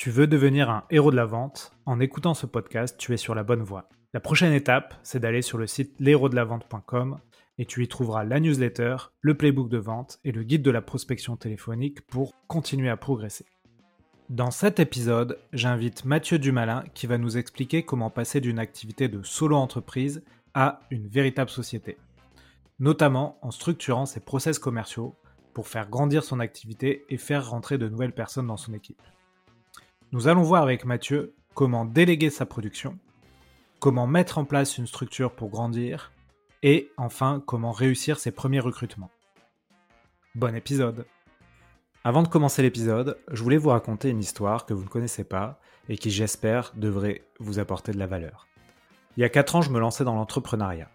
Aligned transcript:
Tu 0.00 0.10
veux 0.10 0.26
devenir 0.26 0.70
un 0.70 0.84
héros 0.88 1.10
de 1.10 1.16
la 1.16 1.26
vente? 1.26 1.74
En 1.84 2.00
écoutant 2.00 2.32
ce 2.32 2.46
podcast, 2.46 2.96
tu 2.96 3.12
es 3.12 3.18
sur 3.18 3.34
la 3.34 3.42
bonne 3.42 3.60
voie. 3.60 3.90
La 4.14 4.20
prochaine 4.20 4.54
étape, 4.54 4.94
c'est 5.02 5.20
d'aller 5.20 5.42
sur 5.42 5.58
le 5.58 5.66
site 5.66 5.94
l'héros-de-la-vente.com 6.00 7.18
et 7.58 7.66
tu 7.66 7.84
y 7.84 7.86
trouveras 7.86 8.24
la 8.24 8.40
newsletter, 8.40 8.96
le 9.20 9.36
playbook 9.36 9.68
de 9.68 9.76
vente 9.76 10.18
et 10.24 10.32
le 10.32 10.42
guide 10.42 10.62
de 10.62 10.70
la 10.70 10.80
prospection 10.80 11.36
téléphonique 11.36 12.00
pour 12.06 12.32
continuer 12.46 12.88
à 12.88 12.96
progresser. 12.96 13.44
Dans 14.30 14.50
cet 14.50 14.80
épisode, 14.80 15.38
j'invite 15.52 16.06
Mathieu 16.06 16.38
Dumalin 16.38 16.82
qui 16.94 17.06
va 17.06 17.18
nous 17.18 17.36
expliquer 17.36 17.82
comment 17.82 18.08
passer 18.08 18.40
d'une 18.40 18.58
activité 18.58 19.08
de 19.08 19.22
solo 19.22 19.56
entreprise 19.56 20.24
à 20.54 20.80
une 20.90 21.08
véritable 21.08 21.50
société, 21.50 21.98
notamment 22.78 23.38
en 23.42 23.50
structurant 23.50 24.06
ses 24.06 24.20
process 24.20 24.58
commerciaux 24.58 25.14
pour 25.52 25.68
faire 25.68 25.90
grandir 25.90 26.24
son 26.24 26.40
activité 26.40 27.04
et 27.10 27.18
faire 27.18 27.50
rentrer 27.50 27.76
de 27.76 27.90
nouvelles 27.90 28.14
personnes 28.14 28.46
dans 28.46 28.56
son 28.56 28.72
équipe. 28.72 29.02
Nous 30.12 30.26
allons 30.26 30.42
voir 30.42 30.64
avec 30.64 30.84
Mathieu 30.84 31.36
comment 31.54 31.84
déléguer 31.84 32.30
sa 32.30 32.44
production, 32.44 32.98
comment 33.78 34.08
mettre 34.08 34.38
en 34.38 34.44
place 34.44 34.76
une 34.76 34.88
structure 34.88 35.36
pour 35.36 35.50
grandir, 35.50 36.10
et 36.64 36.90
enfin 36.96 37.40
comment 37.46 37.70
réussir 37.70 38.18
ses 38.18 38.32
premiers 38.32 38.58
recrutements. 38.58 39.12
Bon 40.34 40.52
épisode 40.56 41.06
Avant 42.02 42.24
de 42.24 42.28
commencer 42.28 42.60
l'épisode, 42.60 43.18
je 43.30 43.40
voulais 43.40 43.56
vous 43.56 43.68
raconter 43.68 44.08
une 44.08 44.18
histoire 44.18 44.66
que 44.66 44.74
vous 44.74 44.82
ne 44.82 44.88
connaissez 44.88 45.22
pas 45.22 45.60
et 45.88 45.96
qui 45.96 46.10
j'espère 46.10 46.72
devrait 46.74 47.22
vous 47.38 47.60
apporter 47.60 47.92
de 47.92 47.98
la 47.98 48.08
valeur. 48.08 48.48
Il 49.16 49.20
y 49.20 49.24
a 49.24 49.28
4 49.28 49.54
ans, 49.54 49.62
je 49.62 49.70
me 49.70 49.78
lançais 49.78 50.02
dans 50.02 50.16
l'entrepreneuriat. 50.16 50.90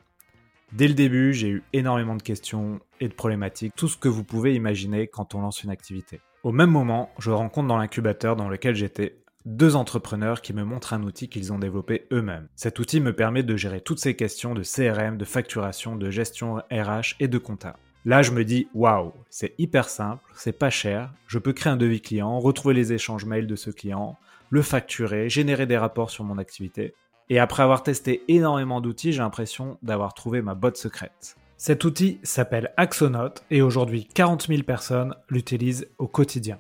Dès 0.74 0.90
le 0.90 0.94
début, 0.94 1.34
j'ai 1.34 1.48
eu 1.48 1.64
énormément 1.72 2.18
de 2.18 2.22
questions 2.22 2.82
et 3.00 3.08
de 3.08 3.14
problématiques, 3.14 3.76
tout 3.78 3.88
ce 3.88 3.96
que 3.96 4.10
vous 4.10 4.26
pouvez 4.26 4.56
imaginer 4.56 5.08
quand 5.08 5.36
on 5.36 5.42
lance 5.42 5.64
une 5.64 5.70
activité. 5.70 6.20
Au 6.46 6.52
même 6.52 6.70
moment, 6.70 7.10
je 7.18 7.32
rencontre 7.32 7.68
dans 7.68 7.80
l'incubateur 7.80 8.36
dans 8.36 8.50
lequel 8.50 8.76
j'étais 8.76 9.18
deux 9.46 9.76
entrepreneurs 9.76 10.44
qui 10.44 10.54
me 10.54 10.64
montrent 10.64 10.94
un 10.94 11.02
outil 11.02 11.28
qu'ils 11.28 11.52
ont 11.52 11.58
développé 11.58 12.06
eux-mêmes. 12.12 12.48
Cet 12.56 12.78
outil 12.78 13.02
me 13.02 13.16
permet 13.16 13.42
de 13.42 13.58
gérer 13.58 13.82
toutes 13.82 13.98
ces 13.98 14.16
questions 14.16 14.54
de 14.54 14.62
CRM, 14.62 15.18
de 15.18 15.26
facturation, 15.26 15.96
de 15.96 16.12
gestion 16.12 16.58
RH 16.72 17.16
et 17.20 17.28
de 17.28 17.40
compta. 17.40 17.78
Là, 18.06 18.22
je 18.22 18.30
me 18.30 18.46
dis 18.46 18.68
waouh, 18.76 19.12
c'est 19.32 19.56
hyper 19.58 19.90
simple, 19.90 20.22
c'est 20.36 20.60
pas 20.60 20.70
cher, 20.70 21.12
je 21.26 21.40
peux 21.40 21.52
créer 21.52 21.74
un 21.74 21.78
devis 21.78 22.02
client, 22.02 22.40
retrouver 22.40 22.76
les 22.76 22.94
échanges 22.94 23.26
mails 23.26 23.48
de 23.48 23.56
ce 23.56 23.72
client, 23.72 24.20
le 24.52 24.62
facturer, 24.62 25.30
générer 25.30 25.66
des 25.66 25.78
rapports 25.78 26.12
sur 26.12 26.26
mon 26.26 26.38
activité. 26.38 26.94
Et 27.32 27.40
après 27.40 27.64
avoir 27.64 27.82
testé 27.82 28.22
énormément 28.28 28.82
d'outils, 28.82 29.14
j'ai 29.14 29.24
l'impression 29.24 29.80
d'avoir 29.82 30.14
trouvé 30.14 30.44
ma 30.44 30.54
botte 30.54 30.78
secrète. 30.78 31.38
Cet 31.58 31.86
outil 31.86 32.20
s'appelle 32.22 32.74
Axonote 32.76 33.46
et 33.50 33.62
aujourd'hui 33.62 34.08
40 34.14 34.48
000 34.48 34.64
personnes 34.64 35.16
l'utilisent 35.30 35.88
au 35.98 36.08
quotidien. 36.08 36.60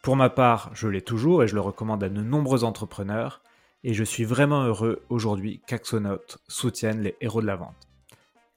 Pour 0.00 0.14
ma 0.14 0.30
part, 0.30 0.70
je 0.74 0.86
l'ai 0.86 1.02
toujours 1.02 1.42
et 1.42 1.48
je 1.48 1.54
le 1.54 1.60
recommande 1.60 2.04
à 2.04 2.08
de 2.08 2.22
nombreux 2.22 2.62
entrepreneurs 2.62 3.42
et 3.82 3.94
je 3.94 4.04
suis 4.04 4.24
vraiment 4.24 4.62
heureux 4.62 5.02
aujourd'hui 5.08 5.60
qu'Axonote 5.66 6.38
soutienne 6.46 7.00
les 7.00 7.16
héros 7.20 7.42
de 7.42 7.46
la 7.46 7.56
vente. 7.56 7.88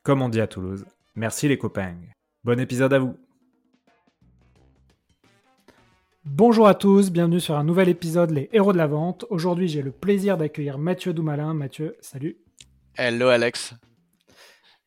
Comme 0.03 0.21
on 0.21 0.29
dit 0.29 0.39
à 0.39 0.45
Toulouse, 0.45 0.85
merci 1.15 1.47
les 1.47 1.57
copains. 1.57 1.95
Bon 2.43 2.59
épisode 2.59 2.93
à 2.93 2.99
vous. 2.99 3.17
Bonjour 6.25 6.67
à 6.67 6.75
tous, 6.75 7.11
bienvenue 7.11 7.39
sur 7.39 7.55
un 7.55 7.63
nouvel 7.63 7.89
épisode 7.89 8.31
Les 8.31 8.49
héros 8.53 8.73
de 8.73 8.77
la 8.77 8.87
vente. 8.87 9.25
Aujourd'hui, 9.31 9.67
j'ai 9.67 9.81
le 9.81 9.91
plaisir 9.91 10.37
d'accueillir 10.37 10.77
Mathieu 10.77 11.13
Doumalin. 11.13 11.55
Mathieu, 11.55 11.95
salut. 12.01 12.37
Hello 12.97 13.29
Alex. 13.29 13.75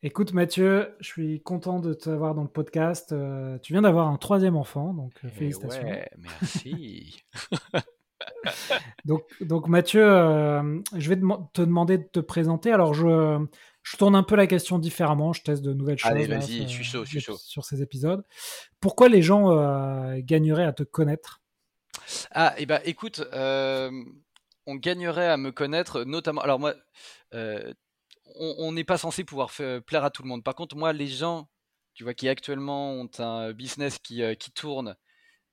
Écoute 0.05 0.33
Mathieu, 0.33 0.95
je 1.01 1.09
suis 1.09 1.41
content 1.41 1.81
de 1.81 1.93
t'avoir 1.93 2.37
dans 2.37 2.43
le 2.43 2.49
podcast. 2.49 3.11
Euh, 3.11 3.59
tu 3.59 3.73
viens 3.73 3.83
d'avoir 3.83 4.07
un 4.07 4.17
troisième 4.17 4.55
enfant, 4.55 4.95
donc 4.95 5.13
euh, 5.25 5.29
eh 5.29 5.37
félicitations. 5.37 5.83
Ouais, 5.83 6.09
merci. 6.19 7.25
donc, 9.05 9.25
donc 9.41 9.67
Mathieu, 9.67 10.05
euh, 10.05 10.81
je 10.97 11.09
vais 11.09 11.17
te 11.17 11.63
demander 11.63 11.99
de 11.99 12.05
te 12.05 12.21
présenter. 12.21 12.71
Alors 12.71 12.95
je, 12.95 13.45
je 13.83 13.97
tourne 13.97 14.15
un 14.15 14.23
peu 14.23 14.37
la 14.37 14.47
question 14.47 14.79
différemment, 14.79 15.33
je 15.33 15.43
teste 15.43 15.63
de 15.63 15.73
nouvelles 15.73 15.99
choses. 15.99 16.13
Allez, 16.13 16.29
vas-y, 16.29 16.63
je 16.63 16.69
suis 16.69 16.85
chaud, 16.85 17.05
je 17.05 17.11
suis 17.11 17.21
chaud. 17.21 17.37
Sur 17.37 17.65
ces 17.65 17.83
épisodes. 17.83 18.25
Pourquoi 18.79 19.09
les 19.09 19.21
gens 19.23 19.49
gagneraient 20.19 20.63
à 20.63 20.73
te 20.73 20.85
connaître? 20.85 21.41
Ah, 22.31 22.55
et 22.57 22.63
eh 22.63 22.67
ben 22.67 22.81
écoute, 22.85 23.21
on 23.33 24.77
gagnerait 24.77 25.27
à 25.27 25.37
me 25.37 25.51
connaître, 25.51 26.05
notamment. 26.05 26.41
Alors 26.41 26.61
moi 26.61 26.75
on 28.37 28.73
n'est 28.73 28.85
pas 28.85 28.99
censé 28.99 29.25
pouvoir 29.25 29.51
plaire 29.87 30.05
à 30.05 30.11
tout 30.11 30.23
le 30.23 30.29
monde. 30.29 30.45
Par 30.45 30.55
contre, 30.55 30.77
moi, 30.77 30.93
les 30.93 31.07
gens, 31.09 31.49
tu 31.95 32.05
vois, 32.05 32.15
qui 32.15 32.29
actuellement 32.29 32.93
ont 32.93 33.11
un 33.19 33.53
business 33.53 33.99
qui, 33.99 34.23
euh, 34.23 34.35
tourne, 34.55 34.97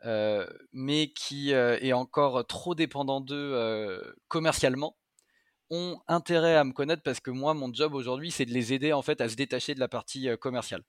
euh, 0.06 0.48
mais 0.74 1.12
qui 1.14 1.54
euh, 1.54 1.78
est 1.82 1.94
encore 1.94 2.46
trop 2.46 2.76
dépendant 2.76 3.22
d'eux 3.22 4.16
commercialement, 4.28 4.98
ont 5.72 6.00
intérêt 6.08 6.56
à 6.56 6.64
me 6.64 6.74
connaître 6.74 7.02
parce 7.04 7.20
que 7.20 7.32
moi, 7.32 7.54
mon 7.54 7.74
job 7.74 7.96
aujourd'hui, 7.96 8.32
c'est 8.32 8.46
de 8.46 8.52
les 8.54 8.74
aider 8.74 8.94
en 8.94 9.02
fait 9.02 9.22
à 9.22 9.30
se 9.30 9.36
détacher 9.36 9.74
de 9.74 9.80
la 9.80 9.88
partie 9.88 10.30
commerciale 10.40 10.84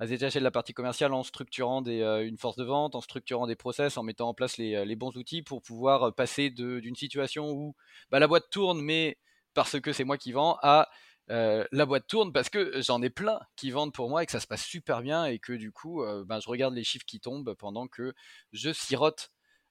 à 0.00 0.06
se 0.06 0.10
détacher 0.12 0.38
de 0.38 0.44
la 0.44 0.50
partie 0.50 0.72
commerciale 0.72 1.12
en 1.12 1.22
structurant 1.22 1.84
une 1.84 2.38
force 2.38 2.56
de 2.56 2.64
vente, 2.64 2.94
en 2.94 3.02
structurant 3.02 3.46
des 3.46 3.54
process, 3.54 3.98
en 3.98 4.02
mettant 4.02 4.30
en 4.30 4.34
place 4.34 4.56
les, 4.56 4.96
bons 4.96 5.14
outils 5.14 5.42
pour 5.42 5.60
pouvoir 5.60 6.14
passer 6.14 6.48
d'une 6.48 6.96
situation 6.96 7.50
où 7.50 7.74
bah, 8.10 8.18
la 8.18 8.26
boîte 8.26 8.48
tourne, 8.50 8.80
mais 8.80 9.18
parce 9.52 9.78
que 9.78 9.92
c'est 9.92 10.04
moi 10.04 10.16
qui 10.16 10.32
vends, 10.32 10.58
à 10.62 10.88
euh, 11.30 11.64
la 11.70 11.86
boîte 11.86 12.06
tourne 12.08 12.32
parce 12.32 12.48
que 12.48 12.80
j'en 12.82 13.00
ai 13.02 13.10
plein 13.10 13.40
qui 13.54 13.70
vendent 13.70 13.92
pour 13.92 14.08
moi 14.08 14.22
et 14.22 14.26
que 14.26 14.32
ça 14.32 14.40
se 14.40 14.46
passe 14.46 14.64
super 14.64 15.00
bien 15.00 15.26
et 15.26 15.38
que 15.38 15.52
du 15.52 15.70
coup, 15.70 16.02
euh, 16.02 16.24
ben, 16.24 16.40
je 16.40 16.48
regarde 16.48 16.74
les 16.74 16.82
chiffres 16.82 17.06
qui 17.06 17.20
tombent 17.20 17.54
pendant 17.54 17.86
que 17.86 18.14
je 18.52 18.72
sirote 18.72 19.30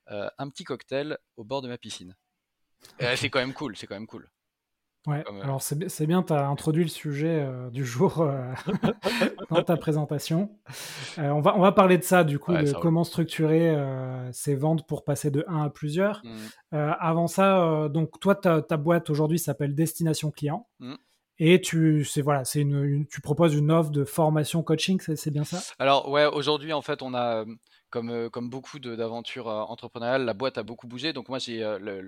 euh, 0.09 0.29
un 0.37 0.49
petit 0.49 0.63
cocktail 0.63 1.17
au 1.35 1.43
bord 1.43 1.61
de 1.61 1.67
ma 1.67 1.77
piscine. 1.77 2.15
c'est 2.99 3.29
quand 3.29 3.39
même 3.39 3.53
cool, 3.53 3.75
c'est 3.75 3.87
quand 3.87 3.95
même 3.95 4.07
cool. 4.07 4.29
Ouais, 5.07 5.23
alors 5.41 5.61
c'est 5.61 6.05
bien, 6.05 6.23
tu 6.23 6.33
as 6.33 6.47
introduit 6.47 6.83
le 6.83 6.89
sujet 6.89 7.47
du 7.71 7.85
jour 7.85 8.29
dans 9.49 9.63
ta 9.63 9.77
présentation. 9.77 10.59
on, 11.17 11.39
va, 11.39 11.55
on 11.55 11.61
va 11.61 11.71
parler 11.71 11.97
de 11.97 12.03
ça, 12.03 12.25
du 12.25 12.37
coup, 12.37 12.51
de 12.51 12.73
comment 12.73 13.05
structurer 13.05 13.73
ces 14.33 14.55
ventes 14.55 14.85
pour 14.87 15.05
passer 15.05 15.31
de 15.31 15.45
1 15.47 15.63
à 15.63 15.69
plusieurs. 15.69 16.21
Mmh. 16.25 16.77
avant 16.99 17.27
ça, 17.27 17.87
donc 17.87 18.19
toi, 18.19 18.35
ta, 18.35 18.61
ta 18.61 18.75
boîte 18.75 19.09
aujourd'hui 19.09 19.39
s'appelle 19.39 19.73
Destination 19.73 20.31
Client. 20.31 20.67
Mmh. 20.79 20.95
Et 21.39 21.61
tu, 21.61 22.03
c'est 22.03 22.21
voilà, 22.21 22.43
c'est 22.43 22.61
une, 22.61 23.07
tu 23.07 23.21
proposes 23.21 23.55
une 23.55 23.71
offre 23.71 23.91
de 23.91 24.03
formation 24.03 24.61
coaching, 24.61 24.99
c'est 24.99 25.31
bien 25.31 25.45
ça? 25.45 25.61
Alors 25.79 26.09
ouais, 26.09 26.25
aujourd'hui 26.25 26.73
en 26.73 26.81
fait, 26.81 27.01
on 27.01 27.13
a 27.13 27.45
comme 27.89 28.09
euh, 28.09 28.29
comme 28.29 28.49
beaucoup 28.49 28.79
d'aventures 28.79 29.47
euh, 29.47 29.61
entrepreneuriales, 29.61 30.25
la 30.25 30.33
boîte 30.33 30.57
a 30.57 30.63
beaucoup 30.63 30.87
bougé. 30.87 31.13
Donc 31.13 31.29
moi, 31.29 31.39
j'ai 31.39 31.63
euh, 31.63 32.03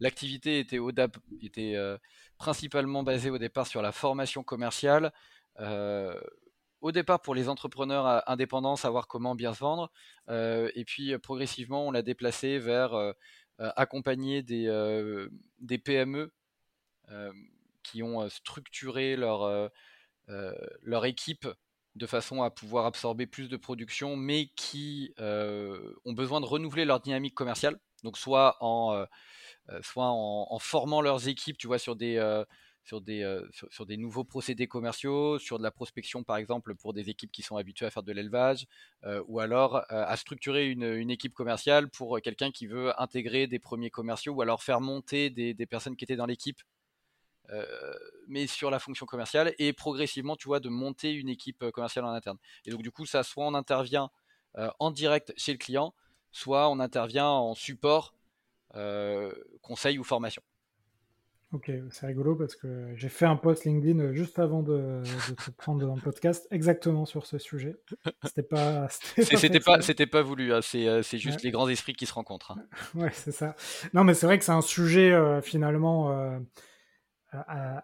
l'activité 0.00 0.58
était 0.58 0.78
au 0.78 0.90
était 1.42 1.76
principalement 2.38 3.02
basée 3.02 3.30
au 3.30 3.38
départ 3.38 3.66
sur 3.66 3.82
la 3.82 3.92
formation 3.92 4.42
commerciale. 4.42 5.12
au 6.80 6.90
départ 6.92 7.20
pour 7.20 7.34
les 7.34 7.48
entrepreneurs 7.48 8.28
indépendants, 8.28 8.74
savoir 8.76 9.06
comment 9.06 9.34
bien 9.36 9.54
se 9.54 9.60
vendre. 9.60 9.92
et 10.28 10.84
puis 10.84 11.16
progressivement, 11.18 11.86
on 11.86 11.92
l'a 11.92 12.02
déplacé 12.02 12.58
vers 12.58 13.14
accompagner 13.58 14.42
des, 14.42 14.66
des 15.60 15.78
PME 15.78 16.32
qui 17.92 18.02
ont 18.02 18.28
structuré 18.28 19.16
leur, 19.16 19.70
leur 20.82 21.04
équipe 21.04 21.46
de 21.94 22.06
façon 22.06 22.42
à 22.42 22.50
pouvoir 22.50 22.86
absorber 22.86 23.26
plus 23.26 23.48
de 23.48 23.56
production, 23.56 24.16
mais 24.16 24.46
qui 24.56 25.14
ont 25.18 26.12
besoin 26.12 26.40
de 26.40 26.46
renouveler 26.46 26.84
leur 26.84 27.00
dynamique 27.00 27.34
commerciale. 27.34 27.78
Donc 28.02 28.18
soit 28.18 28.56
en, 28.60 29.04
soit 29.82 30.08
en, 30.08 30.58
formant 30.58 31.02
leurs 31.02 31.28
équipes, 31.28 31.58
tu 31.58 31.66
vois, 31.66 31.78
sur 31.78 31.94
des, 31.96 32.16
sur, 32.84 33.00
des, 33.00 33.40
sur, 33.70 33.86
des 33.86 33.96
nouveaux 33.96 34.24
procédés 34.24 34.66
commerciaux, 34.66 35.38
sur 35.38 35.58
de 35.58 35.62
la 35.62 35.70
prospection 35.70 36.24
par 36.24 36.36
exemple 36.36 36.74
pour 36.74 36.94
des 36.94 37.10
équipes 37.10 37.30
qui 37.30 37.42
sont 37.42 37.56
habituées 37.56 37.86
à 37.86 37.90
faire 37.90 38.02
de 38.02 38.12
l'élevage, 38.12 38.66
ou 39.26 39.38
alors 39.40 39.84
à 39.88 40.16
structurer 40.16 40.68
une, 40.70 40.84
une, 40.84 41.10
équipe 41.10 41.34
commerciale 41.34 41.90
pour 41.90 42.20
quelqu'un 42.22 42.50
qui 42.50 42.66
veut 42.66 42.98
intégrer 43.00 43.46
des 43.46 43.58
premiers 43.58 43.90
commerciaux, 43.90 44.32
ou 44.32 44.42
alors 44.42 44.62
faire 44.62 44.80
monter 44.80 45.30
des, 45.30 45.52
des 45.52 45.66
personnes 45.66 45.96
qui 45.96 46.04
étaient 46.04 46.16
dans 46.16 46.26
l'équipe 46.26 46.60
mais 48.28 48.46
sur 48.46 48.70
la 48.70 48.78
fonction 48.78 49.06
commerciale 49.06 49.54
et 49.58 49.72
progressivement, 49.72 50.36
tu 50.36 50.48
vois, 50.48 50.60
de 50.60 50.68
monter 50.68 51.12
une 51.12 51.28
équipe 51.28 51.62
euh, 51.62 51.70
commerciale 51.70 52.04
en 52.04 52.12
interne. 52.12 52.38
Et 52.64 52.70
donc, 52.70 52.82
du 52.82 52.90
coup, 52.90 53.06
ça, 53.06 53.22
soit 53.22 53.46
on 53.46 53.54
intervient 53.54 54.10
euh, 54.58 54.70
en 54.78 54.90
direct 54.90 55.32
chez 55.36 55.52
le 55.52 55.58
client, 55.58 55.94
soit 56.30 56.68
on 56.68 56.80
intervient 56.80 57.28
en 57.28 57.54
support, 57.54 58.14
conseil 59.60 59.98
ou 59.98 60.04
formation. 60.04 60.42
Ok, 61.52 61.70
c'est 61.90 62.06
rigolo 62.06 62.34
parce 62.34 62.56
que 62.56 62.94
j'ai 62.96 63.10
fait 63.10 63.26
un 63.26 63.36
post 63.36 63.66
LinkedIn 63.66 64.14
juste 64.14 64.38
avant 64.38 64.62
de, 64.62 65.02
te 65.44 65.50
prendre 65.50 65.86
dans 65.86 65.94
le 65.94 66.00
podcast 66.00 66.48
exactement 66.50 67.04
sur 67.04 67.26
ce 67.26 67.36
sujet. 67.36 67.76
C'était 68.24 68.42
pas. 68.42 68.88
C'était 69.18 69.60
pas, 69.60 69.82
c'était 69.82 70.06
pas, 70.06 70.22
voulu. 70.22 70.54
Hein. 70.54 70.60
C'est 70.62 71.18
juste 71.18 71.42
les 71.42 71.50
grands 71.50 71.68
esprits 71.68 71.92
qui 71.92 72.06
se 72.06 72.14
rencontrent. 72.14 72.52
Hein. 72.52 72.64
Ouais, 72.94 73.10
c'est 73.12 73.32
ça. 73.32 73.54
Non, 73.92 74.04
mais 74.04 74.14
c'est 74.14 74.24
vrai 74.24 74.38
que 74.38 74.44
c'est 74.46 74.52
un 74.52 74.62
sujet 74.62 75.14
finalement 75.42 76.40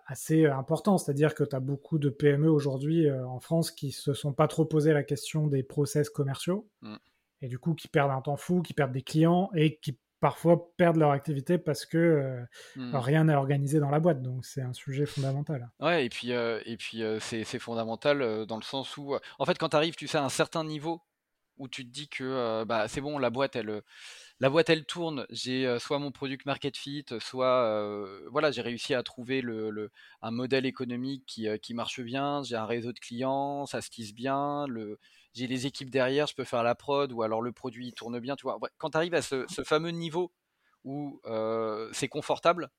assez 0.07 0.47
important. 0.47 0.99
C'est-à-dire 0.99 1.35
que 1.35 1.45
tu 1.45 1.57
as 1.57 1.61
beaucoup 1.61 1.99
de 1.99 2.09
PME 2.11 2.51
aujourd'hui 2.51 3.09
euh, 3.09 3.27
en 3.27 3.41
France 3.41 3.71
qui 3.71 3.93
se 3.93 4.13
sont 4.13 4.33
pas 4.33 4.49
trop 4.49 4.65
posé 4.65 4.93
la 4.93 5.03
question 5.03 5.47
des 5.47 5.63
process 5.63 6.11
commerciaux 6.11 6.69
mmh. 6.83 6.97
et 7.43 7.49
du 7.49 7.59
coup 7.59 7.75
qui 7.75 7.89
perdent 7.89 8.11
un 8.11 8.21
temps 8.21 8.37
fou, 8.37 8.63
qui 8.63 8.75
perdent 8.75 8.93
des 8.93 9.03
clients 9.03 9.51
et 9.55 9.79
qui 9.79 9.99
parfois 10.21 10.73
perdent 10.77 10.97
leur 10.97 11.13
activité 11.13 11.59
parce 11.59 11.87
que 11.87 12.45
Hmm. 12.77 12.95
rien 12.95 13.25
n'est 13.25 13.35
organisé 13.35 13.81
dans 13.81 13.91
la 13.91 14.01
boîte. 14.01 14.23
Donc 14.23 14.45
c'est 14.45 14.63
un 14.63 14.73
sujet 14.73 15.07
fondamental. 15.07 15.71
Ouais, 15.81 16.05
et 16.05 16.09
puis, 16.09 16.33
euh, 16.33 16.61
et 16.65 16.77
puis 16.77 17.03
euh, 17.03 17.19
c'est 17.21 17.45
c'est 17.45 17.59
fondamental 17.59 18.23
euh, 18.23 18.47
dans 18.47 18.57
le 18.57 18.63
sens 18.63 18.97
où, 18.97 19.15
euh, 19.15 19.21
en 19.39 19.45
fait, 19.45 19.59
quand 19.59 19.71
tu 19.71 19.77
arrives, 19.77 19.97
tu 19.97 20.07
sais, 20.07 20.19
à 20.19 20.25
un 20.25 20.29
certain 20.29 20.65
niveau 20.65 21.01
où 21.57 21.69
tu 21.69 21.85
te 21.85 21.91
dis 21.93 22.09
que 22.09 22.25
euh, 22.25 22.65
bah, 22.65 22.89
c'est 22.89 23.01
bon, 23.01 23.19
la 23.19 23.31
boîte, 23.31 23.57
elle, 23.57 23.71
euh, 23.71 23.81
la 24.41 24.51
boîte, 24.51 24.71
elle 24.71 24.85
tourne. 24.85 25.27
J'ai 25.31 25.79
soit 25.81 25.99
mon 25.99 26.13
product 26.13 26.47
market 26.47 26.77
fit, 26.77 27.05
soit 27.19 28.25
voilà, 28.31 28.51
j'ai 28.53 28.63
réussi 28.63 28.95
à 28.95 29.03
trouver 29.03 29.43
un 30.23 30.31
modèle 30.31 30.65
économique 30.65 31.25
qui, 31.27 31.75
marche 31.75 32.01
bien. 32.01 32.43
J'ai 32.45 32.57
un 32.57 32.67
réseau 32.67 32.93
de 32.93 33.01
clients, 33.01 33.67
ça 33.67 33.81
se 33.81 33.91
tisse 33.91 34.15
bien. 34.15 34.67
J'ai 35.35 35.47
les 35.49 35.67
équipes 35.67 35.91
derrière, 35.91 36.27
je 36.27 36.35
peux 36.35 36.45
faire 36.45 36.63
la 36.63 36.75
prod 36.75 37.13
ou 37.13 37.23
alors 37.23 37.43
le 37.43 37.53
produit 37.53 37.93
tourne 37.93 38.21
bien. 38.21 38.37
Quand 38.79 38.91
tu 38.91 38.97
arrives 38.97 39.15
à 39.15 39.23
ce, 39.23 39.45
fameux 39.65 39.91
niveau 39.91 40.33
où 40.85 41.21
c'est 41.93 42.09
confortable 42.09 42.71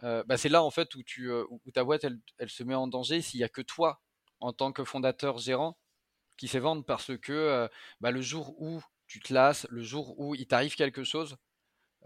bah, 0.00 0.36
c'est 0.36 0.48
là 0.48 0.62
en 0.62 0.70
fait 0.70 0.94
où, 0.94 1.02
ta 1.74 1.82
boîte 1.84 2.04
elle, 2.04 2.50
se 2.50 2.62
met 2.62 2.74
en 2.74 2.86
danger 2.86 3.20
s'il 3.20 3.38
n'y 3.38 3.44
a 3.44 3.48
que 3.48 3.62
toi 3.62 4.00
en 4.40 4.52
tant 4.52 4.72
que 4.72 4.84
fondateur 4.84 5.38
gérant 5.38 5.76
qui 6.36 6.48
sait 6.48 6.58
vendre 6.60 6.84
parce 6.84 7.16
que 7.18 7.68
bah, 8.00 8.12
le 8.12 8.20
jour 8.20 8.54
où 8.60 8.80
tu 9.12 9.20
te 9.20 9.34
lasses, 9.34 9.66
le 9.68 9.82
jour 9.82 10.18
où 10.18 10.34
il 10.34 10.46
t'arrive 10.46 10.74
quelque 10.74 11.04
chose, 11.04 11.36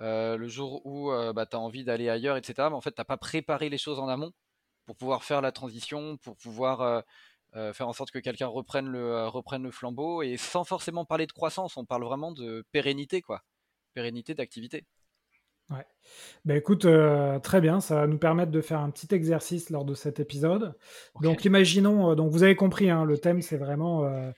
euh, 0.00 0.36
le 0.36 0.48
jour 0.48 0.84
où 0.84 1.12
euh, 1.12 1.32
bah, 1.32 1.46
tu 1.46 1.54
as 1.56 1.60
envie 1.60 1.84
d'aller 1.84 2.08
ailleurs, 2.08 2.36
etc., 2.36 2.54
mais 2.68 2.74
en 2.74 2.80
fait 2.80 2.90
tu 2.90 3.00
n'as 3.00 3.04
pas 3.04 3.16
préparé 3.16 3.68
les 3.68 3.78
choses 3.78 4.00
en 4.00 4.08
amont 4.08 4.32
pour 4.86 4.96
pouvoir 4.96 5.22
faire 5.22 5.40
la 5.40 5.52
transition, 5.52 6.16
pour 6.16 6.36
pouvoir 6.36 7.04
euh, 7.54 7.72
faire 7.72 7.86
en 7.86 7.92
sorte 7.92 8.10
que 8.10 8.18
quelqu'un 8.18 8.48
reprenne 8.48 8.88
le, 8.88 9.28
reprenne 9.28 9.62
le 9.62 9.70
flambeau 9.70 10.22
et 10.22 10.36
sans 10.36 10.64
forcément 10.64 11.04
parler 11.04 11.28
de 11.28 11.32
croissance, 11.32 11.76
on 11.76 11.84
parle 11.84 12.04
vraiment 12.04 12.32
de 12.32 12.64
pérennité 12.72 13.22
quoi, 13.22 13.42
pérennité 13.94 14.34
d'activité. 14.34 14.84
Ouais. 15.70 15.84
Ben 16.44 16.56
écoute, 16.56 16.84
euh, 16.84 17.40
très 17.40 17.60
bien, 17.60 17.80
ça 17.80 17.96
va 17.96 18.06
nous 18.06 18.18
permettre 18.18 18.52
de 18.52 18.60
faire 18.60 18.78
un 18.78 18.90
petit 18.90 19.12
exercice 19.12 19.70
lors 19.70 19.84
de 19.84 19.94
cet 19.94 20.20
épisode. 20.20 20.74
Donc 21.20 21.44
imaginons, 21.44 22.12
euh, 22.12 22.14
donc 22.14 22.30
vous 22.30 22.44
avez 22.44 22.54
compris, 22.54 22.88
hein, 22.88 23.04
le 23.04 23.18
thème 23.18 23.42
c'est 23.42 23.56
vraiment 23.56 24.04
euh, 24.04 24.30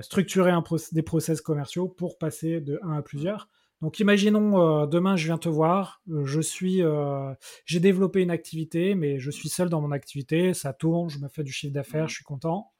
structurer 0.00 0.50
un 0.50 0.60
proc- 0.62 0.92
des 0.92 1.02
process 1.02 1.40
commerciaux 1.40 1.88
pour 1.88 2.18
passer 2.18 2.60
de 2.60 2.78
un 2.82 2.92
à 2.98 3.02
plusieurs. 3.02 3.48
Donc 3.80 3.98
imaginons 3.98 4.60
euh, 4.82 4.86
demain 4.86 5.16
je 5.16 5.24
viens 5.26 5.38
te 5.38 5.48
voir, 5.48 6.02
euh, 6.10 6.24
je 6.24 6.40
suis, 6.40 6.82
euh, 6.82 7.32
j'ai 7.64 7.80
développé 7.80 8.22
une 8.22 8.30
activité, 8.30 8.94
mais 8.94 9.18
je 9.18 9.30
suis 9.30 9.48
seul 9.48 9.68
dans 9.68 9.80
mon 9.80 9.90
activité, 9.90 10.54
ça 10.54 10.72
tourne, 10.72 11.10
je 11.10 11.18
me 11.18 11.28
fais 11.28 11.42
du 11.42 11.52
chiffre 11.52 11.74
d'affaires, 11.74 12.02
Mhm. 12.04 12.08
je 12.08 12.14
suis 12.14 12.24
content. 12.24 12.70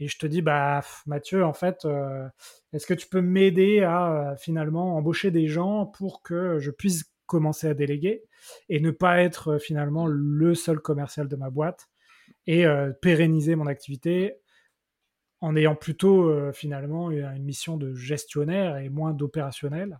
Et 0.00 0.08
je 0.08 0.18
te 0.18 0.26
dis, 0.26 0.42
bah 0.42 0.82
Mathieu, 1.06 1.44
en 1.44 1.52
fait, 1.52 1.84
euh, 1.84 2.26
est-ce 2.72 2.84
que 2.86 2.94
tu 2.94 3.06
peux 3.08 3.20
m'aider 3.22 3.82
à 3.82 4.32
euh, 4.32 4.36
finalement 4.36 4.96
embaucher 4.96 5.30
des 5.30 5.46
gens 5.46 5.86
pour 5.86 6.20
que 6.22 6.58
je 6.58 6.70
puisse 6.72 7.04
commencer 7.26 7.68
à 7.68 7.74
déléguer 7.74 8.24
et 8.68 8.80
ne 8.80 8.90
pas 8.90 9.22
être 9.22 9.52
euh, 9.54 9.58
finalement 9.58 10.06
le 10.06 10.54
seul 10.54 10.78
commercial 10.80 11.28
de 11.28 11.36
ma 11.36 11.48
boîte 11.48 11.86
et 12.46 12.66
euh, 12.66 12.90
pérenniser 13.00 13.54
mon 13.54 13.66
activité 13.66 14.34
en 15.44 15.56
ayant 15.56 15.76
plutôt 15.76 16.28
euh, 16.28 16.52
finalement 16.52 17.10
une 17.10 17.24
une 17.24 17.44
mission 17.44 17.76
de 17.76 17.94
gestionnaire 17.94 18.78
et 18.78 18.88
moins 18.88 19.12
d'opérationnel. 19.12 19.98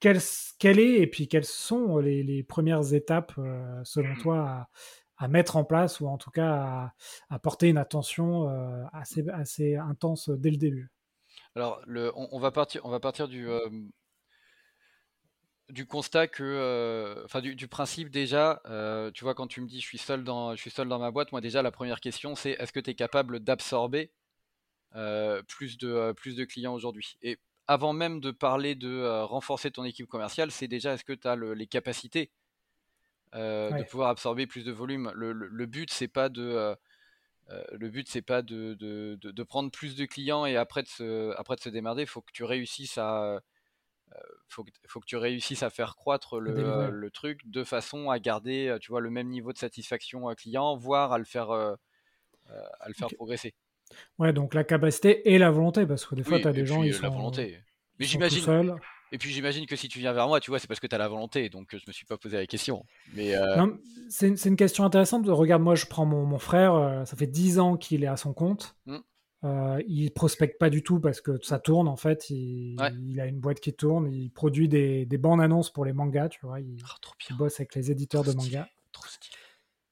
Quelle, 0.00 0.20
quelle 0.58 0.78
est 0.78 1.00
et 1.00 1.06
puis 1.08 1.26
quelles 1.26 1.44
sont 1.44 1.98
les, 1.98 2.22
les 2.22 2.44
premières 2.44 2.92
étapes 2.94 3.32
euh, 3.38 3.80
selon 3.84 4.14
toi 4.16 4.38
à, 4.48 4.68
à 5.16 5.28
mettre 5.28 5.56
en 5.56 5.64
place 5.64 6.00
ou 6.00 6.06
en 6.06 6.18
tout 6.18 6.30
cas 6.30 6.52
à, 6.52 6.94
à 7.30 7.38
porter 7.40 7.68
une 7.68 7.78
attention 7.78 8.48
euh, 8.48 8.84
assez, 8.92 9.28
assez 9.30 9.74
intense 9.76 10.28
dès 10.28 10.50
le 10.50 10.56
début? 10.56 10.90
Alors, 11.56 11.80
le, 11.86 12.12
on, 12.14 12.28
on 12.30 12.38
va 12.38 12.52
partir, 12.52 12.80
on 12.84 12.90
va 12.90 13.00
partir 13.00 13.26
du, 13.26 13.48
du 15.68 15.86
constat 15.86 16.28
que, 16.28 16.44
euh, 16.44 17.24
enfin, 17.24 17.40
du, 17.40 17.54
du 17.56 17.68
principe 17.68 18.10
déjà, 18.10 18.62
euh, 18.66 19.10
tu 19.10 19.24
vois, 19.24 19.34
quand 19.34 19.48
tu 19.48 19.60
me 19.60 19.66
dis 19.66 19.80
je 19.80 19.86
suis 19.86 19.98
seul 19.98 20.22
dans, 20.22 20.54
je 20.54 20.60
suis 20.60 20.70
seul 20.70 20.88
dans 20.88 20.98
ma 20.98 21.10
boîte, 21.10 21.32
moi 21.32 21.40
déjà 21.40 21.60
la 21.62 21.72
première 21.72 22.00
question 22.00 22.34
c'est 22.36 22.52
est-ce 22.52 22.72
que 22.72 22.80
tu 22.80 22.90
es 22.90 22.94
capable 22.94 23.40
d'absorber 23.40 24.12
plus 25.46 25.78
de, 25.78 25.88
euh, 25.88 26.12
plus 26.14 26.36
de 26.36 26.44
clients 26.44 26.74
aujourd'hui? 26.74 27.16
Et 27.22 27.38
avant 27.66 27.92
même 27.92 28.20
de 28.20 28.30
parler 28.30 28.74
de 28.74 28.88
euh, 28.88 29.24
renforcer 29.24 29.70
ton 29.70 29.84
équipe 29.84 30.06
commerciale, 30.08 30.50
c'est 30.50 30.68
déjà 30.68 30.94
est-ce 30.94 31.04
que 31.04 31.12
tu 31.12 31.28
as 31.28 31.36
les 31.36 31.66
capacités 31.66 32.30
euh, 33.34 33.72
de 33.72 33.84
pouvoir 33.84 34.08
absorber 34.10 34.46
plus 34.46 34.64
de 34.64 34.72
volume? 34.72 35.12
Le, 35.14 35.32
le- 35.32 35.48
le 35.48 35.66
but 35.66 35.92
c'est 35.92 36.08
pas 36.08 36.28
de, 36.28 36.42
euh, 36.42 36.74
euh, 37.50 37.64
le 37.72 37.90
but 37.90 38.08
c'est 38.08 38.22
pas 38.22 38.42
de, 38.42 38.74
de, 38.74 39.18
de- 39.20 39.30
de 39.30 39.42
prendre 39.42 39.70
plus 39.70 39.96
de 39.96 40.06
clients 40.06 40.46
et 40.46 40.56
après 40.56 40.82
de 40.82 40.88
se, 40.88 41.34
après 41.38 41.56
de 41.56 41.60
se 41.60 41.68
démerder. 41.70 42.02
Il 42.02 42.08
faut 42.08 42.22
que 42.22 42.32
tu 42.32 42.44
réussisses 42.44 42.98
à 42.98 43.40
faut 44.48 44.64
que, 44.64 44.70
faut 44.86 45.00
que 45.00 45.06
tu 45.06 45.16
réussisses 45.16 45.62
à 45.62 45.70
faire 45.70 45.96
croître 45.96 46.40
le, 46.40 46.52
euh, 46.66 47.10
truc 47.10 47.40
de 47.50 47.64
façon 47.64 48.10
à 48.10 48.18
garder 48.18 48.68
euh, 48.68 48.78
tu 48.78 48.90
vois, 48.90 49.00
le 49.00 49.10
même 49.10 49.28
niveau 49.28 49.52
de 49.52 49.58
satisfaction 49.58 50.28
euh, 50.30 50.34
client, 50.34 50.76
voire 50.76 51.12
à 51.12 51.18
le 51.18 51.24
faire, 51.24 51.50
euh, 51.50 51.74
euh, 52.50 52.62
à 52.80 52.88
le 52.88 52.94
faire 52.94 53.12
progresser. 53.12 53.54
Ouais, 54.18 54.32
donc 54.32 54.54
la 54.54 54.64
capacité 54.64 55.32
et 55.32 55.38
la 55.38 55.50
volonté, 55.50 55.86
parce 55.86 56.04
que 56.06 56.14
des 56.14 56.22
fois, 56.22 56.36
Oui, 56.36 56.42
tu 56.42 56.48
as 56.48 56.52
des 56.52 56.66
gens, 56.66 56.80
puis 56.80 56.88
ils 56.88 56.92
euh, 56.92 56.96
sont, 56.96 57.02
la 57.02 57.08
volonté. 57.10 57.58
Mais 57.98 58.06
j'imagine, 58.06 58.40
seuls. 58.42 58.74
et 59.12 59.18
puis 59.18 59.30
j'imagine 59.30 59.66
que 59.66 59.74
si 59.76 59.88
tu 59.88 59.98
viens 59.98 60.12
vers 60.12 60.28
moi, 60.28 60.38
tu 60.40 60.50
vois, 60.50 60.58
c'est 60.58 60.66
parce 60.68 60.80
que 60.80 60.86
tu 60.86 60.94
as 60.94 60.98
la 60.98 61.08
volonté, 61.08 61.48
donc 61.48 61.74
euh, 61.74 61.78
je 61.78 61.84
me 61.88 61.92
suis 61.92 62.06
pas 62.06 62.16
posé 62.16 62.36
la 62.36 62.46
question. 62.46 62.84
Mais 63.14 63.34
euh, 63.34 63.56
Non, 63.56 63.76
c'est 64.08 64.36
c'est 64.36 64.48
une 64.48 64.56
question 64.56 64.84
intéressante. 64.84 65.26
Regarde, 65.26 65.62
moi, 65.62 65.74
je 65.74 65.86
prends 65.86 66.06
mon, 66.06 66.24
mon 66.24 66.38
frère, 66.38 66.74
euh, 66.74 67.04
ça 67.04 67.16
fait 67.16 67.26
10 67.26 67.58
ans 67.58 67.76
qu'il 67.76 68.04
est 68.04 68.08
à 68.08 68.16
son 68.16 68.32
compte. 68.32 68.76
Mm. 68.86 68.96
Euh, 69.44 69.80
il 69.86 70.10
prospecte 70.10 70.58
pas 70.58 70.68
du 70.68 70.82
tout 70.82 70.98
parce 70.98 71.20
que 71.20 71.38
ça 71.42 71.60
tourne 71.60 71.86
en 71.86 71.94
fait. 71.96 72.28
Il, 72.28 72.76
Ouais. 72.80 72.90
il 73.06 73.20
a 73.20 73.26
une 73.26 73.38
boîte 73.38 73.60
qui 73.60 73.72
tourne. 73.72 74.12
Il 74.12 74.30
produit 74.30 74.68
des, 74.68 75.06
des 75.06 75.18
bandes 75.18 75.40
annonces 75.40 75.70
pour 75.70 75.84
les 75.84 75.92
mangas, 75.92 76.28
tu 76.30 76.40
vois. 76.42 76.58
Il, 76.60 76.76
oh, 76.84 77.08
il 77.30 77.36
bosse 77.36 77.60
avec 77.60 77.74
les 77.76 77.90
éditeurs 77.92 78.24
de 78.24 78.32
trop 78.32 78.42
mangas. 78.42 78.66
trop 78.90 79.06
stylé. 79.06 79.36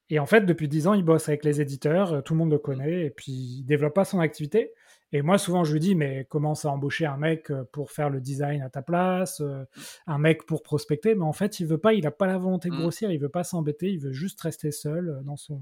Et 0.08 0.19
en 0.20 0.26
fait, 0.26 0.43
depuis 0.43 0.69
10 0.69 0.87
ans, 0.87 0.94
il 0.94 1.03
bosse 1.05 1.29
avec 1.29 1.44
les 1.44 1.61
éditeurs. 1.61 2.12
euh, 2.14 2.20
Tout 2.20 2.35
le 2.35 2.38
monde 2.38 2.53
le 2.53 2.58
connaît. 2.58 3.06
Et 3.06 3.11
puis, 3.11 3.32
il 3.32 3.64
développe 3.64 3.94
pas 3.94 4.05
son 4.05 4.20
activité. 4.20 4.73
Et 5.12 5.23
moi, 5.23 5.38
souvent, 5.38 5.64
je 5.64 5.73
lui 5.73 5.81
dis, 5.81 5.94
mais 5.94 6.25
commence 6.26 6.64
à 6.64 6.70
embaucher 6.70 7.06
un 7.06 7.17
mec 7.17 7.50
euh, 7.50 7.64
pour 7.73 7.91
faire 7.93 8.11
le 8.11 8.20
design 8.20 8.61
à 8.62 8.70
ta 8.70 8.82
place, 8.82 9.41
euh, 9.41 9.64
un 10.06 10.19
mec 10.19 10.44
pour 10.47 10.62
prospecter? 10.62 11.14
Mais 11.14 11.25
en 11.25 11.32
fait, 11.32 11.58
il 11.61 11.67
veut 11.67 11.79
pas. 11.79 11.93
Il 11.94 12.06
a 12.06 12.11
pas 12.11 12.26
la 12.26 12.38
volonté 12.38 12.70
de 12.70 12.75
Mm. 12.75 12.79
grossir. 12.79 13.11
Il 13.11 13.19
veut 13.19 13.29
pas 13.29 13.44
s'embêter. 13.44 13.91
Il 13.91 13.99
veut 14.00 14.12
juste 14.12 14.41
rester 14.41 14.70
seul 14.70 15.20
dans 15.25 15.37
son 15.37 15.61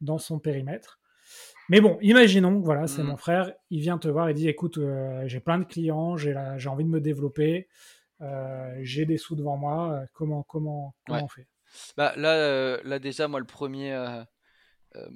dans 0.00 0.18
son 0.18 0.38
périmètre. 0.40 0.98
Mais 1.68 1.80
bon, 1.80 1.96
imaginons, 2.02 2.58
voilà, 2.60 2.88
c'est 2.88 3.04
Mm. 3.04 3.06
mon 3.06 3.16
frère, 3.16 3.52
il 3.70 3.80
vient 3.80 3.98
te 3.98 4.08
voir 4.08 4.28
et 4.28 4.34
dit, 4.34 4.48
écoute, 4.48 4.78
euh, 4.78 5.22
j'ai 5.28 5.38
plein 5.38 5.60
de 5.60 5.64
clients, 5.64 6.16
j'ai 6.16 6.32
la- 6.32 6.58
j'ai 6.58 6.68
envie 6.68 6.82
de 6.84 6.88
me 6.90 7.00
développer, 7.00 7.68
euh, 8.20 8.76
j'ai 8.82 9.06
des 9.06 9.16
sous 9.16 9.36
devant 9.36 9.56
moi, 9.56 10.02
comment 10.12 10.42
comment 10.42 10.94
comment 11.06 11.18
Ouais. 11.18 11.24
on 11.24 11.28
fait? 11.28 11.46
Bah, 11.96 12.12
là, 12.16 12.34
euh, 12.34 12.80
là 12.84 12.98
déjà, 12.98 13.28
moi, 13.28 13.40
le 13.40 13.46
premier. 13.46 13.92
euh, 13.92 14.22
euh, 14.96 15.08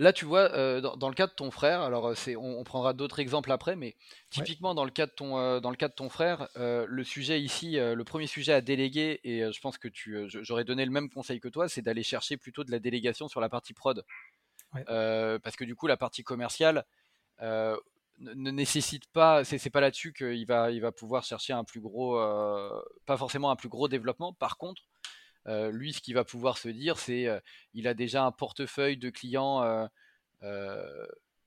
Là, 0.00 0.12
tu 0.12 0.24
vois, 0.24 0.52
euh, 0.54 0.80
dans, 0.80 0.96
dans 0.96 1.08
le 1.08 1.14
cas 1.14 1.26
de 1.26 1.32
ton 1.32 1.50
frère, 1.50 1.80
alors 1.80 2.08
euh, 2.08 2.14
c'est, 2.14 2.36
on, 2.36 2.58
on 2.60 2.64
prendra 2.64 2.92
d'autres 2.92 3.18
exemples 3.20 3.50
après, 3.50 3.74
mais 3.74 3.96
typiquement 4.30 4.74
dans 4.74 4.84
le 4.84 4.90
cas 4.90 5.06
de 5.06 5.10
ton, 5.12 5.38
euh, 5.38 5.60
dans 5.60 5.70
le 5.70 5.76
cas 5.76 5.88
de 5.88 5.94
ton 5.94 6.08
frère, 6.08 6.48
euh, 6.56 6.84
le 6.88 7.04
sujet 7.04 7.40
ici, 7.40 7.78
euh, 7.78 7.94
le 7.94 8.04
premier 8.04 8.26
sujet 8.26 8.52
à 8.52 8.60
déléguer, 8.60 9.20
et 9.24 9.42
euh, 9.42 9.52
je 9.52 9.60
pense 9.60 9.78
que 9.78 9.88
tu, 9.88 10.14
euh, 10.16 10.28
je- 10.28 10.42
j'aurais 10.42 10.64
donné 10.64 10.84
le 10.84 10.90
même 10.90 11.08
conseil 11.10 11.40
que 11.40 11.48
toi, 11.48 11.68
c'est 11.68 11.82
d'aller 11.82 12.02
chercher 12.02 12.36
plutôt 12.36 12.64
de 12.64 12.70
la 12.70 12.78
délégation 12.78 13.28
sur 13.28 13.40
la 13.40 13.48
partie 13.48 13.72
prod, 13.74 14.04
Ouais. 14.74 14.84
Euh, 14.90 15.38
parce 15.38 15.56
que 15.56 15.64
du 15.64 15.74
coup, 15.74 15.86
la 15.86 15.96
partie 15.96 16.22
commerciale 16.22 16.84
euh, 17.40 17.76
ne, 18.20 18.50
nécessite 18.50 19.06
pas, 19.12 19.44
c'est, 19.44 19.70
pas 19.70 19.80
là-dessus 19.80 20.12
qu'il 20.12 20.46
va, 20.46 20.70
il 20.70 20.80
va 20.80 20.92
pouvoir 20.92 21.24
chercher 21.24 21.52
un 21.52 21.64
plus 21.64 21.80
gros, 21.80 22.18
euh, 22.18 22.80
pas 23.06 23.16
forcément 23.16 23.50
un 23.50 23.56
plus 23.56 23.68
gros 23.68 23.88
développement. 23.88 24.32
Par 24.32 24.58
contre, 24.58 24.82
euh, 25.46 25.70
lui, 25.70 25.92
ce 25.92 26.00
qu'il 26.00 26.14
va 26.14 26.24
pouvoir 26.24 26.58
se 26.58 26.68
dire, 26.68 26.98
c'est 26.98 27.26
euh, 27.26 27.40
il 27.74 27.88
a 27.88 27.94
déjà 27.94 28.24
un 28.24 28.32
portefeuille 28.32 28.96
de 28.96 29.10
clients 29.10 29.88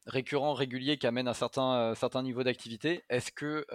récurrents, 0.07 0.53
réguliers, 0.55 0.97
qui 0.97 1.05
amènent 1.05 1.27
un 1.27 1.33
certain, 1.33 1.93
certain 1.95 2.23
niveau 2.23 2.43
d'activité. 2.43 3.03
Est-ce 3.09 3.31
que 3.31 3.65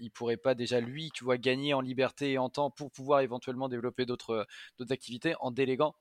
il 0.00 0.10
pourrait 0.10 0.38
pas 0.38 0.54
déjà 0.54 0.80
lui, 0.80 1.10
tu 1.12 1.24
vois, 1.24 1.38
gagner 1.38 1.74
en 1.74 1.80
liberté 1.80 2.32
et 2.32 2.38
en 2.38 2.48
temps 2.48 2.70
pour 2.70 2.90
pouvoir 2.90 3.20
éventuellement 3.20 3.68
développer 3.68 4.06
d'autres 4.06 4.46
activités 4.90 5.34
en 5.40 5.50
déléguant 5.50 5.94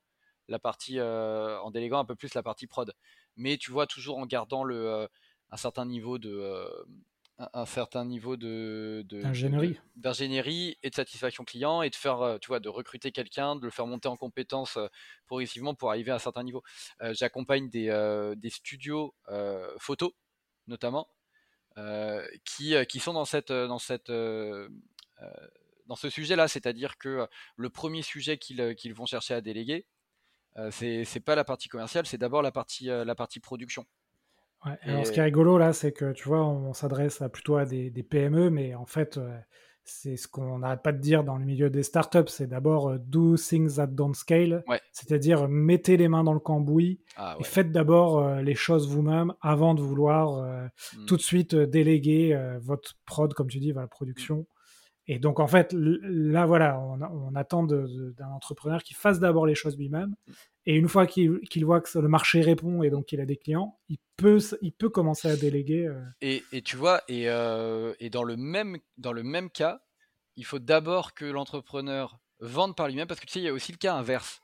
la 0.47 0.59
partie, 0.59 1.01
en 1.01 1.71
déléguant 1.71 1.99
un 1.99 2.05
peu 2.05 2.15
plus 2.15 2.33
la 2.33 2.43
partie 2.43 2.67
prod? 2.67 2.93
Mais 3.35 3.57
tu 3.57 3.71
vois, 3.71 3.87
toujours 3.87 4.19
en 4.19 4.25
gardant 4.25 4.63
le, 4.63 5.09
un 5.53 5.57
certain 5.57 5.85
niveau 5.85 6.17
de 6.17 6.31
euh, 6.31 6.67
un, 7.37 7.65
certain 7.65 8.05
niveau 8.05 8.37
de, 8.37 9.05
D'ingénierie. 9.95 10.77
et 10.81 10.89
de 10.89 10.95
satisfaction 10.95 11.43
client 11.43 11.81
et 11.83 11.89
de 11.89 11.95
faire, 11.95 12.21
euh, 12.21 12.37
tu 12.39 12.47
vois, 12.47 12.59
de 12.59 12.69
recruter 12.69 13.11
quelqu'un, 13.11 13.55
de 13.55 13.63
le 13.63 13.71
faire 13.71 13.85
monter 13.85 14.07
en 14.07 14.17
compétences 14.17 14.77
euh, 14.77 14.87
progressivement 15.27 15.75
pour 15.75 15.89
arriver 15.91 16.11
à 16.11 16.15
un 16.15 16.19
certain 16.19 16.43
niveau. 16.43 16.63
Euh, 17.01 17.13
J'accompagne 17.13 17.69
des, 17.69 17.89
euh, 17.89 18.35
des 18.35 18.49
studios 18.49 19.13
euh, 19.29 19.71
photos, 19.79 20.11
notamment, 20.67 21.07
qui, 22.45 22.75
qui 22.87 22.99
sont 22.99 23.13
dans 23.13 23.25
cette, 23.25 23.51
dans 23.51 23.79
cette, 23.79 24.11
dans 24.11 25.95
ce 25.95 26.09
sujet-là, 26.09 26.47
c'est-à-dire 26.47 26.99
que 26.99 27.09
euh, 27.09 27.25
le 27.57 27.69
premier 27.69 28.03
sujet 28.03 28.37
qu'ils 28.37 28.93
vont 28.93 29.07
chercher 29.07 29.33
à 29.33 29.41
déléguer, 29.41 29.87
c'est 30.69 31.03
c'est 31.03 31.19
pas 31.19 31.33
la 31.33 31.43
partie 31.43 31.67
commerciale, 31.67 32.05
c'est 32.05 32.19
d'abord 32.19 32.43
la 32.43 32.51
partie, 32.51 32.85
la 32.85 33.15
partie 33.15 33.39
production. 33.39 33.87
Ouais, 34.65 34.77
Alors, 34.83 35.05
ce 35.05 35.11
qui 35.11 35.19
est 35.19 35.23
rigolo 35.23 35.57
là, 35.57 35.73
c'est 35.73 35.91
que 35.91 36.13
tu 36.13 36.27
vois, 36.27 36.45
on, 36.45 36.73
s'adresse 36.73 37.21
à- 37.21 37.29
plutôt 37.29 37.57
à 37.57 37.65
des, 37.65 37.89
des 37.89 38.03
PME, 38.03 38.49
mais 38.49 38.75
en 38.75 38.85
fait, 38.85 39.17
euh, 39.17 39.37
c'est 39.83 40.15
ce 40.15 40.27
qu'on 40.27 40.59
n'arrête 40.59 40.81
pas 40.81 40.93
de 40.93 40.99
dire 40.99 41.23
dans 41.23 41.37
le 41.37 41.43
milieu 41.43 41.69
des 41.69 41.83
startups, 41.83 42.27
c'est 42.27 42.47
d'abord 42.47 42.89
euh, 42.89 42.97
do 42.99 43.35
things 43.35 43.75
that 43.75 43.87
don't 43.87 44.13
scale, 44.13 44.63
c'est-à-dire 44.91 45.47
mettez 45.49 45.97
les 45.97 46.07
mains 46.07 46.23
dans 46.23 46.33
le 46.33 46.39
cambouis 46.39 47.01
ah, 47.17 47.35
et 47.39 47.43
faites 47.43 47.71
d'abord 47.71 48.19
euh, 48.19 48.41
les 48.41 48.55
choses 48.55 48.87
vous-même 48.87 49.33
avant 49.41 49.73
de 49.73 49.81
vouloir 49.81 50.37
euh, 50.37 50.65
hmm. 50.95 51.05
tout 51.05 51.17
de 51.17 51.21
suite 51.21 51.55
déléguer 51.55 52.39
votre 52.61 52.93
prod, 53.05 53.33
comme 53.33 53.47
tu 53.47 53.59
dis, 53.59 53.73
la 53.73 53.87
production. 53.87 54.45
Et 55.07 55.19
donc 55.19 55.39
en 55.39 55.47
fait, 55.47 55.73
là 55.73 56.45
voilà, 56.45 56.79
on, 56.79 57.35
attend 57.35 57.63
d'un 57.63 58.29
entrepreneur 58.33 58.83
qui 58.83 58.93
fasse 58.93 59.19
d'abord 59.19 59.45
les 59.45 59.55
choses 59.55 59.77
lui-même, 59.77 60.15
et 60.65 60.75
une 60.75 60.87
fois 60.87 61.05
qu'il 61.05 61.65
voit 61.65 61.81
que 61.81 61.99
le 61.99 62.07
marché 62.07 62.41
répond 62.41 62.83
et 62.83 62.89
donc 62.89 63.07
qu'il 63.07 63.19
a 63.19 63.25
des 63.25 63.35
clients, 63.35 63.77
il 63.89 63.97
peut, 64.15 64.39
il 64.61 64.71
peut 64.71 64.89
commencer 64.89 65.27
à 65.27 65.35
déléguer. 65.35 65.91
Et, 66.21 66.43
et, 66.53 66.61
tu 66.61 66.77
vois, 66.77 67.01
et, 67.09 67.23
et, 67.23 68.09
dans, 68.09 68.23
le 68.23 68.37
même, 68.37 68.77
dans 68.97 69.11
le 69.11 69.23
même 69.23 69.49
cas, 69.49 69.81
il 70.37 70.45
faut 70.45 70.59
d'abord 70.59 71.13
que 71.13 71.25
l'entrepreneur 71.25 72.17
vende 72.39 72.75
par 72.75 72.87
lui-même, 72.87 73.07
parce 73.07 73.19
que 73.19 73.25
tu 73.25 73.33
sais, 73.33 73.39
il 73.39 73.45
y 73.45 73.49
a 73.49 73.53
aussi 73.53 73.73
le 73.73 73.77
cas 73.77 73.95
inverse. 73.95 74.41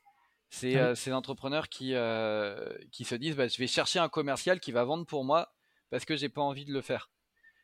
C'est 0.50 0.78
euh, 0.78 0.96
ces 0.96 1.13
entrepreneurs 1.13 1.70
qui, 1.70 1.94
euh, 1.94 2.74
qui 2.92 3.04
se 3.06 3.16
disent 3.16 3.36
bah, 3.36 3.48
je 3.48 3.58
vais 3.58 3.68
chercher 3.68 4.00
un 4.00 4.10
commercial 4.10 4.60
qui 4.60 4.72
va 4.72 4.84
vendre 4.84 5.06
pour 5.06 5.24
moi 5.24 5.54
parce 5.92 6.06
que 6.06 6.16
j'ai 6.16 6.30
pas 6.30 6.42
envie 6.42 6.66
de 6.66 6.74
le 6.74 6.82
faire. 6.82 7.12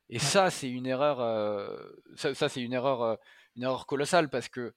Et 0.10 0.20
ça, 0.20 0.50
c'est 0.52 0.70
une 0.70 0.86
erreur. 0.86 1.20
Euh, 1.20 1.78
ça, 2.16 2.50
c'est 2.50 2.62
une 2.62 2.74
erreur, 2.74 3.18
une 3.56 3.64
erreur 3.64 3.86
colossale 3.86 4.30
parce 4.30 4.50
que 4.50 4.74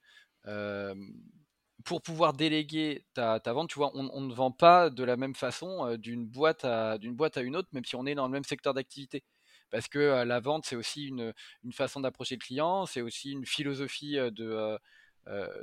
pour 1.85 2.03
pouvoir 2.03 2.33
déléguer 2.33 3.05
ta, 3.15 3.41
ta, 3.41 3.53
vente, 3.53 3.71
tu 3.71 3.79
vois, 3.79 3.91
on, 3.95 4.21
ne 4.21 4.35
vend 4.35 4.51
pas 4.51 4.91
de 4.91 5.05
la 5.05 5.17
même 5.17 5.35
façon 5.35 5.97
d'une 5.97 6.27
boîte 6.27 6.65
à 6.65 6.99
d'une 6.99 7.15
boîte 7.15 7.37
à 7.37 7.43
une 7.43 7.57
autre, 7.57 7.69
même 7.73 7.85
si 7.85 7.97
on 7.97 8.07
est 8.07 8.15
dans 8.15 8.27
le 8.27 8.33
même 8.33 8.45
secteur 8.45 8.75
d'activité 8.75 9.23
parce 9.71 9.89
que 9.89 10.25
la 10.25 10.41
vente, 10.41 10.65
c'est 10.67 10.77
aussi 10.77 11.09
une, 11.09 11.33
façon 11.73 12.01
d'approcher 12.01 12.37
le 12.37 12.41
client, 12.41 12.87
c'est 12.87 13.03
aussi 13.03 13.33
une 13.33 13.47
philosophie 13.47 14.17
de, 14.17 14.79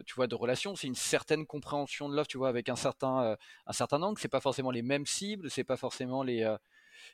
tu 0.05 0.15
vois, 0.15 0.27
de 0.27 0.35
relation, 0.35 0.75
c'est 0.75 0.87
une 0.87 0.95
certaine 0.95 1.45
compréhension 1.45 2.09
de 2.09 2.15
l'offre, 2.15 2.27
tu 2.27 2.37
vois, 2.37 2.49
avec 2.49 2.69
un 2.69 2.75
certain, 2.75 3.35
un 3.65 3.73
certain 3.73 4.01
angle, 4.01 4.19
c'est 4.19 4.27
pas 4.27 4.41
forcément 4.41 4.71
les 4.71 4.81
mêmes 4.81 5.05
cibles, 5.05 5.49
c'est 5.49 5.63
pas 5.63 5.77
forcément 5.77 6.23
les... 6.23 6.55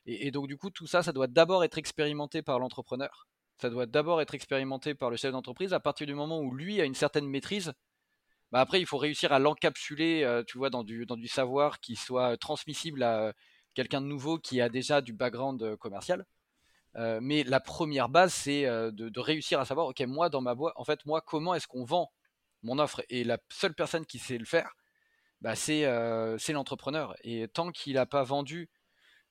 Et, 0.06 0.32
donc 0.32 0.48
du 0.48 0.58
coup, 0.58 0.70
tout 0.70 0.88
ça, 0.88 1.04
ça 1.04 1.12
doit 1.14 1.28
d'abord 1.28 1.64
être 1.64 1.78
expérimenté 1.78 2.42
par 2.42 2.60
l'entrepreneur, 2.60 3.28
ça 3.58 3.70
doit 3.70 3.86
d'abord 3.86 4.22
être 4.22 4.34
expérimenté 4.36 4.96
par 4.96 5.10
le 5.10 5.18
chef 5.18 5.32
d'entreprise, 5.32 5.74
à 5.74 5.80
partir 5.80 6.08
du 6.08 6.16
moment 6.16 6.40
où 6.40 6.54
lui 6.54 6.82
a 6.82 6.86
une 6.86 6.96
certaine 6.96 7.28
maîtrise, 7.28 7.74
bah 8.52 8.60
après, 8.60 8.82
il 8.82 8.86
faut 8.86 8.98
réussir 8.98 9.32
à 9.32 9.40
l'encapsuler, 9.40 10.44
tu 10.48 10.58
vois, 10.58 10.70
dans 10.70 10.84
du, 10.84 11.06
dans 11.06 11.16
du 11.16 11.30
savoir 11.30 11.80
qui 11.80 11.96
soit 11.96 12.36
transmissible 12.38 13.02
à 13.04 13.34
quelqu'un 13.76 14.02
de 14.02 14.08
nouveau 14.08 14.40
qui 14.40 14.60
a 14.60 14.68
déjà 14.68 15.02
du 15.02 15.14
background 15.14 15.78
commercial. 15.78 16.26
Euh, 16.98 17.20
mais 17.22 17.44
la 17.44 17.60
première 17.60 18.10
base, 18.10 18.34
c'est 18.34 18.66
euh, 18.66 18.92
de, 18.92 19.20
réussir 19.20 19.60
à 19.60 19.66
savoir, 19.66 19.88
ok, 19.88 20.02
moi 20.02 20.30
dans 20.30 20.42
ma 20.42 20.56
boîte, 20.56 20.74
en 20.76 20.84
fait, 20.84 21.06
moi, 21.06 21.22
comment 21.22 21.56
est-ce 21.56 21.68
qu'on 21.68 21.86
vend 21.86 22.12
mon 22.64 22.80
offre? 22.80 23.02
Et 23.10 23.24
la 23.24 23.38
seule 23.52 23.74
personne 23.74 24.06
qui 24.06 24.20
sait 24.20 24.38
le 24.38 24.46
faire, 24.46 24.74
bah, 25.42 25.54
euh, 25.70 26.38
c'est 26.38 26.54
l'entrepreneur. 26.54 27.16
Et 27.24 27.48
tant 27.48 27.72
qu'il 27.72 27.96
n'a 27.96 28.06
pas 28.06 28.24
vendu 28.24 28.70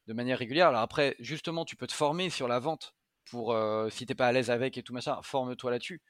de 0.06 0.12
manière 0.12 0.38
régulière, 0.38 0.68
alors 0.68 0.80
après, 0.80 1.16
justement, 1.20 1.64
tu 1.64 1.76
peux 1.76 1.86
te 1.86 1.92
former 1.92 2.30
sur 2.30 2.48
la 2.48 2.58
vente 2.58 2.94
pour, 3.30 3.56
si 3.90 4.06
t'es 4.06 4.14
pas 4.14 4.26
à 4.26 4.32
l'aise 4.32 4.50
avec 4.50 4.76
et 4.76 4.82
tout 4.82 4.92
machin, 4.92 5.20
forme-toi 5.22 5.70
là-dessus. 5.70 6.02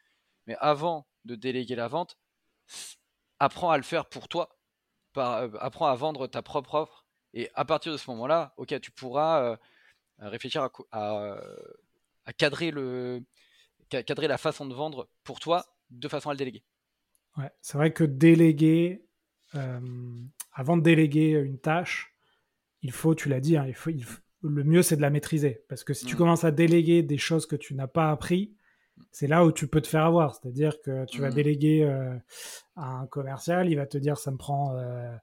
Mais 0.46 0.56
avant 0.58 1.06
de 1.24 1.34
déléguer 1.34 1.74
la 1.74 1.88
vente, 1.88 2.16
apprends 3.38 3.70
à 3.70 3.76
le 3.76 3.82
faire 3.82 4.06
pour 4.06 4.28
toi. 4.28 4.58
apprends 5.14 5.86
à 5.86 5.94
vendre 5.94 6.26
ta 6.28 6.40
propre 6.40 6.74
offre. 6.74 7.04
Et 7.34 7.50
à 7.54 7.64
partir 7.64 7.92
de 7.92 7.98
ce 7.98 8.10
moment-là, 8.10 8.54
ok, 8.56 8.80
tu 8.80 8.90
pourras 8.90 9.58
réfléchir 10.18 10.68
à, 10.92 11.40
cadrer, 12.38 12.70
le, 12.70 13.22
cadrer 13.88 14.28
la 14.28 14.38
façon 14.38 14.66
de 14.66 14.74
vendre 14.74 15.08
pour 15.24 15.40
toi 15.40 15.66
de 15.90 16.08
façon 16.08 16.30
à 16.30 16.34
le 16.34 16.38
déléguer. 16.38 16.64
Ouais, 17.36 17.50
c'est 17.60 17.78
vrai 17.78 17.92
que 17.92 18.04
déléguer, 18.04 19.06
euh, 19.54 19.80
avant 20.52 20.76
de 20.76 20.82
déléguer 20.82 21.30
une 21.30 21.58
tâche, 21.58 22.09
il 22.82 22.92
faut, 22.92 23.14
tu 23.14 23.28
l'as 23.28 23.40
dit, 23.40 23.56
hein, 23.56 23.64
il 23.66 23.74
faut, 23.74 23.90
le 24.42 24.64
mieux 24.64 24.82
c'est 24.82 24.96
de 24.96 25.02
la 25.02 25.10
maîtriser. 25.10 25.64
Parce 25.68 25.84
que 25.84 25.94
si 25.94 26.04
tu 26.04 26.14
mmh. 26.14 26.18
commences 26.18 26.44
à 26.44 26.50
déléguer 26.50 27.02
des 27.02 27.18
choses 27.18 27.46
que 27.46 27.56
tu 27.56 27.74
n'as 27.74 27.86
pas 27.86 28.10
appris, 28.10 28.54
c'est 29.12 29.26
là 29.26 29.44
où 29.44 29.52
tu 29.52 29.66
peux 29.66 29.80
te 29.80 29.86
faire 29.86 30.04
avoir. 30.04 30.34
C'est-à-dire 30.34 30.80
que 30.82 31.04
tu 31.06 31.20
vas 31.20 31.30
mmh. 31.30 31.34
déléguer 31.34 31.84
euh, 31.84 32.14
à 32.76 33.00
un 33.00 33.06
commercial, 33.06 33.68
il 33.68 33.76
va 33.76 33.86
te 33.86 33.98
dire 33.98 34.18
ça 34.18 34.30
me 34.30 34.36
prend 34.36 34.76
euh, 34.76 35.14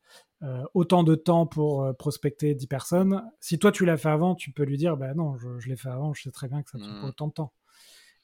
euh, 0.43 0.63
autant 0.73 1.03
de 1.03 1.15
temps 1.15 1.45
pour 1.45 1.95
prospecter 1.97 2.53
10 2.55 2.67
personnes. 2.67 3.23
Si 3.39 3.59
toi 3.59 3.71
tu 3.71 3.85
l'as 3.85 3.97
fait 3.97 4.09
avant, 4.09 4.35
tu 4.35 4.51
peux 4.51 4.63
lui 4.63 4.77
dire 4.77 4.97
bah 4.97 5.13
non, 5.13 5.37
je, 5.37 5.67
l'ai 5.67 5.75
fait 5.75 5.89
avant, 5.89 6.13
je 6.13 6.23
sais 6.23 6.31
très 6.31 6.47
bien 6.47 6.61
que 6.63 6.69
ça 6.69 6.77
prend 6.77 6.87
pas 6.87 7.05
mmh. 7.05 7.09
autant 7.09 7.27
de 7.27 7.33
temps. 7.33 7.53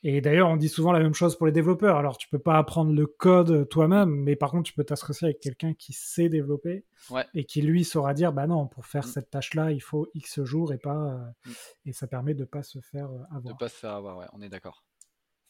Et 0.05 0.19
d'ailleurs, 0.19 0.49
on 0.49 0.57
dit 0.57 0.67
souvent 0.67 0.91
la 0.91 0.99
même 0.99 1.13
chose 1.13 1.37
pour 1.37 1.45
les 1.45 1.53
développeurs. 1.53 1.97
Alors, 1.97 2.17
tu 2.17 2.27
peux 2.27 2.39
pas 2.39 2.57
apprendre 2.57 2.91
le 2.91 3.07
code 3.07 3.69
toi-même, 3.69 4.09
mais 4.09 4.35
par 4.35 4.51
contre, 4.51 4.63
tu 4.63 4.73
peux 4.73 4.83
t'associer 4.83 5.27
avec 5.27 5.39
quelqu'un 5.39 5.73
qui 5.73 5.93
sait 5.93 6.27
développer 6.27 6.85
et 7.33 7.45
qui 7.45 7.61
lui 7.61 7.85
saura 7.85 8.13
dire 8.13 8.33
bah 8.33 8.45
non, 8.45 8.67
pour 8.67 8.85
faire 8.85 9.05
mmh. 9.05 9.11
cette 9.11 9.29
tâche-là, 9.29 9.71
il 9.71 9.81
faut 9.81 10.07
X 10.13 10.43
jours 10.43 10.73
et 10.73 10.77
pas. 10.77 11.13
Euh, 11.13 11.49
mmh. 11.49 11.51
Et 11.85 11.93
ça 11.93 12.07
permet 12.07 12.33
de 12.33 12.43
pas 12.43 12.63
se 12.63 12.79
faire 12.79 13.09
avoir. 13.31 13.53
De 13.53 13.57
pas 13.57 13.69
se 13.69 13.75
faire 13.77 13.91
avoir, 13.91 14.17
ouais, 14.17 14.27
on 14.33 14.41
est 14.41 14.49
d'accord. 14.49 14.83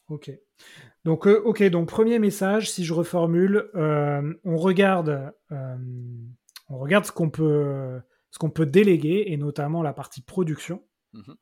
Ok. 0.08 0.30
Donc, 1.04 1.26
ok. 1.26 1.62
Donc, 1.64 1.88
premier 1.88 2.18
message, 2.18 2.70
si 2.70 2.84
je 2.84 2.92
reformule, 2.94 3.70
on 3.74 4.56
regarde 4.56 5.32
on 6.68 6.78
regarde 6.78 7.04
ce 7.04 7.12
qu'on 7.12 7.30
peut, 7.30 8.00
ce 8.30 8.38
qu'on 8.38 8.50
peut 8.50 8.66
déléguer, 8.66 9.24
et 9.28 9.36
notamment 9.36 9.82
la 9.82 9.92
partie 9.92 10.22
production. 10.22 10.82
Mhm. 11.12 11.36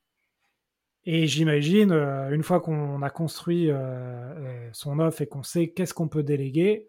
Et 1.04 1.26
j'imagine, 1.26 1.90
euh, 1.90 2.30
une 2.30 2.42
fois 2.42 2.60
qu'on 2.60 3.02
a 3.02 3.10
construit 3.10 3.70
euh, 3.70 3.74
euh, 3.76 4.70
son 4.72 5.00
offre 5.00 5.22
et 5.22 5.26
qu'on 5.26 5.42
sait 5.42 5.70
qu'est-ce 5.70 5.94
qu'on 5.94 6.08
peut 6.08 6.22
déléguer, 6.22 6.88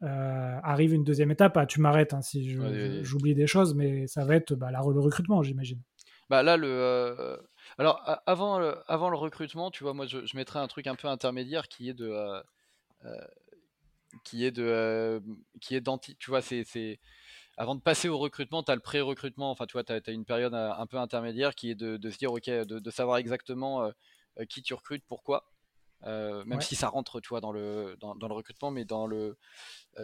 arrive 0.00 0.94
une 0.94 1.04
deuxième 1.04 1.30
étape. 1.30 1.56
Ah, 1.56 1.64
tu 1.64 1.80
m'arrêtes 1.80 2.12
hein, 2.12 2.22
si 2.22 2.58
j'oublie 3.04 3.34
des 3.36 3.46
choses, 3.46 3.74
mais 3.74 4.08
ça 4.08 4.24
va 4.24 4.34
être 4.34 4.54
bah, 4.54 4.72
la, 4.72 4.80
le 4.80 4.98
recrutement, 4.98 5.44
j'imagine. 5.44 5.80
Bah 6.28 6.42
là, 6.42 6.56
le, 6.56 7.38
alors 7.78 8.02
avant, 8.26 8.58
avant 8.88 9.10
le 9.10 9.16
recrutement, 9.16 9.70
tu 9.70 9.84
vois, 9.84 9.94
moi 9.94 10.06
je, 10.06 10.26
je, 10.26 10.36
mettrais 10.36 10.58
un 10.58 10.66
truc 10.66 10.88
un 10.88 10.96
peu 10.96 11.06
intermédiaire 11.06 11.68
qui 11.68 11.88
est 11.88 11.94
de, 11.94 12.12
qui 14.24 14.44
est 14.44 14.50
de, 14.50 15.22
qui 15.60 15.76
est 15.76 15.80
d'anti, 15.80 16.16
tu 16.16 16.30
vois, 16.30 16.42
c'est 16.42 16.98
avant 17.56 17.74
de 17.74 17.80
passer 17.80 18.08
au 18.08 18.18
recrutement, 18.18 18.62
tu 18.62 18.72
as 18.72 18.74
le 18.74 18.80
pré-recrutement, 18.80 19.50
enfin 19.50 19.66
tu 19.66 19.72
vois, 19.72 19.84
tu 19.84 19.92
as, 19.92 20.12
une 20.12 20.24
période 20.24 20.54
euh, 20.54 20.72
un 20.72 20.86
peu 20.86 20.96
intermédiaire 20.98 21.54
qui 21.54 21.70
est 21.70 21.74
de, 21.74 22.10
se 22.10 22.18
dire, 22.18 22.32
ok, 22.32 22.48
de, 22.48 22.90
savoir 22.90 23.18
exactement 23.18 23.84
euh, 23.84 23.90
euh, 24.40 24.44
qui 24.46 24.62
tu 24.62 24.74
recrutes, 24.74 25.04
pourquoi, 25.06 25.48
même 26.04 26.60
si 26.60 26.74
ça 26.74 26.88
rentre, 26.88 27.20
tu 27.20 27.28
vois, 27.28 27.40
dans 27.40 27.52
le, 27.52 27.96
dans, 28.00 28.14
le 28.14 28.34
recrutement, 28.34 28.70
mais 28.70 28.84
dans 28.84 29.06
le, 29.06 29.36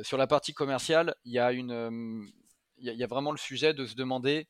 sur 0.02 0.16
la 0.16 0.26
partie 0.26 0.54
commerciale, 0.54 1.14
il 1.24 1.32
y, 1.32 1.38
a 1.38 1.50
une, 1.52 2.28
il 2.78 2.92
y, 2.92 3.02
a 3.02 3.06
vraiment 3.08 3.32
le 3.32 3.38
sujet 3.38 3.74
de 3.74 3.84
se 3.84 3.96
demander 3.96 4.46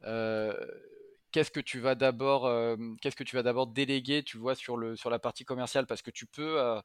qu'est-ce 0.00 1.50
que 1.52 1.60
tu 1.60 1.78
vas 1.78 1.94
d'abord, 1.94 2.50
qu'est-ce 3.00 3.14
que 3.14 3.22
tu 3.22 3.36
vas 3.36 3.44
d'abord 3.44 3.68
déléguer, 3.68 4.24
tu 4.24 4.38
vois, 4.38 4.56
sur, 4.56 4.76
le, 4.76 4.96
sur 4.96 5.08
la 5.08 5.20
partie 5.20 5.44
commerciale, 5.44 5.86
parce 5.86 6.02
que 6.02 6.10
tu 6.10 6.26
peux, 6.26 6.80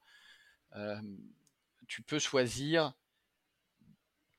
tu 1.88 2.04
peux 2.04 2.20
choisir 2.20 2.94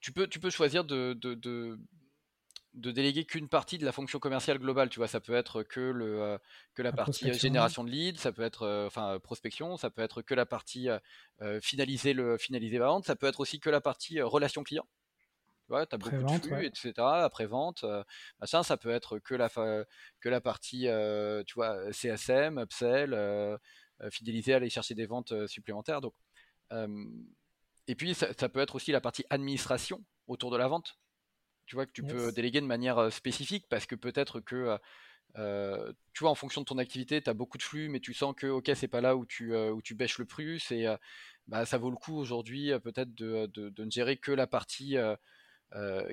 tu 0.04 0.12
peux, 0.12 0.26
tu 0.26 0.38
peux 0.38 0.50
choisir 0.50 0.84
de, 0.84 1.14
de, 1.14 1.32
de, 2.74 2.90
déléguer 2.90 3.24
qu'une 3.24 3.48
partie 3.48 3.78
de 3.78 3.86
la 3.86 3.92
fonction 3.92 4.18
commerciale 4.18 4.58
globale. 4.58 4.90
Tu 4.90 4.98
vois, 4.98 5.08
ça 5.08 5.18
peut 5.18 5.32
être 5.32 5.62
que, 5.62 5.80
le, 5.80 6.20
euh, 6.20 6.38
que 6.74 6.82
la, 6.82 6.92
partie 6.92 7.32
génération 7.32 7.84
de 7.84 7.90
leads, 7.90 8.20
ça 8.20 8.30
peut 8.30 8.42
être 8.42 8.64
euh, 8.64 8.86
enfin 8.86 9.18
prospection, 9.18 9.78
ça 9.78 9.88
peut 9.88 10.02
être 10.02 10.20
que 10.20 10.34
la 10.34 10.44
partie 10.44 10.90
euh, 11.40 11.58
finaliser 11.62 12.12
le 12.12 12.36
finaliser 12.36 12.76
la 12.76 12.88
vente, 12.88 13.06
ça 13.06 13.16
peut 13.16 13.26
être 13.26 13.40
aussi 13.40 13.60
que 13.60 13.70
la 13.70 13.80
partie 13.80 14.20
relation 14.20 14.62
client. 14.62 14.86
Tu 15.64 15.68
vois, 15.68 15.86
as 15.90 15.96
beaucoup 15.96 16.22
de 16.22 16.42
flux, 16.42 16.66
etc. 16.66 16.92
Après 16.98 17.46
vente, 17.46 17.86
machin, 18.40 18.62
ça 18.62 18.76
peut 18.76 18.90
être 18.90 19.18
que 19.18 19.34
la 19.34 19.48
que 19.48 20.28
la 20.28 20.42
partie, 20.42 20.86
tu 21.46 21.54
vois, 21.54 21.90
CSM, 21.92 22.58
upsell, 22.58 23.58
fidéliser, 24.10 24.52
aller 24.52 24.68
chercher 24.68 24.94
des 24.94 25.06
ventes 25.06 25.46
supplémentaires. 25.46 26.02
Donc 26.02 26.12
et 27.86 27.94
puis, 27.94 28.14
ça, 28.14 28.48
peut 28.48 28.60
être 28.60 28.76
aussi 28.76 28.92
la 28.92 29.00
partie 29.00 29.24
administration 29.30 30.04
autour 30.26 30.50
de 30.50 30.56
la 30.56 30.68
vente. 30.68 30.98
Tu 31.66 31.76
vois, 31.76 31.86
que 31.86 31.92
tu 31.92 32.02
peux 32.02 32.32
déléguer 32.32 32.60
de 32.60 32.66
manière 32.66 32.98
euh, 32.98 33.10
spécifique 33.10 33.66
parce 33.70 33.86
que 33.86 33.94
peut-être 33.94 34.40
que, 34.40 34.54
euh, 34.54 34.78
euh, 35.36 35.92
tu 36.12 36.20
vois, 36.24 36.30
en 36.30 36.34
fonction 36.34 36.60
de 36.60 36.66
ton 36.66 36.78
activité, 36.78 37.22
tu 37.22 37.30
as 37.30 37.34
beaucoup 37.34 37.58
de 37.58 37.62
flux, 37.62 37.88
mais 37.88 38.00
tu 38.00 38.14
sens 38.14 38.34
que, 38.36 38.46
ok, 38.46 38.70
c'est 38.74 38.88
pas 38.88 39.00
là 39.00 39.16
où 39.16 39.26
tu, 39.26 39.54
où 39.56 39.82
tu 39.82 39.94
bêches 39.94 40.18
le 40.18 40.26
plus. 40.26 40.70
Et 40.72 40.86
bah, 41.46 41.66
ça 41.66 41.78
vaut 41.78 41.90
le 41.90 41.96
coup 41.96 42.16
aujourd'hui, 42.16 42.70
peut-être, 42.82 43.14
de, 43.14 43.46
de, 43.46 43.84
ne 43.84 43.90
gérer 43.90 44.16
que 44.16 44.32
la 44.32 44.46
partie. 44.46 44.96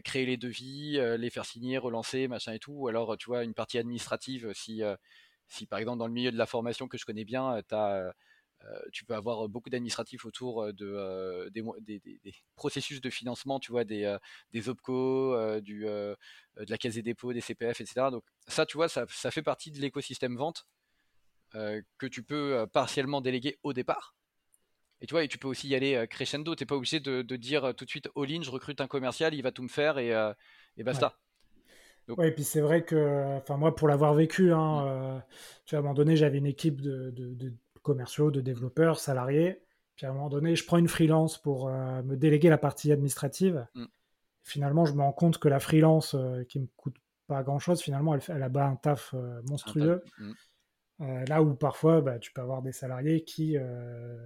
créer 0.03 0.25
les 0.25 0.37
devis, 0.37 0.99
les 1.17 1.29
faire 1.29 1.45
signer, 1.45 1.77
relancer, 1.77 2.27
machin 2.27 2.53
et 2.53 2.59
tout, 2.59 2.73
ou 2.73 2.87
alors 2.87 3.17
tu 3.17 3.27
vois 3.27 3.43
une 3.43 3.53
partie 3.53 3.77
administrative 3.77 4.51
si, 4.53 4.81
si 5.47 5.67
par 5.67 5.79
exemple 5.79 5.99
dans 5.99 6.07
le 6.07 6.13
milieu 6.13 6.31
de 6.31 6.37
la 6.37 6.47
formation 6.47 6.87
que 6.87 6.97
je 6.97 7.05
connais 7.05 7.25
bien, 7.25 7.61
tu 7.67 7.75
as 7.75 8.13
tu 8.91 9.05
peux 9.05 9.15
avoir 9.15 9.47
beaucoup 9.49 9.69
d'administratifs 9.69 10.25
autour 10.25 10.63
euh, 10.63 10.73
de, 10.73 10.85
euh, 10.85 11.49
des, 11.49 12.01
processus 12.55 13.01
de 13.01 13.09
financement, 13.09 13.59
tu 13.59 13.71
vois, 13.71 13.83
des, 13.83 14.15
des 14.51 14.69
OPCO, 14.69 15.59
du, 15.61 15.81
de 15.81 16.17
la 16.55 16.77
caisse 16.77 16.95
des 16.95 17.01
dépôts, 17.01 17.33
des 17.33 17.41
CPF, 17.41 17.81
etc. 17.81 18.07
Donc 18.11 18.23
ça, 18.47 18.65
tu 18.65 18.77
vois, 18.77 18.87
ça, 18.87 19.05
ça 19.09 19.31
fait 19.31 19.41
partie 19.41 19.71
de 19.71 19.79
l'écosystème 19.79 20.35
vente 20.35 20.67
que 21.53 22.07
tu 22.07 22.23
peux 22.23 22.65
partiellement 22.71 23.21
déléguer 23.21 23.57
au 23.63 23.73
départ. 23.73 24.15
Et 25.01 25.07
tu 25.07 25.13
vois, 25.13 25.23
et 25.23 25.27
tu 25.27 25.39
peux 25.39 25.47
aussi 25.47 25.67
y 25.67 25.75
aller 25.75 26.05
crescendo. 26.07 26.53
T'es 26.53 26.67
pas 26.67 26.75
obligé 26.75 26.99
de, 26.99 27.21
dire 27.35 27.73
tout 27.75 27.85
de 27.85 27.89
suite 27.89 28.09
all-in, 28.15 28.41
je 28.43 28.51
recrute 28.51 28.79
un 28.81 28.87
commercial, 28.87 29.33
il 29.33 29.41
va 29.41 29.51
tout 29.51 29.63
me 29.63 29.67
faire 29.67 29.97
et, 29.97 30.09
et 30.77 30.83
basta. 30.83 31.17
Oui, 32.07 32.27
et 32.27 32.31
puis 32.31 32.43
c'est 32.43 32.61
vrai 32.61 32.83
que, 32.83 33.37
enfin 33.37 33.57
moi 33.57 33.75
pour 33.75 33.87
l'avoir 33.87 34.13
vécu, 34.13 34.51
hein, 34.51 35.17
mm. 35.17 35.23
tu 35.65 35.75
vois, 35.75 35.77
à 35.77 35.79
un 35.79 35.83
moment 35.83 35.93
donné 35.93 36.15
j'avais 36.17 36.39
une 36.39 36.45
équipe 36.45 36.81
de, 36.81 37.13
commerciaux, 37.81 38.31
de 38.31 38.41
développeurs, 38.41 38.99
salariés. 38.99 39.61
Puis 39.95 40.05
à 40.05 40.09
un 40.09 40.13
moment 40.13 40.29
donné, 40.29 40.55
je 40.55 40.65
prends 40.65 40.77
une 40.77 40.87
freelance 40.87 41.37
pour 41.37 41.69
me 41.69 42.15
déléguer 42.15 42.49
la 42.49 42.57
partie 42.57 42.91
administrative. 42.91 43.67
Mm. 43.75 43.85
Finalement, 44.43 44.85
je 44.85 44.93
me 44.93 45.01
rends 45.01 45.11
compte 45.11 45.37
que 45.37 45.47
la 45.47 45.59
freelance 45.59 46.15
qui 46.49 46.59
me 46.59 46.67
coûte 46.77 46.95
pas 47.27 47.43
grand 47.43 47.59
chose, 47.59 47.81
finalement, 47.81 48.15
elle, 48.15 48.21
elle 48.29 48.43
a 48.43 48.49
bas 48.49 48.65
un 48.65 48.75
taf 48.75 49.13
monstrueux. 49.47 50.03
Mm. 50.17 50.31
Euh, 51.01 51.25
là 51.25 51.41
où 51.41 51.55
parfois, 51.55 52.01
bah, 52.01 52.19
tu 52.19 52.31
peux 52.31 52.41
avoir 52.41 52.61
des 52.61 52.71
salariés 52.71 53.23
qui 53.23 53.57
euh, 53.57 54.17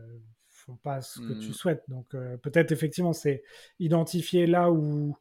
font 0.50 0.76
pas 0.76 1.02
ce 1.02 1.20
que 1.20 1.34
tu 1.34 1.50
mmh. 1.50 1.54
souhaites. 1.54 1.84
Donc 1.88 2.14
euh, 2.14 2.38
peut-être 2.38 2.72
effectivement, 2.72 3.14
c'est 3.14 3.44
identifier 3.80 4.46
là 4.46 4.72
où, 4.72 5.16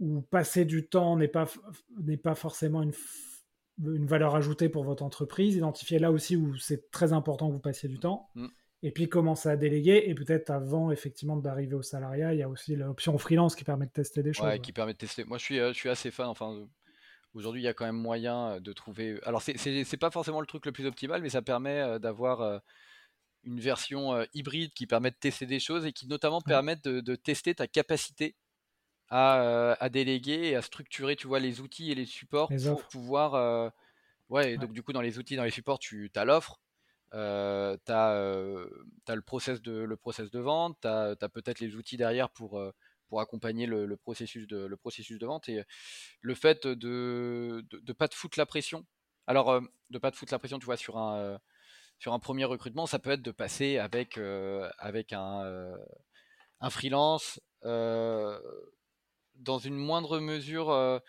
où 0.00 0.22
passer 0.22 0.64
du 0.64 0.88
temps 0.88 1.16
n'est 1.16 1.28
pas, 1.28 1.46
n'est 2.02 2.16
pas 2.16 2.34
forcément 2.34 2.82
une, 2.82 2.94
une 3.82 4.06
valeur 4.06 4.34
ajoutée 4.34 4.68
pour 4.68 4.84
votre 4.84 5.02
entreprise. 5.02 5.56
Identifier 5.56 5.98
là 5.98 6.10
aussi 6.10 6.36
où 6.36 6.56
c'est 6.56 6.90
très 6.90 7.12
important 7.12 7.48
que 7.48 7.52
vous 7.52 7.60
passiez 7.60 7.88
du 7.88 7.98
temps. 7.98 8.30
Mmh. 8.34 8.46
Et 8.82 8.90
puis 8.90 9.08
commencer 9.08 9.48
à 9.48 9.56
déléguer. 9.56 10.04
Et 10.06 10.14
peut-être 10.14 10.50
avant 10.50 10.90
effectivement 10.90 11.36
d'arriver 11.36 11.74
au 11.74 11.82
salariat, 11.82 12.34
il 12.34 12.40
y 12.40 12.42
a 12.42 12.48
aussi 12.48 12.76
l'option 12.76 13.16
freelance 13.18 13.56
qui 13.56 13.64
permet 13.64 13.86
de 13.86 13.92
tester 13.92 14.22
des 14.22 14.32
choses. 14.32 14.46
Ouais, 14.46 14.60
qui 14.60 14.72
permet 14.72 14.92
de 14.92 14.98
tester. 14.98 15.24
Moi, 15.24 15.38
je 15.38 15.44
suis, 15.44 15.56
je 15.56 15.72
suis 15.72 15.88
assez 15.88 16.10
fan. 16.10 16.26
Enfin, 16.26 16.66
Aujourd'hui, 17.34 17.62
il 17.62 17.64
y 17.64 17.68
a 17.68 17.74
quand 17.74 17.84
même 17.84 17.96
moyen 17.96 18.60
de 18.60 18.72
trouver. 18.72 19.18
Alors, 19.24 19.42
c'est 19.42 19.96
pas 19.96 20.12
forcément 20.12 20.40
le 20.40 20.46
truc 20.46 20.64
le 20.66 20.72
plus 20.72 20.86
optimal, 20.86 21.20
mais 21.20 21.30
ça 21.30 21.42
permet 21.42 21.98
d'avoir 21.98 22.62
une 23.42 23.60
version 23.60 24.24
hybride 24.34 24.72
qui 24.72 24.86
permet 24.86 25.10
de 25.10 25.16
tester 25.16 25.44
des 25.44 25.58
choses 25.58 25.84
et 25.84 25.92
qui 25.92 26.06
notamment 26.06 26.40
permet 26.40 26.76
de, 26.76 27.14
tester 27.16 27.54
ta 27.54 27.66
capacité 27.66 28.36
à, 29.10 29.88
déléguer 29.90 30.48
et 30.48 30.56
à 30.56 30.62
structurer, 30.62 31.16
tu 31.16 31.26
vois, 31.26 31.40
les 31.40 31.60
outils 31.60 31.90
et 31.92 31.94
les 31.94 32.06
supports 32.06 32.50
pour 32.64 32.84
pouvoir. 32.88 33.72
ouais, 34.28 34.56
donc 34.56 34.72
du 34.72 34.82
coup, 34.82 34.92
dans 34.92 35.02
les 35.02 35.18
outils, 35.18 35.36
dans 35.36 35.44
les 35.44 35.50
supports, 35.50 35.78
tu 35.78 36.10
as 36.14 36.24
l'offre, 36.24 36.60
tu 37.12 37.18
as, 37.18 37.78
le, 38.18 39.22
process 39.22 39.62
de, 39.62 39.72
le 39.72 39.96
process 39.96 40.30
de 40.30 40.40
vente, 40.40 40.78
tu 40.82 40.88
as, 40.88 41.16
as 41.20 41.28
peut-être 41.28 41.60
les 41.60 41.76
outils 41.76 41.96
derrière 41.96 42.30
pour 42.30 42.60
pour 43.08 43.20
accompagner 43.20 43.66
le, 43.66 43.96
processus 43.96 44.46
de, 44.46 44.66
le 44.66 44.76
processus 44.76 45.18
de 45.18 45.26
vente. 45.26 45.48
Et 45.48 45.62
le 46.20 46.34
fait 46.34 46.66
de 46.66 47.64
ne 47.72 47.92
pas 47.92 48.08
te 48.08 48.14
foutre 48.14 48.38
la 48.38 48.46
pression. 48.46 48.84
Alors, 49.26 49.60
de 49.60 49.68
de 49.90 49.98
pas 49.98 50.10
te 50.10 50.16
foutre 50.16 50.32
la 50.32 50.38
pression, 50.38 50.58
tu 50.58 50.66
vois, 50.66 50.76
sur 50.76 50.98
un, 50.98 51.38
sur 51.98 52.12
un 52.12 52.18
premier 52.18 52.44
recrutement, 52.44 52.86
ça 52.86 52.98
peut 52.98 53.10
être 53.10 53.22
de 53.22 53.30
passer 53.30 53.78
avec, 53.78 54.18
avec 54.78 55.12
un, 55.12 55.72
un 56.60 56.70
freelance 56.70 57.40
dans 59.36 59.58
une 59.58 59.76
moindre 59.76 60.20
mesure 60.20 61.00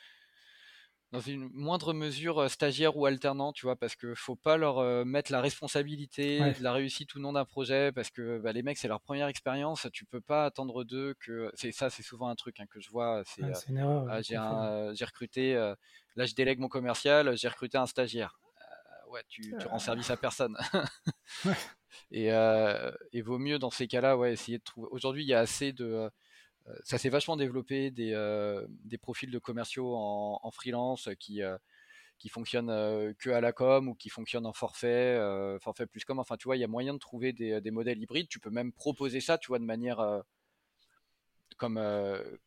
dans 1.15 1.21
une 1.21 1.49
moindre 1.53 1.93
mesure 1.93 2.39
euh, 2.39 2.47
stagiaire 2.49 2.97
ou 2.97 3.05
alternant, 3.05 3.53
tu 3.53 3.65
vois, 3.65 3.77
parce 3.77 3.95
que 3.95 4.13
faut 4.15 4.35
pas 4.35 4.57
leur 4.57 4.79
euh, 4.79 5.05
mettre 5.05 5.31
la 5.31 5.39
responsabilité 5.39 6.39
de 6.39 6.61
la 6.63 6.73
réussite 6.73 7.15
ou 7.15 7.19
non 7.19 7.33
d'un 7.33 7.45
projet, 7.45 7.91
parce 7.93 8.09
que 8.09 8.39
bah, 8.39 8.51
les 8.51 8.63
mecs 8.63 8.77
c'est 8.77 8.89
leur 8.89 8.99
première 8.99 9.27
expérience, 9.27 9.87
tu 9.93 10.03
peux 10.03 10.19
pas 10.19 10.45
attendre 10.45 10.83
d'eux 10.83 11.15
que 11.19 11.51
c'est 11.53 11.71
ça, 11.71 11.89
c'est 11.89 12.03
souvent 12.03 12.27
un 12.27 12.35
truc 12.35 12.59
hein, 12.59 12.65
que 12.69 12.81
je 12.81 12.89
vois. 12.89 13.23
C'est 13.25 13.43
euh, 13.43 13.53
ah, 14.09 14.21
j'ai 14.21 15.05
recruté, 15.05 15.53
là 15.53 16.25
je 16.25 16.33
délègue 16.35 16.59
mon 16.59 16.67
commercial, 16.67 17.37
j'ai 17.37 17.47
recruté 17.47 17.77
un 17.77 17.87
stagiaire. 17.87 18.39
ouais, 19.09 19.23
tu, 19.29 19.55
tu 19.57 19.67
rends 19.67 19.79
service 19.79 20.09
à 20.09 20.17
personne. 20.17 20.57
et, 22.11 22.25
et 22.27 23.21
vaut 23.21 23.39
mieux 23.39 23.57
dans 23.57 23.71
ces 23.71 23.87
cas-là, 23.87 24.17
ouais, 24.17 24.33
essayer 24.33 24.57
de 24.57 24.63
trouver. 24.63 24.89
Aujourd'hui, 24.91 25.23
il 25.23 25.27
y 25.27 25.33
a 25.33 25.39
assez 25.39 25.71
de 25.71 25.85
euh, 25.85 26.09
ça 26.83 26.97
s'est 26.97 27.09
vachement 27.09 27.37
développé 27.37 27.91
des, 27.91 28.13
euh, 28.13 28.65
profils 29.01 29.29
de 29.29 29.39
commerciaux 29.39 29.95
en, 29.95 30.51
freelance 30.51 31.09
qui, 31.19 31.43
euh, 31.43 31.57
qui 32.17 32.29
fonctionnent 32.29 33.13
que 33.15 33.29
à 33.29 33.41
la 33.41 33.51
com 33.51 33.89
ou 33.89 33.95
qui 33.95 34.09
fonctionnent 34.09 34.45
en 34.45 34.53
forfait, 34.53 35.19
forfait 35.61 35.85
plus 35.85 36.03
com. 36.05 36.19
Enfin, 36.19 36.37
tu 36.37 36.45
vois, 36.45 36.57
il 36.57 36.61
y 36.61 36.63
a 36.63 36.67
moyen 36.67 36.93
de 36.93 36.99
trouver 36.99 37.33
des, 37.33 37.61
des, 37.61 37.71
modèles 37.71 37.99
hybrides. 37.99 38.27
Tu 38.29 38.39
peux 38.39 38.49
même 38.49 38.71
proposer 38.71 39.21
ça, 39.21 39.37
tu 39.37 39.47
vois, 39.47 39.59
de 39.59 39.65
manière 39.65 40.23
comme, 41.57 41.81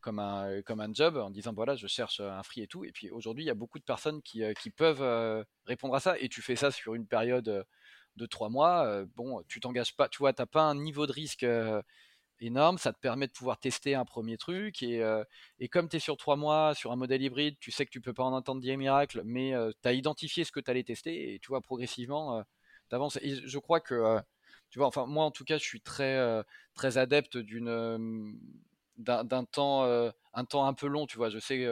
comme, 0.01 0.19
un, 0.19 0.63
comme 0.63 0.81
un 0.81 0.93
job 0.93 1.17
en 1.17 1.31
disant 1.31 1.53
voilà, 1.53 1.77
je 1.77 1.87
cherche 1.87 2.21
un 2.21 2.43
free 2.43 2.63
et 2.63 2.67
tout. 2.67 2.85
Et 2.85 2.93
puis 2.93 3.11
aujourd'hui, 3.11 3.45
il 3.45 3.49
y 3.49 3.51
a 3.51 3.55
beaucoup 3.55 3.79
de 3.79 3.85
personnes 3.85 4.23
qui, 4.23 4.43
qui 4.61 4.71
peuvent 4.71 5.45
répondre 5.67 5.95
à 5.95 6.01
ça 6.01 6.19
et 6.19 6.29
tu 6.29 6.43
fais 6.43 6.57
ça 6.57 6.71
sur 6.71 6.95
une 6.95 7.07
période 7.07 7.67
de 8.17 8.27
trois 8.27 8.49
mois. 8.49 9.05
bon, 9.15 9.45
tu 9.49 9.61
t'engages 9.61 9.95
pas, 9.95 10.09
tu 10.09 10.19
vois, 10.19 10.33
tu 10.33 10.43
n'as 10.43 10.47
pas 10.47 10.63
un 10.63 10.75
niveau 10.75 11.07
de 11.07 11.13
risque 11.13 11.47
énorme, 12.41 12.79
ça 12.79 12.93
te 12.93 12.99
permet 12.99 13.27
de 13.27 13.33
pouvoir 13.33 13.59
tester 13.59 13.95
un 13.95 14.05
premier 14.05 14.37
truc. 14.37 14.83
Et, 14.83 15.03
euh, 15.03 15.25
comme 15.71 15.89
tu 15.89 15.97
es 15.97 16.01
sur 16.01 16.17
trois 16.17 16.37
mois, 16.37 16.75
sur 16.75 16.93
un 16.93 16.97
modèle 16.97 17.23
hybride, 17.23 17.57
tu 17.61 17.71
sais 17.71 17.85
que 17.87 17.91
tu 17.91 18.01
peux 18.01 18.13
pas 18.13 18.25
en 18.25 18.33
entendre 18.33 18.61
dire 18.61 18.77
miracle, 18.79 19.23
mais 19.25 19.55
euh, 19.55 19.71
tu 19.83 19.89
as 19.89 19.93
identifié 19.93 20.45
ce 20.45 20.53
que 20.53 20.61
tu 20.61 20.71
allais 20.71 20.85
tester 20.85 21.35
et 21.35 21.39
tu 21.41 21.49
vois, 21.49 21.61
progressivement, 21.61 22.39
euh, 22.39 22.43
tu 22.91 22.95
avances. 22.95 23.19
Je 23.23 23.59
crois 23.59 23.81
que, 23.81 24.19
tu 24.71 24.79
vois, 24.79 24.89
enfin, 24.89 25.07
moi 25.07 25.25
en 25.25 25.31
tout 25.31 25.45
cas, 25.45 25.59
je 25.59 25.65
suis 25.65 25.81
très, 25.81 26.45
très 26.75 26.99
adepte 26.99 27.37
d'une. 27.37 28.39
d'un 28.97 29.45
temps, 29.45 29.85
un 30.35 30.45
temps 30.45 30.67
un 30.67 30.75
peu 30.75 30.87
long, 30.87 31.07
tu 31.07 31.19
vois. 31.19 31.31
Je 31.31 31.39
sais, 31.39 31.67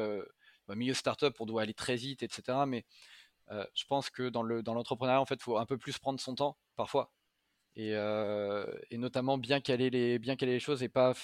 bah, 0.69 0.75
milieu 0.75 0.95
startup, 0.95 1.35
on 1.41 1.47
doit 1.47 1.63
aller 1.63 1.75
très 1.75 1.97
vite, 1.97 2.23
etc. 2.23 2.67
Mais 2.67 2.85
je 3.51 3.85
pense 3.89 4.11
que 4.11 4.29
dans 4.29 4.43
l'entrepreneuriat, 4.43 5.21
en 5.21 5.27
fait, 5.27 5.43
faut 5.43 5.59
un 5.59 5.67
peu 5.67 5.79
plus 5.79 5.99
prendre 5.99 6.21
son 6.21 6.35
temps, 6.35 6.59
parfois 6.77 7.11
et, 7.77 8.99
notamment 8.99 9.39
bien 9.39 9.61
caler 9.61 9.91
les 9.91 10.19
bien 10.19 10.37
caler 10.37 10.53
les 10.53 10.61
choses 10.61 10.83
et 10.83 10.89
pas 10.89 11.15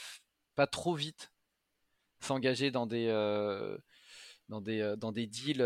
pas 0.55 0.67
trop 0.67 0.95
vite 0.95 1.33
s'engager 2.21 2.71
dans 2.71 2.87
des 2.87 3.09
dans 4.49 4.61
des 4.61 4.95
dans 4.99 5.13
des 5.13 5.27
deals 5.27 5.65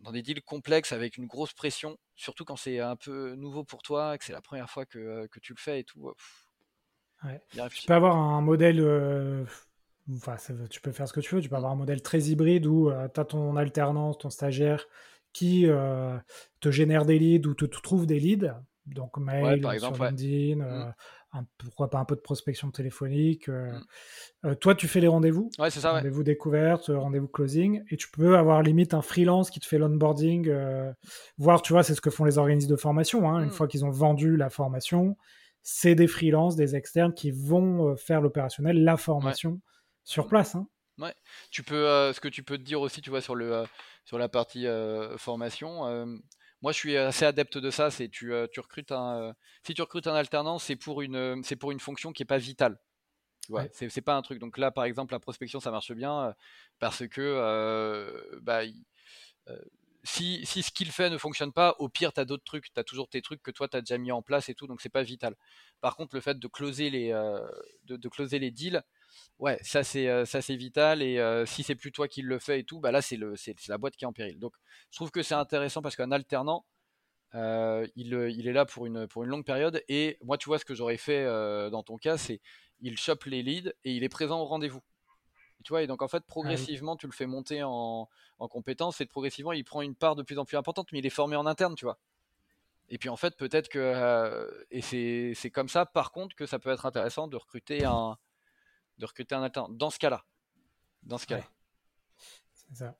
dans 0.00 0.12
des 0.12 0.22
deals 0.22 0.42
complexes 0.42 0.92
avec 0.92 1.16
une 1.16 1.26
grosse 1.26 1.52
pression, 1.52 1.96
surtout 2.16 2.44
quand 2.44 2.56
c'est 2.56 2.80
un 2.80 2.96
peu 2.96 3.34
nouveau 3.36 3.62
pour 3.62 3.82
toi, 3.82 4.18
que 4.18 4.24
c'est 4.24 4.32
la 4.32 4.40
première 4.40 4.68
fois 4.68 4.84
que, 4.84 5.28
que, 5.28 5.38
tu 5.38 5.52
le 5.52 5.60
fais 5.60 5.78
et 5.78 5.84
tout. 5.84 6.12
Tu 7.70 7.86
peux 7.86 7.94
avoir 7.94 8.16
un 8.16 8.40
modèle, 8.40 8.80
enfin, 10.12 10.36
tu 10.68 10.80
peux 10.80 10.90
faire 10.90 11.06
ce 11.06 11.12
que 11.12 11.20
tu 11.20 11.36
veux, 11.36 11.40
tu 11.40 11.48
peux 11.48 11.54
avoir 11.54 11.70
un 11.70 11.76
modèle 11.76 12.02
très 12.02 12.20
hybride 12.20 12.66
où 12.66 12.90
tu 13.14 13.20
as 13.20 13.24
ton 13.24 13.56
alternance, 13.56 14.18
ton 14.18 14.30
stagiaire 14.30 14.86
qui 15.32 15.66
te 16.60 16.70
génère 16.70 17.04
des 17.04 17.18
leads 17.18 17.48
ou 17.48 17.54
te 17.54 17.64
trouve 17.64 18.06
des 18.06 18.18
leads 18.18 18.52
donc 18.86 19.16
mail, 19.16 19.60
par 19.60 19.72
exemple, 19.72 19.96
sur 19.96 20.04
LinkedIn, 20.04 20.56
mmh. 20.56 20.94
euh, 21.34 21.40
pourquoi 21.58 21.88
pas 21.88 21.98
un 21.98 22.04
peu 22.04 22.16
de 22.16 22.20
prospection 22.20 22.70
téléphonique. 22.70 23.48
Euh, 23.48 23.70
mmh. 23.72 23.84
euh, 24.46 24.54
toi, 24.54 24.74
tu 24.74 24.88
fais 24.88 25.00
les 25.00 25.08
rendez-vous, 25.08 25.50
ouais, 25.58 25.70
c'est 25.70 25.80
ça, 25.80 25.92
rendez-vous 25.92 26.22
découverte, 26.22 26.90
rendez-vous 26.92 27.28
closing, 27.28 27.82
et 27.90 27.96
tu 27.96 28.10
peux 28.10 28.36
avoir 28.36 28.62
limite 28.62 28.94
un 28.94 29.02
freelance 29.02 29.50
qui 29.50 29.60
te 29.60 29.66
fait 29.66 29.78
l'onboarding, 29.78 30.52
voire 31.38 31.62
tu 31.62 31.72
vois, 31.72 31.82
c'est 31.82 31.94
ce 31.94 32.00
que 32.00 32.10
font 32.10 32.24
les 32.24 32.38
organismes 32.38 32.70
de 32.70 32.76
formation. 32.76 33.30
Hein, 33.30 33.40
Une 33.40 33.48
mmh. 33.48 33.52
fois 33.52 33.68
qu'ils 33.68 33.84
ont 33.84 33.90
vendu 33.90 34.36
la 34.36 34.50
formation, 34.50 35.16
c'est 35.62 35.94
des 35.94 36.08
freelances, 36.08 36.56
des 36.56 36.74
externes 36.74 37.14
qui 37.14 37.30
vont 37.30 37.96
faire 37.96 38.20
l'opérationnel, 38.20 38.82
la 38.82 38.96
formation 38.96 39.60
sur 40.02 40.26
place. 40.26 40.56
Hein. 40.56 40.66
Ouais. 40.98 41.14
Tu 41.50 41.62
peux, 41.62 42.12
ce 42.12 42.20
que 42.20 42.28
tu 42.28 42.42
peux 42.42 42.58
te 42.58 42.62
dire 42.62 42.80
aussi, 42.80 43.00
tu 43.00 43.10
vois, 43.10 43.20
sur 43.20 43.34
le 43.34 43.64
sur 44.04 44.18
la 44.18 44.28
partie 44.28 44.66
formation 45.16 46.18
moi, 46.62 46.72
je 46.72 46.78
suis 46.78 46.96
assez 46.96 47.24
adepte 47.24 47.58
de 47.58 47.70
ça. 47.70 47.90
C'est 47.90 48.08
tu, 48.08 48.32
tu 48.52 48.60
recrutes 48.60 48.92
un, 48.92 49.34
si 49.64 49.74
tu 49.74 49.82
recrutes 49.82 50.06
un 50.06 50.14
alternant, 50.14 50.58
c'est 50.58 50.76
pour 50.76 51.02
une, 51.02 51.42
c'est 51.44 51.56
pour 51.56 51.72
une 51.72 51.80
fonction 51.80 52.12
qui 52.12 52.22
est 52.22 52.26
pas 52.26 52.38
vitale. 52.38 52.78
Ouais, 53.48 53.68
c'est 53.72 54.00
pas 54.00 54.14
un 54.14 54.22
truc. 54.22 54.38
Donc 54.38 54.56
là, 54.56 54.70
par 54.70 54.84
exemple, 54.84 55.12
la 55.12 55.18
prospection, 55.18 55.58
ça 55.58 55.72
marche 55.72 55.92
bien 55.92 56.34
parce 56.78 57.06
que 57.08 58.38
bah, 58.42 58.62
si, 60.04 60.44
si, 60.46 60.62
ce 60.62 60.70
qu'il 60.70 60.90
fait 60.90 61.10
ne 61.10 61.18
fonctionne 61.18 61.52
pas, 61.52 61.74
au 61.78 61.88
pire, 61.88 62.12
tu 62.12 62.20
as 62.20 62.24
d'autres 62.24 62.44
trucs. 62.44 62.72
Tu 62.72 62.80
as 62.80 62.84
toujours 62.84 63.08
tes 63.08 63.22
trucs 63.22 63.42
que 63.42 63.50
toi, 63.50 63.68
tu 63.68 63.76
as 63.76 63.80
déjà 63.80 63.98
mis 63.98 64.12
en 64.12 64.22
place 64.22 64.48
et 64.48 64.54
tout, 64.54 64.66
donc 64.66 64.80
c'est 64.80 64.88
pas 64.88 65.02
vital. 65.02 65.34
Par 65.80 65.96
contre, 65.96 66.14
le 66.14 66.20
fait 66.20 66.38
de 66.38 66.48
closer 66.48 66.90
les, 66.90 67.10
de, 67.84 67.96
de, 67.96 68.08
closer 68.08 68.38
les 68.38 68.52
deals, 68.52 68.82
ouais, 69.38 69.58
ça 69.62 69.84
c'est 69.84 70.24
ça 70.26 70.40
c'est 70.40 70.56
vital 70.56 71.02
et 71.02 71.18
euh, 71.18 71.46
si 71.46 71.62
c'est 71.62 71.74
plus 71.74 71.92
toi 71.92 72.08
qui 72.08 72.22
le 72.22 72.38
fais 72.38 72.60
et 72.60 72.64
tout, 72.64 72.80
bah 72.80 72.92
là 72.92 73.02
c'est 73.02 73.16
le 73.16 73.36
c'est 73.36 73.56
la 73.68 73.78
boîte 73.78 73.96
qui 73.96 74.04
est 74.04 74.06
en 74.06 74.12
péril. 74.12 74.38
Donc 74.38 74.54
je 74.90 74.96
trouve 74.96 75.10
que 75.10 75.22
c'est 75.22 75.34
intéressant 75.34 75.82
parce 75.82 75.96
qu'un 75.96 76.12
alternant, 76.12 76.64
euh, 77.34 77.86
il, 77.96 78.12
il, 78.30 78.46
est 78.46 78.52
là 78.52 78.64
pour 78.64 78.86
une 78.86 79.06
pour 79.08 79.24
une 79.24 79.30
longue 79.30 79.44
période 79.44 79.82
et 79.88 80.18
moi 80.22 80.38
tu 80.38 80.48
vois 80.48 80.58
ce 80.58 80.64
que 80.64 80.74
j'aurais 80.74 80.96
fait 80.96 81.24
dans 81.70 81.82
ton 81.82 81.96
cas, 81.96 82.16
c'est 82.16 82.40
il 82.80 82.98
chope 82.98 83.24
les 83.24 83.42
leads 83.42 83.72
et 83.84 83.92
il 83.92 84.04
est 84.04 84.08
présent 84.08 84.40
au 84.40 84.44
rendez-vous. 84.44 84.82
Tu 85.64 85.68
vois, 85.68 85.82
et 85.82 85.86
donc 85.86 86.02
en 86.02 86.08
fait, 86.08 86.18
ah 86.18 86.26
progressivement, 86.26 86.96
tu 86.96 87.06
le 87.06 87.12
fais 87.12 87.26
monter 87.26 87.62
en, 87.62 88.08
en 88.40 88.48
compétence 88.48 89.00
et 89.00 89.06
progressivement, 89.06 89.52
il 89.52 89.62
prend 89.62 89.80
une 89.82 89.94
part 89.94 90.16
de 90.16 90.24
plus 90.24 90.36
en 90.38 90.44
plus 90.44 90.56
importante, 90.56 90.88
mais 90.92 90.98
il 90.98 91.06
est 91.06 91.10
formé 91.10 91.36
en 91.36 91.46
interne, 91.46 91.76
tu 91.76 91.84
vois. 91.84 91.98
Et 92.88 92.98
puis 92.98 93.08
en 93.08 93.16
fait, 93.16 93.36
peut-être 93.36 93.68
que, 93.68 94.66
et 94.72 94.82
c'est 94.82 95.50
comme 95.50 95.68
ça, 95.68 95.86
par 95.86 96.10
contre, 96.10 96.34
que 96.34 96.46
ça 96.46 96.58
peut 96.58 96.70
être 96.70 96.84
intéressant 96.84 97.28
de 97.28 97.36
recruter 97.36 97.84
un, 97.84 98.18
de 99.02 99.06
recruter 99.06 99.34
un 99.34 99.42
alternant. 99.42 99.68
Dans 99.68 99.90
ce 99.90 99.98
cas-là. 99.98 100.24
Dans 101.02 101.18
ce 101.18 101.26
cas-là. 101.26 101.44
C'est 102.54 102.76
ça. 102.76 102.96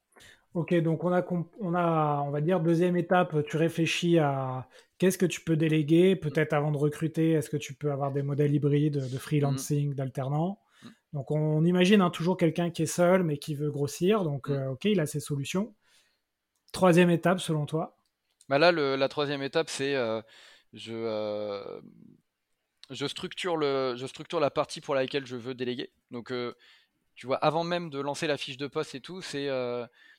Ok, 0.54 0.74
donc 0.82 1.02
on 1.04 1.12
a, 1.12 1.24
on 1.60 1.74
a, 1.74 2.22
on 2.26 2.30
va 2.30 2.40
dire, 2.42 2.60
deuxième 2.60 2.96
étape, 2.96 3.42
tu 3.46 3.56
réfléchis 3.56 4.18
à 4.18 4.68
qu'est-ce 4.98 5.16
que 5.16 5.24
tu 5.24 5.40
peux 5.40 5.56
déléguer, 5.56 6.14
peut-être 6.14 6.52
avant 6.52 6.70
de 6.70 6.76
recruter, 6.76 7.30
est-ce 7.32 7.48
que 7.48 7.56
tu 7.56 7.72
peux 7.72 7.90
avoir 7.90 8.12
des 8.12 8.22
modèles 8.22 8.54
hybrides 8.54 9.10
de 9.10 9.18
freelancing, 9.18 9.94
d'alternant 9.94 10.60
mm. 10.82 10.88
Donc 11.14 11.30
on 11.30 11.64
imagine 11.64 12.02
hein, 12.02 12.10
toujours 12.10 12.36
quelqu'un 12.36 12.70
qui 12.70 12.82
est 12.82 12.86
seul 12.86 13.22
mais 13.22 13.38
qui 13.38 13.54
veut 13.54 13.70
grossir, 13.70 14.24
donc 14.24 14.48
mm. 14.48 14.52
euh, 14.52 14.70
ok, 14.72 14.84
il 14.84 15.00
a 15.00 15.06
ses 15.06 15.20
solutions. 15.20 15.74
Troisième 16.72 17.08
étape 17.08 17.40
selon 17.40 17.64
toi? 17.64 17.96
Bah 18.50 18.58
Là, 18.58 18.72
la 18.72 19.08
troisième 19.08 19.42
étape, 19.42 19.70
c'est 19.70 19.94
euh, 19.94 20.20
je, 20.74 20.92
euh, 20.92 21.80
je, 22.92 23.06
structure 23.06 23.56
le, 23.56 23.94
je 23.96 24.06
structure 24.06 24.40
la 24.40 24.50
partie 24.50 24.80
pour 24.80 24.94
laquelle 24.94 25.26
je 25.26 25.36
veux 25.36 25.54
déléguer. 25.54 25.90
Donc 26.10 26.32
tu 27.14 27.26
vois, 27.26 27.36
avant 27.36 27.64
même 27.64 27.90
de 27.90 28.00
lancer 28.00 28.26
la 28.26 28.36
fiche 28.36 28.56
de 28.56 28.66
poste 28.66 28.94
et 28.94 29.00
tout, 29.00 29.20
c'est 29.20 29.48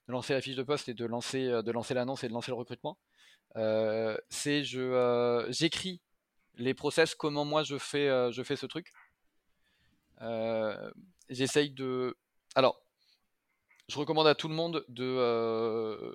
de 0.07 0.11
lancer 0.11 0.33
la 0.33 0.41
fiche 0.41 0.55
de 0.55 0.63
poste 0.63 0.89
et 0.89 0.93
de 0.93 1.05
lancer, 1.05 1.47
euh, 1.47 1.61
de 1.61 1.71
lancer 1.71 1.93
l'annonce 1.93 2.23
et 2.23 2.27
de 2.27 2.33
lancer 2.33 2.51
le 2.51 2.55
recrutement. 2.55 2.97
Euh, 3.55 4.17
c'est 4.29 4.63
je 4.63 4.81
euh, 4.81 5.51
j'écris 5.51 6.01
les 6.55 6.73
process, 6.73 7.15
comment 7.15 7.45
moi 7.45 7.63
je 7.63 7.77
fais, 7.77 8.07
je 8.31 8.43
fais 8.43 8.55
ce 8.55 8.65
truc. 8.65 8.91
J'essaye 11.29 11.71
de. 11.71 12.15
Alors, 12.55 12.79
je 13.89 13.97
recommande 13.97 14.27
à 14.27 14.35
tout 14.35 14.47
le 14.47 14.55
monde 14.55 14.85
de, 14.87 16.13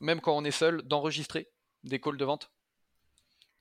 même 0.00 0.20
quand 0.20 0.36
on 0.36 0.44
est 0.44 0.50
seul, 0.50 0.82
d'enregistrer 0.82 1.50
des 1.84 2.00
calls 2.00 2.16
de 2.16 2.24
vente. 2.24 2.50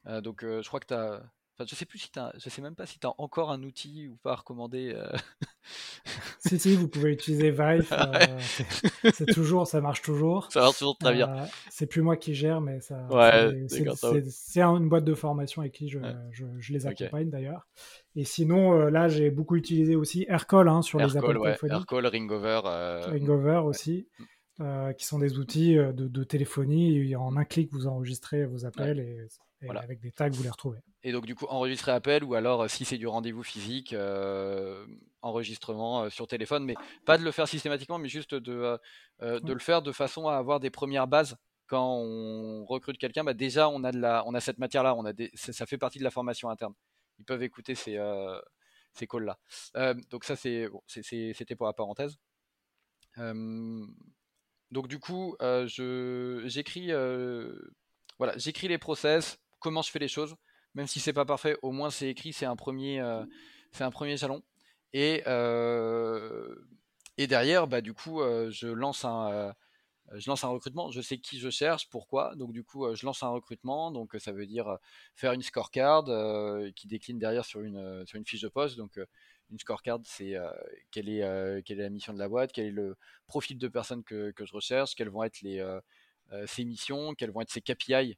donc, 0.05 0.43
je 0.43 0.65
crois 0.67 0.79
que 0.79 0.87
tu 0.87 0.93
as 0.93 1.21
je 1.67 1.75
sais 1.75 1.85
plus 1.85 1.99
si 1.99 2.09
je 2.37 2.49
sais 2.49 2.61
même 2.61 2.75
pas 2.75 2.85
si 2.85 2.99
tu 2.99 3.07
as 3.07 3.13
encore 3.17 3.51
un 3.51 3.63
outil 3.63 4.07
ou 4.07 4.15
pas 4.17 4.31
à 4.31 4.35
recommander. 4.35 4.93
Euh. 4.95 5.11
si, 6.39 6.59
si, 6.59 6.75
vous 6.75 6.87
pouvez 6.87 7.11
utiliser 7.11 7.51
Vive. 7.51 7.87
Euh, 8.09 8.39
c'est 9.13 9.25
toujours, 9.27 9.67
ça 9.67 9.81
marche 9.81 10.01
toujours. 10.01 10.51
Ça 10.51 10.61
marche 10.61 10.79
toujours 10.79 10.97
très 10.97 11.13
bien. 11.13 11.29
Euh, 11.29 11.45
c'est 11.69 11.85
plus 11.85 12.01
moi 12.01 12.17
qui 12.17 12.33
gère, 12.33 12.59
mais 12.61 12.79
ça. 12.81 13.07
Ouais, 13.11 13.67
c'est 13.67 14.61
une 14.61 14.89
boîte 14.89 15.05
de 15.05 15.13
formation 15.13 15.61
avec 15.61 15.73
qui 15.73 15.89
je, 15.89 15.99
je, 16.31 16.73
les 16.73 16.87
accompagne 16.87 17.29
d'ailleurs. 17.29 17.67
Et 18.15 18.23
sinon, 18.23 18.87
là, 18.87 19.07
j'ai 19.07 19.29
beaucoup 19.31 19.55
utilisé 19.55 19.95
aussi 19.95 20.25
Aircall 20.27 20.67
hein, 20.67 20.81
sur 20.81 20.99
les 20.99 21.17
appels 21.17 21.37
ouais. 21.37 21.55
téléphoniques. 21.55 21.75
Aircall, 21.75 22.07
Ringover. 22.07 22.61
Ringover 22.63 23.61
aussi. 23.65 24.07
Qui 24.97 25.05
sont 25.05 25.19
des 25.19 25.37
outils 25.37 25.75
de, 25.75 25.91
de, 25.91 26.23
téléphonie. 26.23 27.15
En 27.15 27.37
un 27.37 27.45
clic, 27.45 27.71
vous 27.71 27.87
enregistrez 27.87 28.45
vos 28.45 28.65
appels 28.65 28.99
et 28.99 29.27
avec 29.67 29.99
des 29.99 30.11
tags, 30.11 30.29
vous 30.29 30.43
les 30.43 30.49
retrouvez. 30.49 30.79
Et 31.03 31.11
donc, 31.11 31.25
du 31.25 31.35
coup, 31.35 31.45
enregistrer 31.45 31.91
appel 31.91 32.23
ou 32.23 32.35
alors, 32.35 32.63
euh, 32.63 32.67
si 32.67 32.85
c'est 32.85 32.97
du 32.97 33.07
rendez-vous 33.07 33.43
physique, 33.43 33.93
euh, 33.93 34.85
enregistrement 35.21 36.03
euh, 36.03 36.09
sur 36.09 36.27
téléphone, 36.27 36.63
mais 36.65 36.75
pas 37.05 37.17
de 37.17 37.23
le 37.23 37.31
faire 37.31 37.47
systématiquement, 37.47 37.97
mais 37.97 38.09
juste 38.09 38.35
de, 38.35 38.79
de 39.21 39.53
le 39.53 39.59
faire 39.59 39.81
de 39.81 39.91
façon 39.91 40.27
à 40.27 40.35
avoir 40.35 40.59
des 40.59 40.69
premières 40.69 41.07
bases. 41.07 41.37
Quand 41.67 41.97
on 41.97 42.65
recrute 42.65 42.97
quelqu'un, 42.97 43.23
bah 43.23 43.33
déjà, 43.33 43.69
on 43.69 43.83
a, 43.83 43.91
de 43.91 43.99
la, 43.99 44.23
on 44.25 44.33
a 44.33 44.39
cette 44.39 44.57
matière-là, 44.57 44.95
on 44.95 45.05
a 45.05 45.13
des, 45.13 45.29
ça 45.35 45.65
fait 45.65 45.77
partie 45.77 45.99
de 45.99 46.03
la 46.03 46.09
formation 46.09 46.49
interne. 46.49 46.73
Ils 47.19 47.25
peuvent 47.25 47.43
écouter 47.43 47.75
ces, 47.75 47.99
ces 48.93 49.05
calls-là. 49.05 49.37
donc, 50.09 50.23
ça, 50.23 50.35
c'est, 50.35 50.67
bon, 50.67 50.81
c'était 50.87 51.55
pour 51.55 51.67
la 51.67 51.73
parenthèse. 51.73 52.17
Donc, 54.71 54.87
du 54.87 54.99
coup, 54.99 55.35
je, 55.39 56.43
j'écris, 56.45 56.91
voilà, 58.17 58.37
j'écris 58.37 58.67
les 58.67 58.77
process 58.77 59.39
comment 59.59 59.81
je 59.81 59.91
fais 59.91 59.99
les 59.99 60.07
choses. 60.07 60.35
Même 60.75 60.87
si 60.87 60.99
c'est 60.99 61.13
pas 61.13 61.25
parfait, 61.25 61.57
au 61.61 61.71
moins 61.71 61.89
c'est 61.89 62.09
écrit, 62.09 62.33
c'est 62.33 62.45
un 62.45 62.55
premier, 62.55 63.01
euh, 63.01 63.25
jalon. 64.17 64.43
Et, 64.93 65.23
euh, 65.27 66.55
derrière, 67.17 67.67
bah, 67.67 67.81
du 67.81 67.93
coup, 67.93 68.21
euh, 68.21 68.49
je 68.51 68.67
lance 68.67 69.03
un, 69.03 69.53
je 70.13 70.29
lance 70.29 70.43
un 70.43 70.49
recrutement. 70.49 70.91
Je 70.91 71.01
sais 71.01 71.17
qui 71.17 71.39
je 71.39 71.49
cherche, 71.49 71.89
pourquoi. 71.89 72.35
Donc 72.35 72.51
du 72.53 72.63
coup, 72.63 72.93
je 72.95 73.05
lance 73.05 73.23
un 73.23 73.29
recrutement. 73.29 73.91
Donc 73.91 74.15
ça 74.19 74.31
veut 74.31 74.45
dire 74.45 74.77
faire 75.15 75.33
une 75.33 75.41
scorecard 75.41 76.05
qui 76.75 76.87
décline 76.87 77.19
derrière 77.19 77.45
sur 77.45 77.61
une, 77.61 78.05
sur 78.05 78.17
une 78.17 78.25
fiche 78.25 78.41
de 78.41 78.47
poste. 78.47 78.77
Donc 78.77 78.99
une 79.51 79.59
scorecard, 79.59 79.99
c'est 80.05 80.35
quelle, 80.91 81.09
est, 81.09 81.63
quelle 81.63 81.79
est 81.79 81.83
la 81.83 81.89
mission 81.89 82.13
de 82.13 82.19
la 82.19 82.29
boîte, 82.29 82.51
quel 82.51 82.67
est 82.67 82.71
le 82.71 82.95
profil 83.27 83.57
de 83.57 83.67
personnes 83.67 84.03
que, 84.03 84.33
je 84.37 84.53
recherche, 84.53 84.95
quelles 84.95 85.09
vont 85.09 85.23
être 85.23 85.41
les, 85.41 85.63
ses 86.45 86.65
missions, 86.65 87.13
quelles 87.15 87.31
vont 87.31 87.41
être 87.41 87.51
ses 87.51 87.61
KPI 87.61 88.17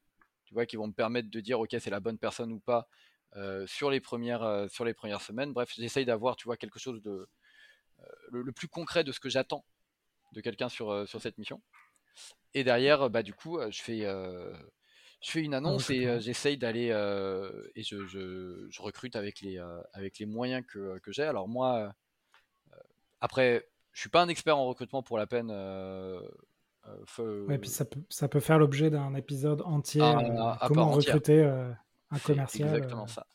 vois, 0.54 0.65
qui 0.65 0.76
vont 0.76 0.88
me 0.88 0.94
permettre 0.94 1.30
de 1.30 1.39
dire 1.39 1.60
ok 1.60 1.76
c'est 1.80 1.89
la 1.89 2.00
bonne 2.00 2.17
personne 2.17 2.52
ou 2.52 2.60
pas 2.60 2.88
euh, 3.36 3.65
sur 3.67 3.89
les 3.89 4.00
premières 4.00 4.44
euh, 4.44 4.67
semaines. 4.67 5.54
Bref, 5.54 5.72
j'essaye 5.76 6.06
d'avoir 6.06 6.36
tu 6.36 6.46
vois 6.46 6.58
quelque 6.58 6.80
chose 6.80 7.02
de 7.02 7.28
euh, 8.00 8.06
le, 8.32 8.52
plus 8.52 8.67
concret 8.67 9.04
de 9.04 9.12
ce 9.12 9.20
que 9.20 9.30
j'attends 9.30 9.65
de 10.34 10.41
quelqu'un 10.41 10.70
sur 10.70 11.08
sur 11.08 11.22
cette 11.22 11.38
mission. 11.38 11.62
Et 12.54 12.63
derrière, 12.63 13.10
bah 13.10 13.24
du 13.24 13.34
coup, 13.34 13.60
je 13.70 13.82
fais 13.82 14.06
je 15.22 15.32
fais 15.32 15.42
une 15.42 15.54
annonce 15.54 15.90
et 15.90 16.20
j'essaye 16.20 16.58
d'aller 16.58 16.88
et 17.76 17.84
je, 17.84 18.06
je, 18.08 18.82
recrute 18.82 19.16
avec 19.16 19.42
les 19.42 19.60
avec 19.94 20.20
les 20.20 20.26
moyens 20.26 20.66
que, 20.68 21.00
que 21.00 21.12
j'ai. 21.12 21.24
Alors 21.24 21.48
moi, 21.48 21.94
après, 23.20 23.68
je 23.94 24.00
suis 24.02 24.10
pas 24.10 24.22
un 24.22 24.28
expert 24.28 24.58
en 24.58 24.68
recrutement 24.68 25.04
pour 25.04 25.18
la 25.18 25.28
peine 25.28 25.52
euh, 25.52 27.48
et 27.50 27.58
puis 27.60 27.70
ça 27.70 27.86
peut, 27.86 28.02
ça 28.10 28.28
peut 28.28 28.40
faire 28.40 28.58
l'objet 28.58 28.90
d'un 28.90 29.14
épisode 29.14 29.62
entier. 29.62 30.02
Ah, 30.02 30.18
euh, 30.20 30.68
comment 30.68 30.90
recruter 30.90 31.44
un 31.44 32.20
commercial. 32.20 32.70
Exactement 32.70 33.08
ça. 33.08 33.28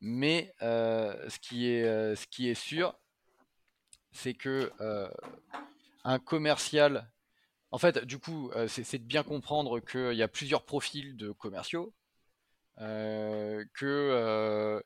Mais 0.00 0.52
ce, 0.60 1.38
qui 1.38 1.68
est, 1.68 2.16
ce 2.16 2.26
qui 2.26 2.48
est 2.48 2.54
sûr, 2.54 2.98
c'est 4.12 4.34
que 4.34 4.72
un 6.04 6.18
commercial. 6.18 7.10
En 7.74 7.78
fait, 7.78 8.04
du 8.04 8.18
coup, 8.18 8.52
c'est 8.68 8.98
de 8.98 9.04
bien 9.04 9.24
comprendre 9.24 9.80
qu'il 9.80 10.14
y 10.14 10.22
a 10.22 10.28
plusieurs 10.28 10.64
profils 10.64 11.16
de 11.16 11.32
commerciaux. 11.32 11.92
que 12.78 14.82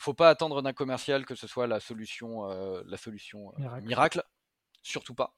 faut 0.00 0.14
pas 0.14 0.28
attendre 0.28 0.62
d'un 0.62 0.72
commercial 0.72 1.26
que 1.26 1.34
ce 1.34 1.46
soit 1.46 1.66
la 1.66 1.80
solution, 1.80 2.46
la 2.84 2.96
solution 2.96 3.52
miracle. 3.82 4.22
Surtout 4.82 5.14
pas. 5.14 5.34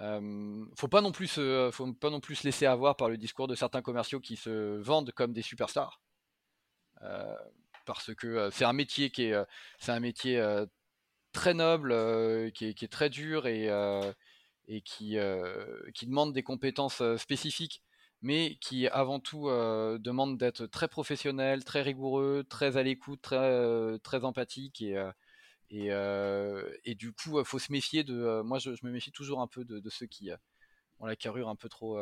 Euh, 0.00 0.64
faut 0.76 0.88
pas 0.88 1.00
non 1.00 1.12
plus 1.12 1.26
se, 1.26 1.70
faut 1.72 1.90
pas 1.94 2.10
non 2.10 2.20
plus 2.20 2.34
se 2.34 2.44
laisser 2.44 2.66
avoir 2.66 2.96
par 2.96 3.08
le 3.08 3.16
discours 3.16 3.48
de 3.48 3.54
certains 3.54 3.80
commerciaux 3.80 4.20
qui 4.20 4.36
se 4.36 4.76
vendent 4.76 5.12
comme 5.12 5.32
des 5.32 5.42
superstars, 5.42 6.02
euh, 7.02 7.34
parce 7.86 8.14
que 8.14 8.26
euh, 8.26 8.50
c'est 8.50 8.66
un 8.66 8.74
métier 8.74 9.10
qui 9.10 9.24
est, 9.24 9.44
c'est 9.78 9.92
un 9.92 10.00
métier 10.00 10.42
très 11.32 11.54
noble, 11.54 11.92
qui 12.52 12.66
est, 12.66 12.74
qui, 12.74 12.84
est, 12.84 12.88
très 12.88 13.08
dur 13.08 13.46
et, 13.46 13.70
et 14.68 14.80
qui, 14.80 15.16
qui 15.94 16.06
demande 16.06 16.32
des 16.32 16.42
compétences 16.42 17.02
spécifiques, 17.16 17.82
mais 18.22 18.56
qui 18.60 18.88
avant 18.88 19.20
tout 19.20 19.46
demande 19.48 20.38
d'être 20.38 20.66
très 20.66 20.88
professionnel, 20.88 21.64
très 21.64 21.82
rigoureux, 21.82 22.44
très 22.48 22.76
à 22.76 22.82
l'écoute, 22.82 23.22
très, 23.22 23.98
très 24.00 24.24
empathique 24.24 24.82
et 24.82 24.96
et, 25.70 25.88
euh, 25.90 26.76
et, 26.84 26.94
du 26.94 27.12
coup, 27.12 27.40
il 27.40 27.44
faut 27.44 27.58
se 27.58 27.72
méfier 27.72 28.04
de. 28.04 28.14
Euh, 28.14 28.42
moi, 28.42 28.58
je, 28.58 28.70
me 28.82 28.90
méfie 28.90 29.10
toujours 29.10 29.40
un 29.40 29.46
peu 29.46 29.64
de, 29.64 29.90
ceux 29.90 30.06
qui 30.06 30.30
euh, 30.30 30.36
ont 31.00 31.06
la 31.06 31.16
carrure 31.16 31.48
un 31.48 31.56
peu 31.56 31.68
trop. 31.68 31.98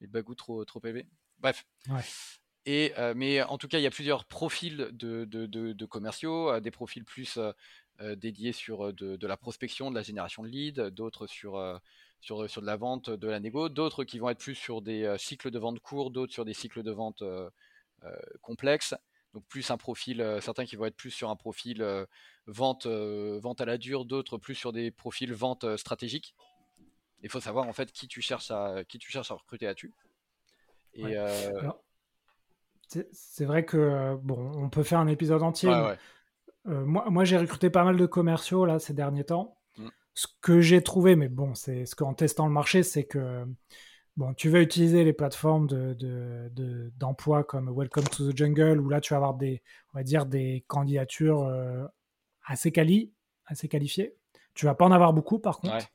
les 0.00 0.06
bagous 0.06 0.34
trop, 0.34 0.64
trop 0.64 0.80
élevés. 0.84 1.06
Bref. 1.38 1.66
Et, 2.64 2.92
mais 3.14 3.42
en 3.42 3.58
tout 3.58 3.68
cas, 3.68 3.78
il 3.78 3.82
y 3.82 3.86
a 3.86 3.90
plusieurs 3.90 4.24
profils 4.24 4.88
de, 4.92 5.24
de, 5.24 5.46
de 5.46 5.86
commerciaux, 5.86 6.58
des 6.60 6.70
profils 6.70 7.04
plus 7.04 7.38
dédiés 8.16 8.52
sur 8.52 8.92
de, 8.92 9.26
la 9.26 9.36
prospection, 9.36 9.90
de 9.90 9.94
la 9.94 10.02
génération 10.02 10.42
de 10.42 10.48
leads, 10.48 10.90
d'autres 10.90 11.26
sur, 11.26 11.80
sur, 12.20 12.48
sur 12.48 12.60
de 12.60 12.66
la 12.66 12.76
vente, 12.76 13.10
de 13.10 13.28
la 13.28 13.40
négo, 13.40 13.68
d'autres 13.68 14.04
qui 14.04 14.18
vont 14.18 14.30
être 14.30 14.38
plus 14.38 14.54
sur 14.54 14.82
des 14.82 15.14
cycles 15.18 15.50
de 15.50 15.58
vente 15.58 15.80
courts, 15.80 16.10
d'autres 16.10 16.32
sur 16.32 16.44
des 16.44 16.54
cycles 16.54 16.82
de 16.82 16.92
vente 16.92 17.22
complexes. 18.42 18.94
Donc 19.36 19.44
plus 19.48 19.70
un 19.70 19.76
profil, 19.76 20.22
euh, 20.22 20.40
certains 20.40 20.64
qui 20.64 20.76
vont 20.76 20.86
être 20.86 20.96
plus 20.96 21.10
sur 21.10 21.28
un 21.28 21.36
profil 21.36 21.82
euh, 21.82 22.06
vente, 22.46 22.86
euh, 22.86 23.38
vente 23.38 23.60
à 23.60 23.66
la 23.66 23.76
dure, 23.76 24.06
d'autres 24.06 24.38
plus 24.38 24.54
sur 24.54 24.72
des 24.72 24.90
profils 24.90 25.30
vente 25.34 25.76
stratégique. 25.76 26.34
Il 27.22 27.28
faut 27.28 27.40
savoir 27.40 27.68
en 27.68 27.74
fait 27.74 27.92
qui 27.92 28.08
tu 28.08 28.22
cherches 28.22 28.50
à, 28.50 28.82
qui 28.88 28.96
tu 28.96 29.10
cherches 29.12 29.30
à 29.30 29.34
recruter 29.34 29.66
là-dessus. 29.66 29.92
Et 30.94 31.16
c'est 33.12 33.44
vrai 33.44 33.66
que 33.66 34.16
bon, 34.22 34.52
on 34.54 34.70
peut 34.70 34.84
faire 34.84 35.00
un 35.00 35.08
épisode 35.08 35.42
entier. 35.42 35.70
Moi, 36.66 37.06
moi 37.10 37.24
j'ai 37.24 37.38
recruté 37.38 37.70
pas 37.70 37.84
mal 37.84 37.96
de 37.96 38.06
commerciaux 38.06 38.64
là 38.64 38.78
ces 38.78 38.94
derniers 38.94 39.24
temps. 39.24 39.58
Mm. 39.78 39.88
Ce 40.14 40.26
que 40.40 40.60
j'ai 40.60 40.82
trouvé, 40.82 41.16
mais 41.16 41.28
bon, 41.28 41.54
c'est 41.54 41.86
ce 41.86 41.94
qu'en 41.94 42.14
testant 42.14 42.46
le 42.46 42.52
marché, 42.52 42.82
c'est 42.82 43.04
que 43.04 43.46
Bon, 44.16 44.32
tu 44.32 44.48
vas 44.48 44.62
utiliser 44.62 45.04
les 45.04 45.12
plateformes 45.12 45.66
d'emploi 45.66 47.38
de, 47.38 47.42
de, 47.42 47.46
comme 47.46 47.70
Welcome 47.70 48.04
to 48.04 48.32
the 48.32 48.36
Jungle, 48.36 48.80
où 48.80 48.88
là 48.88 49.02
tu 49.02 49.12
vas 49.12 49.18
avoir 49.18 49.34
des, 49.34 49.62
on 49.92 49.98
va 49.98 50.04
dire, 50.04 50.24
des 50.24 50.64
candidatures 50.68 51.42
euh, 51.42 51.84
assez 52.46 52.72
quali, 52.72 53.12
assez 53.44 53.68
qualifiées. 53.68 54.16
Tu 54.54 54.64
vas 54.64 54.74
pas 54.74 54.86
en 54.86 54.92
avoir 54.92 55.12
beaucoup 55.12 55.38
par 55.38 55.58
contre. 55.58 55.86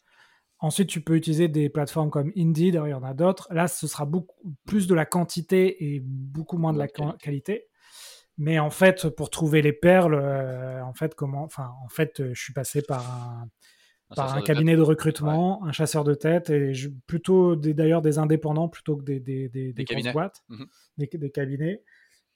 Ensuite, 0.60 0.90
tu 0.90 1.02
peux 1.02 1.16
utiliser 1.16 1.48
des 1.48 1.70
plateformes 1.70 2.12
comme 2.12 2.32
Indeed, 2.38 2.80
il 2.86 2.90
y 2.92 2.94
en 2.94 3.02
a 3.02 3.16
d'autres. 3.16 3.52
Là, 3.52 3.68
ce 3.68 3.88
sera 3.88 4.06
beaucoup 4.06 4.56
plus 4.68 4.86
de 4.86 4.94
la 4.94 5.08
quantité 5.08 5.96
et 5.96 6.00
beaucoup 6.00 6.60
moins 6.60 6.72
de 6.72 6.78
la 6.78 6.88
qualité. 6.88 7.70
Mais 8.42 8.58
en 8.58 8.72
fait, 8.72 9.08
pour 9.10 9.30
trouver 9.30 9.62
les 9.62 9.72
perles, 9.72 10.16
euh, 10.16 10.82
en 10.84 10.96
fait, 10.96 11.14
comment, 11.14 11.44
enfin, 11.44 11.76
en 11.86 11.90
fait, 11.90 12.34
je 12.34 12.42
suis 12.42 12.54
passé 12.54 12.82
par 12.82 13.08
un, 13.08 13.48
par 14.16 14.36
un 14.36 14.42
cabinet 14.42 14.76
de 14.76 14.82
recrutement, 14.82 15.64
un 15.64 15.72
chasseur 15.72 16.04
de 16.04 16.16
tête, 16.16 16.50
et 16.50 16.74
plutôt 17.06 17.56
d'ailleurs 17.56 18.02
des 18.02 18.18
indépendants 18.18 18.68
plutôt 18.68 18.98
que 18.98 19.04
des, 19.04 19.20
des, 19.20 19.48
des, 19.48 19.74
des 19.74 20.12
boîtes, 20.12 20.42
mmh 20.50 20.64
des, 20.98 21.30
cabinets. 21.30 21.84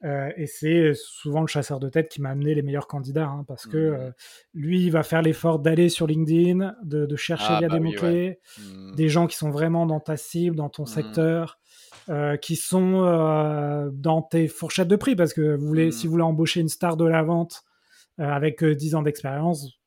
Euh, 0.04 0.30
et 0.38 0.46
c'est 0.46 0.94
souvent 0.94 1.42
le 1.42 1.48
chasseur 1.48 1.80
de 1.80 1.90
tête 1.90 2.10
qui 2.10 2.22
m'a 2.22 2.30
amené 2.30 2.54
les 2.54 2.62
meilleurs 2.62 2.88
candidats, 2.88 3.28
hein, 3.28 3.44
parce 3.48 3.66
que 3.66 3.78
mmh. 3.78 3.94
euh, 3.94 4.12
lui, 4.54 4.86
il 4.86 4.92
va 4.92 5.02
faire 5.02 5.24
l'effort 5.24 5.58
d'aller 5.58 5.90
sur 5.90 6.06
LinkedIn, 6.06 6.76
de, 6.84 7.16
chercher 7.16 7.48
ah, 7.50 7.60
via 7.60 7.68
bah 7.68 7.76
des 7.76 7.80
mots-clés, 7.80 8.40
mmh. 8.60 8.94
des 8.94 9.10
gens 9.10 9.26
qui 9.26 9.38
sont 9.38 9.50
vraiment 9.50 9.88
dans 9.88 10.00
ta 10.00 10.18
cible, 10.18 10.56
dans 10.56 10.70
ton 10.70 10.86
secteur, 10.86 11.58
euh, 12.10 12.38
qui 12.38 12.56
sont 12.56 13.02
dans 13.94 14.22
tes 14.22 14.48
fourchettes 14.48 14.88
de 14.88 14.96
prix, 14.96 15.16
parce 15.16 15.34
que 15.34 15.56
vous 15.56 15.68
voulez, 15.68 15.92
si 15.92 16.08
vous 16.08 16.12
voulez 16.12 16.24
embaucher 16.24 16.62
une 16.62 16.70
star 16.70 16.98
de 16.98 17.06
la 17.06 17.24
vente 17.24 17.64
avec 18.18 18.64
10 18.64 18.96
ans 18.96 19.02
d'expérience, 19.02 19.80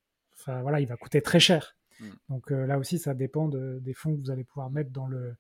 voilà, 0.47 0.81
il 0.81 0.87
va 0.87 0.97
coûter 0.97 1.21
très 1.21 1.41
cher. 1.41 1.77
Mm. 2.01 2.07
Donc 2.29 2.53
euh, 2.53 2.67
là 2.67 2.79
aussi, 2.79 2.99
ça 2.99 3.15
dépend 3.15 3.49
des 3.49 3.95
fonds 3.95 4.15
que 4.15 4.21
vous 4.21 4.31
allez 4.31 4.45
pouvoir 4.45 4.71
mettre 4.71 4.91
dans 4.91 5.07
le, 5.07 5.35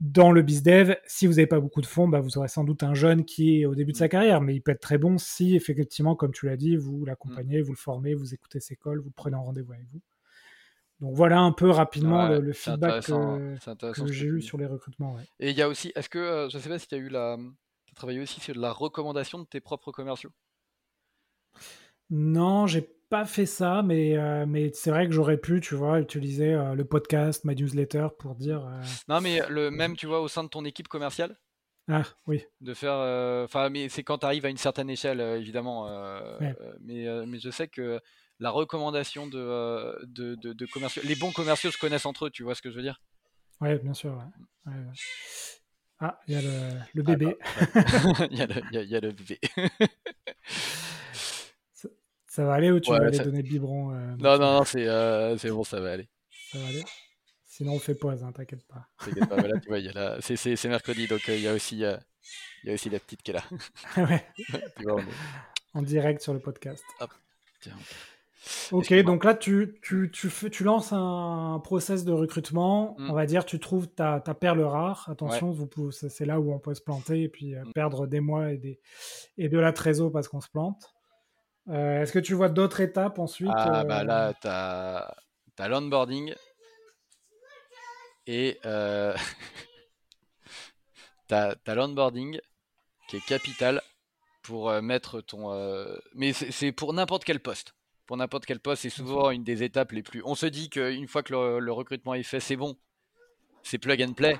dans 0.00 0.32
le 0.32 0.42
BizDev. 0.42 0.96
Si 1.06 1.26
vous 1.26 1.34
n'avez 1.34 1.46
pas 1.46 1.60
beaucoup 1.60 1.80
de 1.80 1.86
fonds, 1.86 2.08
bah, 2.08 2.20
vous 2.20 2.38
aurez 2.38 2.48
sans 2.48 2.64
doute 2.64 2.82
un 2.82 2.94
jeune 2.94 3.24
qui 3.24 3.60
est 3.60 3.66
au 3.66 3.74
début 3.74 3.92
de 3.92 3.96
sa 3.96 4.06
mm. 4.06 4.10
carrière, 4.10 4.40
mais 4.40 4.54
il 4.54 4.60
peut 4.60 4.72
être 4.72 4.80
très 4.80 4.98
bon 4.98 5.18
si 5.18 5.56
effectivement, 5.56 6.16
comme 6.16 6.32
tu 6.32 6.46
l'as 6.46 6.56
dit, 6.56 6.76
vous 6.76 7.04
l'accompagnez, 7.04 7.62
vous 7.62 7.72
le 7.72 7.78
formez, 7.78 8.14
vous 8.14 8.34
écoutez 8.34 8.60
ses 8.60 8.76
calls, 8.76 9.00
vous 9.00 9.10
prenez 9.10 9.36
un 9.36 9.40
rendez-vous 9.40 9.72
avec 9.72 9.86
vous. 9.92 10.00
Donc 11.00 11.14
voilà 11.14 11.40
un 11.40 11.52
peu 11.52 11.70
rapidement 11.70 12.28
le, 12.28 12.52
feedback 12.52 13.06
que, 13.06 14.12
j'ai 14.12 14.26
eu 14.26 14.42
sur 14.42 14.58
les 14.58 14.66
recrutements. 14.66 15.16
Et 15.38 15.50
il 15.50 15.56
y 15.56 15.62
a 15.62 15.68
aussi, 15.68 15.92
est-ce 15.94 16.10
que, 16.10 16.18
euh, 16.18 16.48
je 16.50 16.58
ne 16.58 16.62
sais 16.62 16.68
pas 16.68 16.78
si 16.78 16.88
tu 16.88 16.94
as 16.94 16.98
eu 16.98 17.08
la... 17.08 17.34
As 17.34 17.94
travaillé 17.94 18.20
aussi 18.20 18.40
sur 18.40 18.54
la 18.56 18.70
recommandation 18.70 19.38
de 19.38 19.44
tes 19.44 19.60
propres 19.60 19.92
commerciaux? 19.92 20.30
Non, 22.10 22.66
j'ai 22.66 22.82
pas 23.08 23.24
fait 23.24 23.46
ça, 23.46 23.82
mais, 23.82 24.16
euh, 24.16 24.44
mais 24.46 24.70
c'est 24.74 24.90
vrai 24.90 25.06
que 25.06 25.12
j'aurais 25.12 25.38
pu, 25.38 25.60
tu 25.60 25.74
vois, 25.74 26.00
utiliser 26.00 26.52
euh, 26.52 26.74
le 26.74 26.84
podcast, 26.84 27.44
ma 27.44 27.54
newsletter 27.54 28.08
pour 28.18 28.34
dire. 28.34 28.70
Non, 29.08 29.20
mais 29.20 29.40
le 29.48 29.70
même, 29.70 29.96
tu 29.96 30.06
vois, 30.06 30.20
au 30.20 30.28
sein 30.28 30.44
de 30.44 30.48
ton 30.48 30.64
équipe 30.64 30.88
commerciale? 30.88 31.36
Ah, 31.90 32.04
oui. 32.26 32.44
De 32.60 32.74
faire. 32.74 32.94
Enfin, 33.44 33.70
mais 33.70 33.88
c'est 33.88 34.04
quand 34.04 34.18
tu 34.18 34.26
arrives 34.26 34.46
à 34.46 34.50
une 34.50 34.56
certaine 34.56 34.90
échelle, 34.90 35.20
évidemment. 35.20 35.88
mais, 36.80 37.06
mais 37.26 37.38
je 37.40 37.50
sais 37.50 37.68
que 37.68 38.00
la 38.40 38.50
recommandation 38.50 39.26
de, 39.26 39.96
de, 40.06 40.34
de, 40.34 40.66
commerciaux. 40.66 41.02
Les 41.04 41.14
bons 41.14 41.30
commerciaux 41.30 41.70
se 41.70 41.78
connaissent 41.78 42.06
entre 42.06 42.26
eux, 42.26 42.30
tu 42.30 42.42
vois 42.42 42.54
ce 42.54 42.62
que 42.62 42.70
je 42.70 42.76
veux 42.76 42.82
dire? 42.82 43.00
Ouais, 43.60 43.78
bien 43.78 43.94
sûr. 43.94 44.20
Ah, 45.98 46.18
il 46.26 46.34
y 46.34 46.36
a 46.36 46.40
le, 46.40 46.80
le 46.94 47.02
bébé. 47.02 47.36
Il 48.30 48.38
y, 48.38 48.42
a 48.96 49.00
le 49.00 49.12
bébé. 49.12 49.38
Ça 52.30 52.44
va 52.44 52.54
aller 52.54 52.70
ou 52.70 52.78
tu 52.78 52.90
vas 52.92 52.98
aller 52.98 53.18
donner 53.18 53.42
le 53.42 53.48
biberon 53.48 53.92
euh, 53.92 54.14
Non, 54.18 54.38
non, 54.38 54.58
non, 54.58 54.64
euh, 54.76 55.36
c'est 55.36 55.50
bon, 55.50 55.64
ça 55.64 55.80
va 55.80 55.92
aller. 55.94 56.08
Ça 56.52 56.58
va 56.58 56.68
aller? 56.68 56.84
Sinon, 57.44 57.72
on 57.72 57.78
fait 57.80 57.96
pause, 57.96 58.22
hein, 58.22 58.30
t'inquiète 58.30 58.64
pas. 58.68 58.86
T'inquiète 59.04 59.28
pas, 59.28 59.34
voilà, 59.34 59.58
tu 59.60 59.68
vois, 59.68 60.20
c'est 60.20 60.64
mercredi, 60.66 61.08
donc 61.08 61.28
euh, 61.28 61.34
il 61.34 61.42
y, 61.42 61.48
a 61.48 61.52
aussi, 61.52 61.78
il 61.78 61.80
y 62.64 62.70
a 62.70 62.72
aussi 62.72 62.88
la 62.88 63.00
petite 63.00 63.22
qui 63.22 63.32
est 63.32 63.34
là. 63.34 63.42
ouais. 63.96 64.24
En 65.74 65.82
direct 65.82 66.22
sur 66.22 66.32
le 66.32 66.38
podcast. 66.38 66.84
Ok, 68.72 68.92
donc 69.02 69.24
là, 69.24 69.34
tu, 69.34 69.78
tu, 69.82 70.10
tu, 70.10 70.30
fais, 70.30 70.48
tu 70.48 70.64
lances 70.64 70.92
un 70.92 71.60
process 71.62 72.04
de 72.04 72.12
recrutement. 72.12 72.96
Mm. 72.98 73.10
On 73.10 73.12
va 73.12 73.26
dire, 73.26 73.44
tu 73.44 73.58
trouves 73.58 73.88
ta, 73.88 74.20
ta 74.20 74.34
perle 74.34 74.62
rare. 74.62 75.06
Attention, 75.10 75.50
vous 75.50 75.68
c'est 75.90 76.24
là 76.24 76.40
où 76.40 76.52
on 76.52 76.58
peut 76.58 76.74
se 76.74 76.80
planter 76.80 77.22
et 77.22 77.28
puis 77.28 77.54
mm. 77.54 77.72
perdre 77.74 78.06
des 78.06 78.20
mois 78.20 78.52
et, 78.52 78.58
des, 78.58 78.80
et 79.36 79.48
de 79.48 79.58
la 79.58 79.72
trésor 79.72 80.10
parce 80.10 80.28
qu'on 80.28 80.40
se 80.40 80.48
plante. 80.48 80.94
Euh, 81.68 82.02
est-ce 82.02 82.12
que 82.12 82.18
tu 82.18 82.34
vois 82.34 82.48
d'autres 82.48 82.80
étapes 82.80 83.18
ensuite 83.18 83.50
Ah, 83.54 83.84
bah 83.84 84.02
là, 84.02 84.32
tu 84.40 84.48
as, 84.48 85.14
as 85.58 85.68
l'onboarding 85.68 86.34
et 88.26 88.58
euh, 88.64 89.14
tu 91.28 91.34
as, 91.34 91.74
l'onboarding 91.74 92.40
qui 93.08 93.16
est 93.16 93.26
capital 93.26 93.82
pour 94.42 94.70
euh, 94.70 94.80
mettre 94.80 95.20
ton. 95.20 95.52
Mais 96.14 96.32
c'est 96.32 96.72
pour 96.72 96.92
n'importe 96.92 97.24
quel 97.24 97.40
poste. 97.40 97.74
Pour 98.10 98.16
n'importe 98.16 98.44
quel 98.44 98.58
poste, 98.58 98.82
c'est 98.82 98.90
souvent 98.90 99.30
une 99.30 99.44
des 99.44 99.62
étapes 99.62 99.92
les 99.92 100.02
plus. 100.02 100.20
On 100.24 100.34
se 100.34 100.46
dit 100.46 100.68
qu'une 100.68 101.06
fois 101.06 101.22
que 101.22 101.32
le, 101.32 101.72
recrutement 101.72 102.14
est 102.14 102.24
fait, 102.24 102.40
c'est 102.40 102.56
bon. 102.56 102.76
C'est 103.62 103.78
plug 103.78 104.02
and 104.02 104.14
play. 104.14 104.36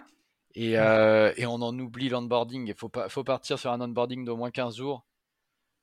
Et, 0.57 0.73
et 0.73 1.47
on 1.47 1.63
en 1.63 1.79
oublie 1.79 2.09
l'onboarding. 2.09 2.67
Il 2.67 2.75
faut, 2.75 2.91
faut 3.09 3.23
partir 3.23 3.61
sur 3.61 3.71
un 3.71 3.81
onboarding 3.81 4.25
d'au 4.25 4.37
moins 4.37 4.51
15 4.51 4.79
jours 4.79 5.07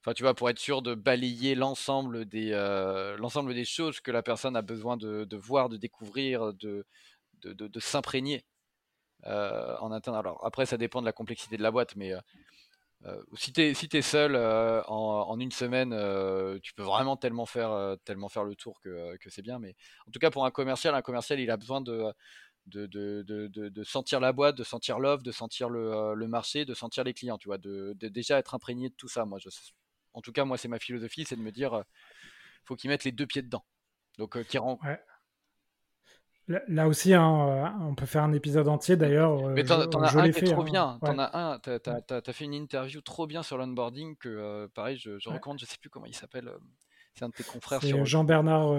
Enfin, 0.01 0.13
tu 0.13 0.23
vois, 0.23 0.33
pour 0.33 0.49
être 0.49 0.59
sûr 0.59 0.81
de 0.81 0.95
balayer 0.95 1.55
l'ensemble 1.55 2.25
des, 2.25 2.51
euh, 2.51 3.15
l'ensemble 3.17 3.53
des 3.53 3.63
choses 3.63 4.01
que 4.01 4.11
la 4.11 4.21
personne 4.21 4.57
a 4.57 4.61
besoin 4.61 4.97
de, 4.97 5.35
voir, 5.37 5.69
de 5.69 5.77
découvrir, 5.77 6.53
de, 6.55 6.85
de, 7.43 7.79
s'imprégner 7.79 8.45
euh, 9.27 9.77
en 9.79 9.93
interne. 9.93 10.17
Alors, 10.17 10.45
après, 10.45 10.65
ça 10.65 10.75
dépend 10.75 10.99
de 10.99 11.05
la 11.05 11.13
complexité 11.13 11.55
de 11.55 11.63
la 11.63 11.71
boîte, 11.71 11.95
mais 11.95 12.13
euh, 13.07 13.23
si 13.35 13.53
tu 13.53 13.61
es, 13.61 14.01
seul 14.01 14.35
en, 14.35 15.39
une 15.39 15.51
semaine, 15.51 15.91
tu 16.61 16.73
peux 16.73 16.83
vraiment 16.83 17.17
tellement 17.17 17.45
faire, 17.45 17.95
tellement 18.05 18.29
faire 18.29 18.43
le 18.43 18.55
tour 18.55 18.79
que, 18.81 19.17
c'est 19.29 19.41
bien. 19.41 19.59
Mais 19.59 19.75
en 20.07 20.11
tout 20.11 20.19
cas, 20.19 20.31
pour 20.31 20.45
un 20.45 20.51
commercial, 20.51 20.95
un 20.95 21.01
commercial, 21.01 21.39
il 21.39 21.49
a 21.51 21.57
besoin 21.57 21.81
de. 21.81 22.11
Sentir 23.83 24.19
la 24.19 24.33
boîte, 24.33 24.57
de 24.57 24.63
sentir 24.63 24.99
l'offre, 24.99 25.23
de 25.23 25.31
sentir 25.31 25.69
le, 25.69 26.27
marché, 26.27 26.65
de 26.65 26.73
sentir 26.73 27.03
les 27.03 27.13
clients, 27.13 27.37
tu 27.37 27.47
vois, 27.47 27.57
de, 27.57 27.93
déjà 27.99 28.37
être 28.37 28.55
imprégné 28.55 28.89
de 28.89 28.95
tout 28.95 29.07
ça. 29.07 29.25
Moi, 29.25 29.39
en 30.17 30.21
tout 30.21 30.31
cas, 30.31 30.45
moi, 30.45 30.57
c'est 30.57 30.67
ma 30.67 30.79
philosophie, 30.79 31.25
c'est 31.25 31.35
de 31.35 31.41
me 31.41 31.51
dire, 31.51 31.75
euh, 31.75 31.83
faut 32.65 32.75
qu'ils 32.75 32.89
mettent 32.89 33.03
les 33.03 33.11
deux 33.11 33.27
pieds 33.27 33.43
dedans. 33.43 33.63
Donc, 34.17 34.35
euh. 34.35 34.43
Là 36.47 36.87
aussi, 36.87 37.13
hein, 37.13 37.49
euh, 37.49 37.67
on 37.81 37.93
peut 37.93 38.05
faire 38.05 38.23
un 38.23 38.31
épisode 38.31 38.69
entier 38.69 38.95
d'ailleurs. 38.95 39.49
Mais 39.49 39.63
t'en, 39.65 39.81
as 39.81 40.15
un 40.15 40.31
qui 40.31 40.39
est 40.39 40.43
trop 40.43 40.61
hein. 40.61 40.65
bien. 40.65 40.99
T'en 41.01 41.19
as 41.19 41.37
un, 41.37 41.59
t'as, 41.59 41.99
as, 42.09 42.33
fait 42.33 42.45
une 42.45 42.53
interview 42.53 43.01
trop 43.01 43.27
bien 43.27 43.43
sur 43.43 43.57
l'onboarding 43.57 44.15
que, 44.15 44.67
pareil, 44.67 44.97
je, 44.97 45.19
je 45.19 45.29
recommande, 45.29 45.59
je 45.59 45.65
sais 45.65 45.77
plus 45.79 45.89
comment 45.89 46.05
il 46.05 46.15
s'appelle. 46.15 46.49
c'est 47.13 47.25
un 47.25 47.29
de 47.29 47.33
tes 47.33 47.43
confrères. 47.43 47.81
C'est 47.81 48.05
Jean-Bernard, 48.05 48.73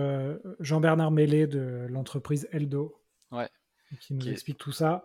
Jean-Bernard 0.61 1.11
Mélé 1.11 1.47
de 1.47 1.87
l'entreprise 1.91 2.49
Eldo. 2.53 3.01
Ouais. 3.31 3.49
Qui 4.01 4.15
nous 4.15 4.29
explique 4.29 4.59
tout 4.59 4.73
ça. 4.73 5.05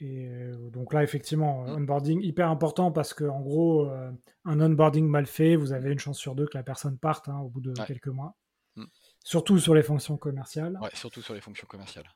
Et 0.00 0.28
euh, 0.28 0.70
donc 0.70 0.92
là, 0.92 1.02
effectivement, 1.02 1.62
mm. 1.62 1.76
onboarding 1.76 2.22
hyper 2.22 2.50
important 2.50 2.92
parce 2.92 3.14
que 3.14 3.24
en 3.24 3.40
gros, 3.40 3.86
euh, 3.86 4.10
un 4.44 4.60
onboarding 4.60 5.06
mal 5.06 5.26
fait, 5.26 5.56
vous 5.56 5.72
avez 5.72 5.92
une 5.92 5.98
chance 5.98 6.18
sur 6.18 6.34
deux 6.34 6.46
que 6.46 6.56
la 6.56 6.62
personne 6.62 6.98
parte 6.98 7.28
hein, 7.28 7.38
au 7.38 7.48
bout 7.48 7.60
de 7.60 7.72
quelques 7.86 8.08
mois. 8.08 8.36
Surtout 9.28 9.58
sur 9.58 9.74
les 9.74 9.82
fonctions 9.82 10.16
commerciales. 10.16 10.78
Ouais, 10.80 10.88
surtout 10.94 11.20
sur 11.20 11.34
les 11.34 11.42
fonctions 11.42 11.66
commerciales. 11.68 12.06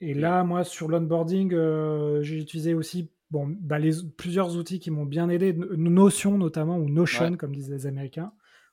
Et 0.00 0.14
là, 0.14 0.44
moi, 0.44 0.64
sur 0.64 0.88
l'onboarding, 0.88 1.52
euh, 1.52 2.22
j'ai 2.22 2.38
utilisé 2.38 2.72
aussi 2.72 3.12
bon, 3.30 3.54
bah, 3.60 3.78
les, 3.78 3.92
plusieurs 4.16 4.56
outils 4.56 4.80
qui 4.80 4.90
m'ont 4.90 5.04
bien 5.04 5.28
aidé, 5.28 5.52
Notion 5.52 6.38
notamment, 6.38 6.78
ou 6.78 6.88
Notion, 6.88 7.36
comme 7.36 7.54
disent 7.54 7.70
les 7.70 7.86
Américains, 7.86 8.32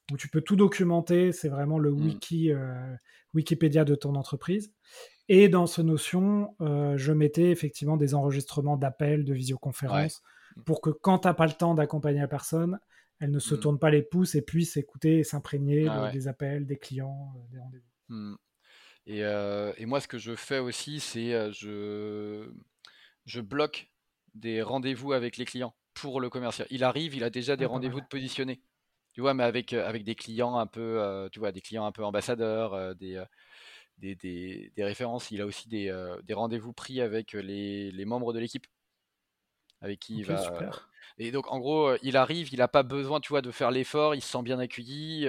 où 0.09 0.15
tu 0.15 0.29
peux 0.29 0.39
tout 0.39 0.55
documenter. 0.55 1.33
C'est 1.33 1.49
vraiment 1.49 1.79
le 1.79 1.91
mm. 1.91 2.05
wiki, 2.05 2.51
Wikipédia 3.33 3.83
de 3.83 3.95
ton 3.95 4.15
entreprise. 4.15 4.73
Et 5.27 5.49
dans 5.49 5.67
ce 5.67 5.81
Notion, 5.81 6.55
euh, 6.61 6.95
je 6.95 7.11
mettais 7.11 7.51
effectivement 7.51 7.97
des 7.97 8.15
enregistrements 8.15 8.77
d'appels, 8.77 9.25
de 9.25 9.33
visioconférences, 9.33 10.21
pour 10.65 10.79
que 10.79 10.91
quand 10.91 11.19
tu 11.19 11.27
n'as 11.27 11.33
pas 11.33 11.47
le 11.47 11.51
temps 11.51 11.75
d'accompagner 11.75 12.21
la 12.21 12.29
personne, 12.29 12.79
elle 13.23 13.31
ne 13.31 13.39
se 13.39 13.55
mmh. 13.55 13.59
tourne 13.59 13.79
pas 13.79 13.89
les 13.89 14.01
pouces 14.01 14.35
et 14.35 14.41
puisse 14.41 14.75
écouter 14.77 15.19
et 15.19 15.23
s'imprégner 15.23 15.87
ah 15.87 16.11
des 16.11 16.27
appels, 16.27 16.65
des 16.65 16.77
clients, 16.77 17.33
euh, 17.37 17.51
des 17.51 17.59
rendez-vous. 17.59 17.89
Mmh. 18.09 18.35
Euh, 19.09 19.73
et, 19.77 19.85
moi, 19.85 19.99
ce 19.99 20.07
que 20.07 20.17
je 20.17 20.35
fais 20.35 20.59
aussi, 20.59 20.99
c'est 20.99 21.51
je, 21.51 22.49
je 23.25 23.41
bloque 23.41 23.91
des 24.33 24.61
rendez-vous 24.61 25.13
avec 25.13 25.37
les 25.37 25.45
clients 25.45 25.73
pour 25.93 26.21
le 26.21 26.29
commercial. 26.29 26.67
Il 26.69 26.83
arrive, 26.83 27.15
il 27.15 27.23
a 27.23 27.29
déjà 27.29 27.55
des 27.55 27.65
ah, 27.65 27.69
rendez-vous 27.69 28.01
de 28.01 28.07
positionner. 28.07 28.61
Tu 29.13 29.21
vois, 29.21 29.33
mais 29.33 29.43
avec, 29.43 29.73
avec 29.73 30.03
des 30.03 30.15
clients 30.15 30.57
un 30.57 30.67
peu, 30.67 31.29
tu 31.31 31.39
vois, 31.39 31.51
des 31.51 31.61
clients 31.61 31.85
un 31.85 31.91
peu 31.91 32.03
ambassadeurs, 32.03 32.95
des, 32.95 33.23
des, 33.97 34.71
références. 34.79 35.31
Il 35.31 35.41
a 35.41 35.45
aussi 35.45 35.67
des, 35.67 35.89
euh, 35.89 36.17
rendez-vous 36.31 36.73
pris 36.73 37.01
avec 37.01 37.33
les, 37.33 38.05
membres 38.05 38.33
de 38.33 38.39
l'équipe 38.39 38.67
avec 39.81 39.99
qui 39.99 40.17
il 40.17 40.25
va. 40.25 40.61
Euh, 40.61 40.69
et 41.17 41.31
donc, 41.31 41.51
en 41.51 41.59
gros, 41.59 41.93
il 42.01 42.17
arrive, 42.17 42.51
il 42.53 42.57
n'a 42.57 42.67
pas 42.67 42.83
besoin, 42.83 43.19
tu 43.19 43.29
vois, 43.29 43.41
de 43.41 43.51
faire 43.51 43.71
l'effort, 43.71 44.15
il 44.15 44.21
se 44.21 44.29
sent 44.29 44.41
bien 44.43 44.59
accueilli, 44.59 45.27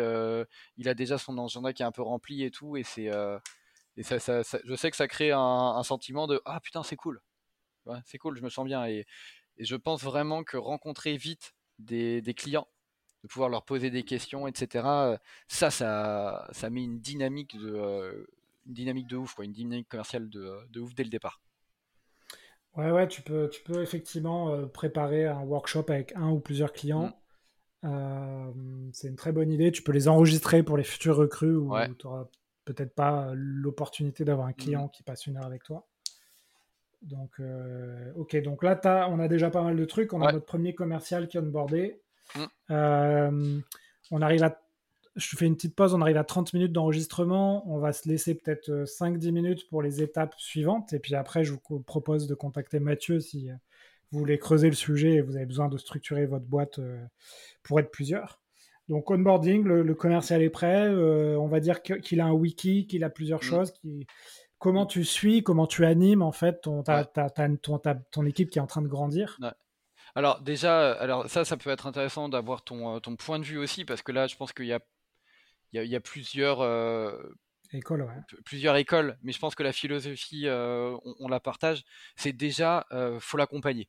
il 0.76 0.88
a 0.88 0.94
déjà 0.94 1.18
son 1.18 1.38
agenda 1.38 1.72
qui 1.72 1.82
est 1.82 1.86
un 1.86 1.92
peu 1.92 2.02
rempli 2.02 2.42
et 2.42 2.50
tout, 2.50 2.76
et 2.76 2.82
c'est, 2.82 3.10
et 3.96 4.02
ça, 4.02 4.18
je 4.18 4.74
sais 4.74 4.90
que 4.90 4.96
ça 4.96 5.06
crée 5.08 5.30
un, 5.32 5.82
sentiment 5.82 6.26
de 6.26 6.40
ah 6.44 6.60
putain, 6.60 6.82
c'est 6.82 6.96
cool, 6.96 7.20
c'est 8.04 8.18
cool, 8.18 8.36
je 8.36 8.42
me 8.42 8.48
sens 8.48 8.64
bien, 8.64 8.86
et, 8.86 9.06
je 9.58 9.76
pense 9.76 10.02
vraiment 10.02 10.42
que 10.42 10.56
rencontrer 10.56 11.16
vite 11.16 11.54
des, 11.78 12.22
clients, 12.36 12.66
de 13.22 13.28
pouvoir 13.28 13.48
leur 13.48 13.64
poser 13.64 13.90
des 13.90 14.02
questions, 14.02 14.48
etc. 14.48 15.16
Ça, 15.46 15.70
ça, 15.70 16.48
ça 16.50 16.70
met 16.70 16.82
une 16.82 16.98
dynamique 16.98 17.56
de, 17.56 18.28
dynamique 18.66 19.06
de 19.06 19.16
ouf, 19.16 19.36
une 19.40 19.52
dynamique 19.52 19.88
commerciale 19.88 20.28
de, 20.28 20.58
de, 20.70 20.80
ouf 20.80 20.94
dès 20.94 21.04
le 21.04 21.10
départ. 21.10 21.40
Ouais, 22.76 22.90
ouais, 22.90 23.06
tu 23.06 23.22
peux, 23.22 23.48
tu 23.48 23.62
peux 23.62 23.82
effectivement 23.82 24.50
euh, 24.50 24.66
préparer 24.66 25.26
un 25.26 25.42
workshop 25.42 25.84
avec 25.88 26.12
un 26.16 26.30
ou 26.30 26.40
plusieurs 26.40 26.72
clients. 26.72 27.14
Mm. 27.82 27.86
Euh, 27.86 28.50
c'est 28.92 29.08
une 29.08 29.16
très 29.16 29.32
bonne 29.32 29.50
idée. 29.50 29.70
Tu 29.70 29.82
peux 29.82 29.92
les 29.92 30.08
enregistrer 30.08 30.62
pour 30.62 30.76
les 30.76 30.84
futurs 30.84 31.16
recrues 31.16 31.54
où 31.54 31.72
tu 31.98 32.06
auras 32.06 32.26
peut-être 32.64 32.94
pas 32.94 33.30
l'opportunité 33.34 34.24
d'avoir 34.24 34.46
un 34.46 34.52
mmh. 34.52 34.54
client 34.54 34.88
qui 34.88 35.02
passe 35.02 35.26
une 35.26 35.36
heure 35.36 35.44
avec 35.44 35.64
toi. 35.64 35.86
Donc, 37.02 37.38
ok, 38.16 38.42
donc 38.42 38.62
là, 38.62 38.80
as, 38.84 39.10
on 39.10 39.20
a 39.20 39.28
déjà 39.28 39.50
pas 39.50 39.62
mal 39.62 39.76
de 39.76 39.84
trucs. 39.84 40.14
On 40.14 40.22
a 40.22 40.32
notre 40.32 40.46
premier 40.46 40.74
commercial 40.74 41.28
qui 41.28 41.36
est 41.36 41.40
onboardé. 41.40 42.00
Mmh. 42.36 43.60
on 44.10 44.22
arrive 44.22 44.44
à 44.44 44.63
je 45.16 45.36
fais 45.36 45.46
une 45.46 45.54
petite 45.54 45.74
pause, 45.74 45.94
on 45.94 46.00
arrive 46.00 46.16
à 46.16 46.24
30 46.24 46.52
minutes 46.54 46.72
d'enregistrement. 46.72 47.68
On 47.72 47.78
va 47.78 47.92
se 47.92 48.08
laisser 48.08 48.34
peut-être 48.34 48.84
5-10 48.84 49.30
minutes 49.30 49.68
pour 49.68 49.82
les 49.82 50.02
étapes 50.02 50.34
suivantes. 50.38 50.92
Et 50.92 50.98
puis 50.98 51.14
après, 51.14 51.44
je 51.44 51.52
vous 51.52 51.80
propose 51.80 52.26
de 52.26 52.34
contacter 52.34 52.80
Mathieu 52.80 53.20
si 53.20 53.48
vous 54.10 54.18
voulez 54.18 54.38
creuser 54.38 54.68
le 54.68 54.74
sujet 54.74 55.14
et 55.14 55.20
vous 55.20 55.36
avez 55.36 55.46
besoin 55.46 55.68
de 55.68 55.78
structurer 55.78 56.26
votre 56.26 56.46
boîte 56.46 56.80
pour 57.62 57.80
être 57.80 57.90
plusieurs. 57.90 58.40
Donc 58.88 59.10
onboarding, 59.10 59.64
le, 59.64 59.94
commercial 59.94 60.42
est 60.42 60.50
prêt. 60.50 60.88
Euh, 60.88 61.36
on 61.38 61.48
va 61.48 61.60
dire 61.60 61.82
qu'il 61.82 62.20
a 62.20 62.26
un 62.26 62.32
wiki, 62.32 62.86
qu'il 62.86 63.04
a 63.04 63.10
plusieurs 63.10 63.40
mm. 63.40 63.44
choses. 63.44 63.72
Qui... 63.72 64.06
Comment 64.58 64.86
tu 64.86 65.04
suis, 65.04 65.42
comment 65.42 65.66
tu 65.66 65.84
animes 65.84 66.22
en 66.22 66.32
fait 66.32 66.60
ton, 66.60 66.82
ton, 66.82 68.26
équipe 68.26 68.50
qui 68.50 68.58
est 68.58 68.62
en 68.62 68.66
train 68.66 68.82
de 68.82 68.88
grandir. 68.88 69.38
Alors 70.14 70.40
déjà, 70.42 70.92
alors 70.92 71.28
ça, 71.28 71.44
ça 71.44 71.56
peut 71.56 71.70
être 71.70 71.86
intéressant 71.86 72.28
d'avoir 72.28 72.62
ton, 72.62 72.96
euh, 72.96 73.00
ton 73.00 73.16
point 73.16 73.38
de 73.38 73.44
vue 73.44 73.58
aussi 73.58 73.84
parce 73.84 74.02
que 74.02 74.12
là, 74.12 74.26
je 74.26 74.36
pense 74.36 74.52
qu'il 74.52 74.66
y 74.66 74.72
a, 74.72 74.80
il 75.74 75.90
y 75.90 75.96
a, 75.96 76.00
plusieurs 76.00 76.60
euh, 76.60 77.18
écoles, 77.72 78.08
plusieurs 78.44 78.76
écoles, 78.76 79.18
mais 79.22 79.32
je 79.32 79.38
pense 79.38 79.54
que 79.54 79.62
la 79.62 79.72
philosophie, 79.72 80.46
on, 80.48 81.28
la 81.28 81.40
partage. 81.40 81.84
C'est 82.16 82.32
déjà, 82.32 82.86
faut 83.20 83.36
l'accompagner. 83.36 83.88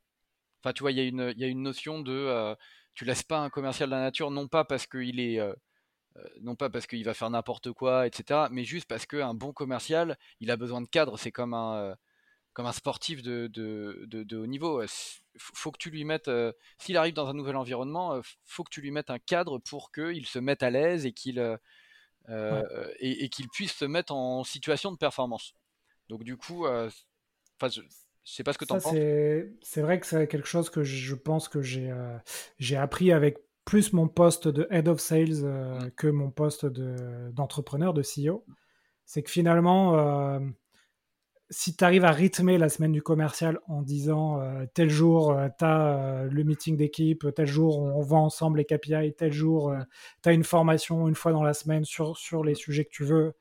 Enfin, 0.63 0.73
tu 0.73 0.81
vois, 0.81 0.91
il 0.91 0.97
y 0.97 1.01
a 1.01 1.03
une, 1.03 1.33
il 1.35 1.39
y 1.39 1.43
a 1.43 1.47
une 1.47 1.61
notion 1.61 1.99
de 1.99 2.55
tu 2.95 3.05
laisses 3.05 3.23
pas 3.23 3.39
un 3.39 3.49
commercial 3.49 3.89
de 3.89 3.95
la 3.95 4.01
nature, 4.01 4.31
non 4.31 4.47
pas 4.47 4.63
parce 4.63 4.87
qu'il 4.87 5.19
est, 5.19 5.39
euh, 5.39 5.53
euh, 6.17 6.23
non 6.41 6.55
pas 6.55 6.69
parce 6.69 6.87
qu'il 6.87 7.03
va 7.03 7.13
faire 7.13 7.29
n'importe 7.29 7.71
quoi, 7.73 8.07
etc., 8.07 8.47
mais 8.51 8.63
juste 8.63 8.87
parce 8.87 9.05
qu'un 9.05 9.33
bon 9.33 9.53
commercial, 9.53 10.17
il 10.39 10.49
a 10.49 10.57
besoin 10.57 10.81
de 10.81 10.87
cadre. 10.87 11.19
C'est 11.19 11.31
comme 11.31 11.53
un, 11.53 11.75
euh, 11.75 11.95
comme 12.55 12.65
un 12.65 12.71
sportif 12.71 13.21
de, 13.21 13.45
de, 13.45 14.07
de, 14.07 14.37
haut 14.37 14.47
niveau. 14.47 14.81
Faut 15.37 15.71
que 15.71 15.77
tu 15.77 15.91
lui 15.91 16.03
mettes, 16.05 16.31
s'il 16.79 16.97
arrive 16.97 17.13
dans 17.13 17.27
un 17.27 17.33
nouvel 17.33 17.55
environnement, 17.55 18.19
faut 18.45 18.63
que 18.63 18.71
tu 18.71 18.81
lui 18.81 18.89
mettes 18.89 19.11
un 19.11 19.19
cadre 19.19 19.59
pour 19.59 19.91
qu'il 19.91 20.25
se 20.25 20.39
mette 20.39 20.63
à 20.63 20.71
l'aise 20.71 21.05
et 21.05 21.11
qu'il 21.13 21.39
et, 22.99 23.29
qu'il 23.29 23.49
puisse 23.49 23.73
se 23.73 23.85
mettre 23.85 24.13
en 24.13 24.43
situation 24.43 24.91
de 24.91 24.97
performance. 24.97 25.53
Donc 26.09 26.23
du 26.23 26.37
coup, 26.37 26.65
enfin, 26.65 26.89
je 28.25 28.33
sais 28.33 28.43
pas 28.43 28.53
ce 28.53 28.57
que 28.57 28.65
tu 28.65 28.73
en 28.73 28.79
penses. 28.79 28.93
C'est 29.61 29.81
vrai 29.81 29.99
que 29.99 30.07
c'est 30.07 30.27
quelque 30.27 30.47
chose 30.47 30.69
que 30.69 30.83
je 30.83 31.15
pense 31.15 31.47
que 31.47 31.61
j'ai 31.61 31.91
euh, 31.91 32.17
j'ai 32.57 32.75
appris 32.75 33.11
avec 33.11 33.37
plus 33.65 33.93
mon 33.93 34.07
poste 34.07 34.47
de 34.47 34.67
head 34.71 34.87
of 34.87 34.99
sales 34.99 35.43
euh, 35.43 35.89
que 35.95 36.07
mon 36.07 36.31
poste 36.31 36.65
d'entrepreneur, 36.65 37.93
de, 37.93 38.01
CEO. 38.01 38.43
C'est 39.05 39.21
que 39.21 39.29
finalement, 39.29 39.97
euh, 39.99 40.39
si 41.49 41.75
tu 41.75 41.83
arrives 41.83 42.05
à 42.05 42.11
rythmer 42.11 42.57
la 42.57 42.69
semaine 42.69 42.91
du 42.91 43.01
commercial 43.01 43.59
en 43.67 43.81
disant 43.81 44.41
tel 44.73 44.89
jour, 44.89 45.37
tu 45.59 45.65
as 45.65 46.25
le 46.29 46.43
meeting 46.43 46.75
d'équipe, 46.75 47.27
tel 47.35 47.45
jour, 47.45 47.79
on 47.79 48.01
vend 48.01 48.25
ensemble 48.25 48.57
les 48.57 48.65
KPI, 48.65 49.13
tel 49.15 49.31
jour, 49.31 49.73
tu 50.23 50.29
as 50.29 50.31
une 50.31 50.43
formation 50.43 51.07
une 51.07 51.15
fois 51.15 51.33
dans 51.33 51.43
la 51.43 51.53
semaine 51.53 51.85
sur, 51.85 52.17
sur 52.17 52.43
les 52.43 52.55
sujets 52.55 52.85
que 52.85 52.89
tu 52.91 53.03
veux, 53.03 53.33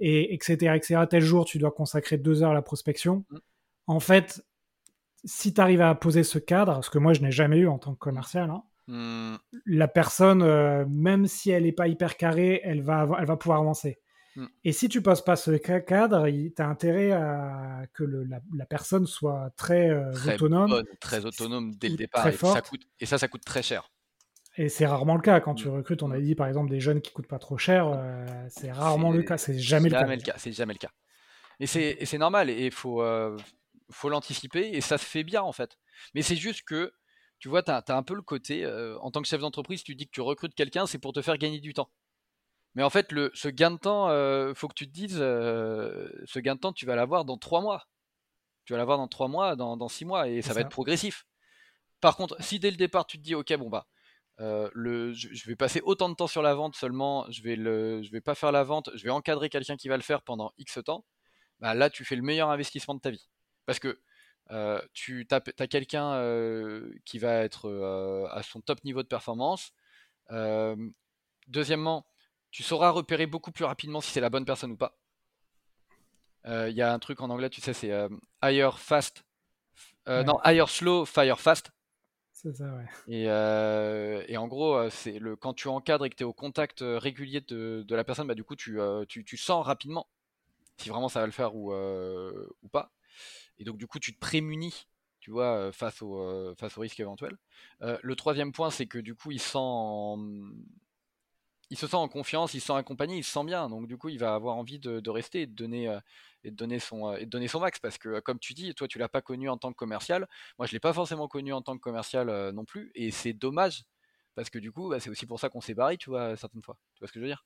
et, 0.00 0.34
etc., 0.34 0.74
etc. 0.76 1.00
Tel 1.08 1.22
jour, 1.22 1.46
tu 1.46 1.58
dois 1.58 1.70
consacrer 1.70 2.18
deux 2.18 2.42
heures 2.42 2.50
à 2.50 2.54
la 2.54 2.62
prospection. 2.62 3.24
Mm 3.30 3.38
en 3.86 4.00
fait, 4.00 4.44
si 5.24 5.54
tu 5.54 5.60
arrives 5.60 5.80
à 5.80 5.94
poser 5.94 6.24
ce 6.24 6.38
cadre, 6.38 6.82
ce 6.84 6.90
que 6.90 6.98
moi 6.98 7.12
je 7.12 7.20
n'ai 7.20 7.30
jamais 7.30 7.58
eu 7.58 7.68
en 7.68 7.78
tant 7.78 7.94
que 7.94 7.98
commercial, 7.98 8.50
hein, 8.50 8.62
hmm. 8.88 9.36
la 9.66 9.88
personne, 9.88 10.42
euh, 10.42 10.84
même 10.88 11.26
si 11.26 11.50
elle 11.50 11.64
n'est 11.64 11.72
pas 11.72 11.88
hyper 11.88 12.16
carrée, 12.16 12.60
elle 12.64 12.82
va, 12.82 13.08
elle 13.18 13.26
va 13.26 13.36
pouvoir 13.36 13.60
avancer. 13.60 13.98
Hmm. 14.36 14.46
Et 14.64 14.72
si 14.72 14.88
tu 14.88 15.02
poses 15.02 15.24
pas 15.24 15.36
ce 15.36 15.50
cadre, 15.52 16.28
tu 16.28 16.52
as 16.58 16.68
intérêt 16.68 17.12
à 17.12 17.82
que 17.94 18.04
la, 18.04 18.66
personne 18.66 19.06
soit 19.06 19.50
très, 19.56 19.90
euh, 19.90 20.12
autonome. 20.34 20.82
très 21.00 21.24
autonome 21.24 21.74
dès 21.74 21.88
le 21.88 21.96
départ. 21.96 22.28
Et 22.28 22.32
ça, 22.32 22.60
coûte, 22.60 22.82
et 23.00 23.06
ça, 23.06 23.18
ça 23.18 23.28
coûte 23.28 23.44
très 23.44 23.62
cher. 23.62 23.90
Et 24.58 24.68
c'est 24.68 24.86
rarement 24.86 25.16
le 25.16 25.22
cas. 25.22 25.40
Quand 25.40 25.54
tu 25.54 25.68
hmm. 25.68 25.76
recrutes, 25.76 26.02
on 26.02 26.10
a 26.10 26.20
dit 26.20 26.34
par 26.34 26.46
exemple 26.46 26.70
des 26.70 26.80
jeunes 26.80 27.00
qui 27.00 27.12
coûtent 27.12 27.26
pas 27.26 27.38
trop 27.38 27.58
cher, 27.58 27.88
euh, 27.88 28.26
c'est 28.48 28.70
rarement 28.70 29.10
le 29.10 29.22
cas. 29.22 29.38
C'est 29.38 29.58
jamais, 29.58 29.88
le 29.88 30.22
cas. 30.22 30.34
C'est 30.36 30.52
jamais 30.52 30.74
le 30.74 30.78
cas. 30.78 30.90
Et 31.58 31.66
c'est 31.66 32.18
normal. 32.18 32.50
Et 32.50 32.66
il 32.66 32.72
faut, 32.72 33.02
faut 33.90 34.08
l'anticiper 34.08 34.70
et 34.72 34.80
ça 34.80 34.98
se 34.98 35.04
fait 35.04 35.24
bien 35.24 35.42
en 35.42 35.52
fait. 35.52 35.78
Mais 36.14 36.22
c'est 36.22 36.36
juste 36.36 36.62
que, 36.62 36.92
tu 37.38 37.48
vois, 37.48 37.62
tu 37.62 37.70
as, 37.70 37.82
un 37.88 38.02
peu 38.02 38.14
le 38.14 38.22
côté, 38.22 38.64
euh, 38.64 38.98
en 38.98 39.10
tant 39.10 39.22
que 39.22 39.28
chef 39.28 39.40
d'entreprise, 39.40 39.82
tu 39.82 39.94
dis 39.94 40.06
que 40.06 40.12
tu 40.12 40.20
recrutes 40.20 40.54
quelqu'un, 40.54 40.86
c'est 40.86 40.98
pour 40.98 41.12
te 41.12 41.22
faire 41.22 41.38
gagner 41.38 41.60
du 41.60 41.74
temps. 41.74 41.90
Mais 42.76 42.82
en 42.82 42.90
fait, 42.90 43.10
le, 43.10 43.30
ce 43.32 43.48
gain 43.48 43.70
de 43.70 43.78
temps, 43.78 44.10
euh, 44.10 44.52
faut 44.54 44.68
que 44.68 44.74
tu 44.74 44.86
te 44.86 44.92
dises, 44.92 45.16
euh, 45.18 46.10
ce 46.26 46.38
gain 46.38 46.54
de 46.56 46.60
temps, 46.60 46.74
tu 46.74 46.84
vas 46.84 46.94
l'avoir 46.94 47.24
dans 47.24 47.38
trois 47.38 47.62
mois. 47.62 47.88
Tu 48.66 48.74
vas 48.74 48.78
l'avoir 48.78 48.98
dans 48.98 49.08
trois 49.08 49.28
mois, 49.28 49.56
dans, 49.56 49.78
dans 49.78 49.88
six 49.88 50.04
mois, 50.04 50.28
et 50.28 50.42
ça, 50.42 50.52
va 50.52 50.60
être 50.60 50.68
progressif. 50.68 51.26
Par 52.02 52.16
contre, 52.16 52.36
si 52.42 52.58
dès 52.58 52.70
le 52.70 52.76
départ, 52.76 53.06
tu 53.06 53.16
te 53.16 53.22
dis, 53.22 53.34
ok, 53.34 53.54
bon 53.56 53.70
bah, 53.70 53.86
le, 54.38 55.14
je, 55.14 55.48
vais 55.48 55.56
passer 55.56 55.80
autant 55.84 56.10
de 56.10 56.14
temps 56.14 56.26
sur 56.26 56.42
la 56.42 56.54
vente 56.54 56.76
seulement, 56.76 57.24
je 57.30 57.42
vais, 57.42 57.56
le, 57.56 58.02
je 58.02 58.10
vais 58.10 58.20
pas 58.20 58.34
faire 58.34 58.52
la 58.52 58.62
vente, 58.62 58.90
je 58.94 59.04
vais 59.04 59.10
encadrer 59.10 59.48
quelqu'un 59.48 59.76
qui 59.76 59.88
va 59.88 59.96
le 59.96 60.02
faire 60.02 60.20
pendant 60.20 60.52
X 60.58 60.78
temps, 60.84 61.06
bah 61.60 61.72
là, 61.72 61.88
tu 61.88 62.04
fais 62.04 62.16
le 62.16 62.22
meilleur 62.22 62.50
investissement 62.50 62.94
de 62.94 63.00
ta 63.00 63.10
vie. 63.10 63.26
Parce 63.64 63.78
que 63.78 63.98
tu 64.92 65.26
as, 65.30 65.66
quelqu'un 65.66 66.20
qui 67.06 67.18
va 67.18 67.36
être 67.36 68.28
à 68.30 68.42
son 68.42 68.60
top 68.60 68.84
niveau 68.84 69.02
de 69.02 69.08
performance. 69.08 69.72
deuxièmement, 71.46 72.04
tu 72.56 72.62
sauras 72.62 72.88
repérer 72.88 73.26
beaucoup 73.26 73.52
plus 73.52 73.66
rapidement 73.66 74.00
si 74.00 74.12
c'est 74.12 74.20
la 74.22 74.30
bonne 74.30 74.46
personne 74.46 74.72
ou 74.72 74.76
pas. 74.78 74.96
Il 76.46 76.72
y 76.74 76.80
a 76.80 76.90
un 76.90 76.98
truc 76.98 77.20
en 77.20 77.28
anglais, 77.28 77.50
tu 77.50 77.60
sais, 77.60 77.74
c'est 77.74 77.92
hire 78.42 78.78
fast. 78.78 79.24
Non, 80.06 80.40
hire 80.42 80.70
slow, 80.70 81.04
fire 81.04 81.38
fast. 81.38 81.70
C'est 82.32 82.54
ça, 82.54 82.64
ouais. 82.64 84.24
Et, 84.28 84.36
en 84.38 84.48
gros, 84.48 84.88
c'est 84.88 85.18
le 85.18 85.36
quand 85.36 85.52
tu 85.52 85.68
encadres 85.68 86.06
et 86.06 86.08
que 86.08 86.14
tu 86.14 86.22
es 86.22 86.26
au 86.26 86.32
contact 86.32 86.78
régulier 86.80 87.42
de, 87.42 87.84
la 87.90 88.04
personne, 88.04 88.26
bah, 88.26 88.34
du 88.34 88.42
coup, 88.42 88.56
tu, 88.56 88.78
tu, 89.06 89.36
sens 89.36 89.62
rapidement 89.62 90.08
si 90.78 90.88
vraiment 90.88 91.10
ça 91.10 91.20
va 91.20 91.26
le 91.26 91.32
faire 91.32 91.54
ou, 91.54 91.74
ou 91.74 92.68
pas. 92.72 92.90
Et 93.58 93.64
donc, 93.64 93.76
du 93.76 93.86
coup, 93.86 93.98
tu 93.98 94.14
te 94.14 94.18
prémunis, 94.18 94.86
tu 95.20 95.30
vois, 95.30 95.72
face 95.72 96.00
au, 96.00 96.54
face 96.54 96.78
au 96.78 96.80
risque 96.80 97.00
éventuel. 97.00 97.36
le 97.80 98.16
troisième 98.16 98.52
point, 98.52 98.70
c'est 98.70 98.86
que 98.86 98.98
du 98.98 99.14
coup, 99.14 99.30
il 99.30 99.40
sent 99.40 99.58
il 101.70 101.78
se 101.78 101.86
sent 101.86 101.96
en 101.96 102.08
confiance, 102.08 102.54
il 102.54 102.60
se 102.60 102.68
sent 102.68 102.74
accompagné, 102.74 103.16
il 103.16 103.24
se 103.24 103.32
sent 103.32 103.44
bien. 103.44 103.68
Donc 103.68 103.86
du 103.86 103.96
coup, 103.96 104.08
il 104.08 104.18
va 104.18 104.34
avoir 104.34 104.56
envie 104.56 104.78
de, 104.78 105.10
rester 105.10 105.42
et 105.42 105.46
de 105.46 105.54
donner 105.54 105.98
et 106.44 106.50
de 106.50 106.56
donner 106.56 106.78
son 106.78 107.14
et 107.14 107.24
de 107.24 107.30
donner 107.30 107.48
son 107.48 107.60
max 107.60 107.78
parce 107.80 107.98
que 107.98 108.20
comme 108.20 108.38
tu 108.38 108.54
dis, 108.54 108.74
toi 108.74 108.86
tu 108.86 108.98
l'as 108.98 109.08
pas 109.08 109.22
connu 109.22 109.48
en 109.48 109.56
tant 109.56 109.70
que 109.70 109.76
commercial. 109.76 110.28
Moi, 110.58 110.66
je 110.66 110.72
l'ai 110.72 110.80
pas 110.80 110.92
forcément 110.92 111.28
connu 111.28 111.52
en 111.52 111.62
tant 111.62 111.74
que 111.76 111.80
commercial 111.80 112.52
non 112.52 112.64
plus 112.64 112.92
et 112.94 113.10
c'est 113.10 113.32
dommage 113.32 113.84
parce 114.36 114.50
que 114.50 114.58
du 114.58 114.70
coup, 114.70 114.90
bah, 114.90 115.00
c'est 115.00 115.10
aussi 115.10 115.26
pour 115.26 115.40
ça 115.40 115.48
qu'on 115.48 115.62
s'est 115.62 115.74
barré, 115.74 115.96
tu 115.96 116.10
vois, 116.10 116.36
certaines 116.36 116.62
fois. 116.62 116.78
Tu 116.94 117.00
vois 117.00 117.08
ce 117.08 117.12
que 117.12 117.18
je 117.18 117.24
veux 117.24 117.30
dire? 117.30 117.44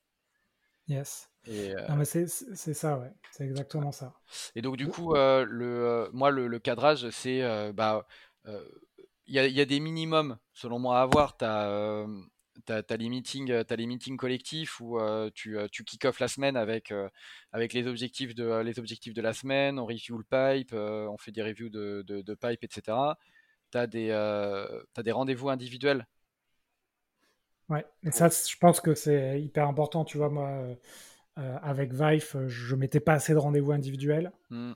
Yes. 0.87 1.29
Non, 1.47 1.95
mais 1.95 2.05
c'est 2.05 2.27
ça, 2.27 2.99
ouais. 2.99 3.11
C'est 3.31 3.45
exactement 3.45 3.93
ça. 3.93 4.13
Et 4.55 4.61
donc, 4.61 4.75
du 4.75 4.87
coup, 4.87 5.15
euh, 5.15 5.45
le, 5.47 5.65
euh, 5.65 6.09
moi, 6.11 6.31
le, 6.31 6.59
cadrage, 6.59 7.09
c'est. 7.11 7.41
Euh, 7.43 7.71
bah, 7.71 8.05
il 8.45 9.35
y, 9.35 9.39
a, 9.39 9.47
y, 9.47 9.61
a, 9.61 9.65
des 9.65 9.79
minimums, 9.79 10.37
selon 10.51 10.79
moi, 10.79 10.99
à 10.99 11.03
avoir. 11.03 11.37
Tu 12.65 12.73
as, 12.73 12.83
as, 12.87 12.97
les 12.97 13.09
meetings, 13.09 13.51
as 13.51 13.75
les 13.75 13.87
meetings 13.87 14.17
collectifs 14.17 14.79
où 14.79 14.99
tu, 15.33 15.57
tu 15.71 15.83
kick-off 15.83 16.19
la 16.19 16.27
semaine 16.27 16.57
avec, 16.57 16.93
avec 17.51 17.73
les, 17.73 17.87
objectifs 17.87 18.35
de, 18.35 18.61
les 18.61 18.79
objectifs 18.79 19.13
de 19.13 19.21
la 19.21 19.33
semaine, 19.33 19.79
on 19.79 19.85
review 19.85 20.17
le 20.17 20.23
pipe, 20.23 20.73
on 20.73 21.17
fait 21.17 21.31
des 21.31 21.43
reviews 21.43 21.69
de, 21.69 22.03
de, 22.07 22.21
de 22.21 22.33
pipe, 22.35 22.63
etc. 22.63 22.97
Tu 23.71 23.77
as 23.77 23.87
des, 23.87 24.11
as 24.11 25.03
des 25.03 25.11
rendez-vous 25.11 25.49
individuels 25.49 26.05
Ouais, 27.71 27.85
et 28.03 28.11
ça, 28.11 28.27
je 28.27 28.57
pense 28.57 28.81
que 28.81 28.93
c'est 28.93 29.41
hyper 29.41 29.65
important. 29.65 30.03
Tu 30.03 30.17
vois, 30.17 30.29
moi, 30.29 30.49
euh, 30.49 30.75
euh, 31.37 31.57
avec 31.61 31.93
Vive, 31.93 32.47
je 32.47 32.75
mettais 32.75 32.99
pas 32.99 33.13
assez 33.13 33.31
de 33.31 33.37
rendez-vous 33.37 33.71
individuels. 33.71 34.33
Mmh. 34.49 34.73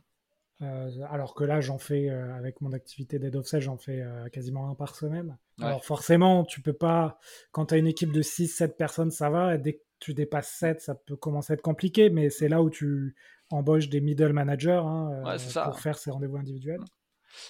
Euh, 0.62 0.90
alors 1.10 1.36
que 1.36 1.44
là, 1.44 1.60
j'en 1.60 1.78
fais, 1.78 2.10
avec 2.10 2.62
mon 2.62 2.72
activité 2.72 3.20
d'aide 3.20 3.36
of 3.36 3.46
j'en 3.60 3.78
fais 3.78 4.04
quasiment 4.32 4.70
un 4.70 4.76
par 4.76 4.96
semaine. 4.96 5.38
Alors 5.62 5.84
forcément, 5.84 6.44
tu 6.46 6.62
peux 6.62 6.74
pas, 6.74 7.20
quand 7.52 7.68
tu 7.68 7.76
as 7.76 7.78
une 7.78 7.88
équipe 7.88 8.12
de 8.12 8.22
6-7 8.22 8.76
personnes, 8.76 9.12
ça 9.12 9.30
va. 9.30 9.56
Et 9.56 9.58
dès 9.58 9.74
que 9.74 9.84
tu 10.00 10.14
dépasses 10.14 10.52
7, 10.60 10.82
ça 10.82 10.96
peut 10.96 11.16
commencer 11.16 11.54
à 11.54 11.56
être 11.56 11.62
compliqué, 11.62 12.10
mais 12.10 12.30
c'est 12.30 12.48
là 12.48 12.62
où 12.62 12.70
tu 12.70 13.16
embauches 13.50 13.90
des 13.90 14.02
middle 14.02 14.34
managers 14.34 14.82
hein, 14.84 15.24
pour 15.66 15.80
faire 15.80 15.98
ces 15.98 16.12
rendez-vous 16.12 16.38
individuels. 16.38 16.82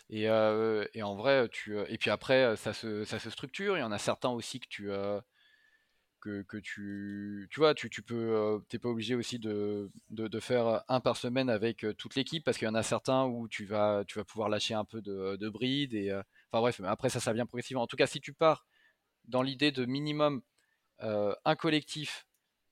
Et, 0.09 0.23
et, 0.23 1.03
en 1.03 1.15
vrai, 1.15 1.47
tu, 1.49 1.77
et 1.88 1.97
puis 1.97 2.09
après, 2.09 2.55
ça 2.55 2.73
se, 2.73 3.03
ça 3.05 3.19
se 3.19 3.29
structure. 3.29 3.77
Il 3.77 3.82
y 3.82 3.84
en 3.84 3.91
a 3.91 3.99
certains 3.99 4.29
aussi 4.29 4.59
que 4.59 4.67
tu, 4.67 4.89
que, 6.47 6.57
tu, 6.57 7.47
tu 7.51 7.59
vois, 7.59 7.73
tu, 7.76 7.89
tu 7.89 8.01
peux, 8.01 8.15
euh, 8.15 8.59
t'es 8.69 8.80
pas 8.80 8.89
obligé 8.89 9.15
aussi 9.15 9.39
de, 9.39 9.91
de, 10.09 10.39
faire 10.39 10.84
un 10.88 10.99
par 10.99 11.17
semaine 11.17 11.49
avec 11.49 11.86
euh, 11.86 11.93
toute 11.93 12.15
l'équipe 12.15 12.43
parce 12.43 12.57
qu'il 12.57 12.65
y 12.65 12.71
en 12.71 12.76
a 12.76 12.84
certains 12.84 13.26
où 13.26 13.47
tu 13.47 13.65
vas, 13.65 14.03
tu 14.07 14.17
vas 14.17 14.26
pouvoir 14.26 14.49
lâcher 14.49 14.73
un 14.73 14.86
peu 14.86 15.01
de, 15.01 15.36
de 15.36 15.49
bride 15.49 15.93
et, 15.93 16.09
euh, 16.09 16.21
enfin 16.51 16.61
bref, 16.61 16.80
mais 16.80 16.88
après 16.88 17.09
ça, 17.09 17.19
ça 17.19 17.34
vient 17.34 17.45
progressivement. 17.45 17.84
En 17.84 17.88
tout 17.88 17.95
cas, 17.95 18.07
si 18.07 18.19
tu 18.21 18.34
pars 18.34 18.65
dans 19.26 19.41
l'idée 19.41 19.71
de 19.71 19.86
minimum 19.86 20.41
un 20.99 21.55
collectif, 21.55 22.26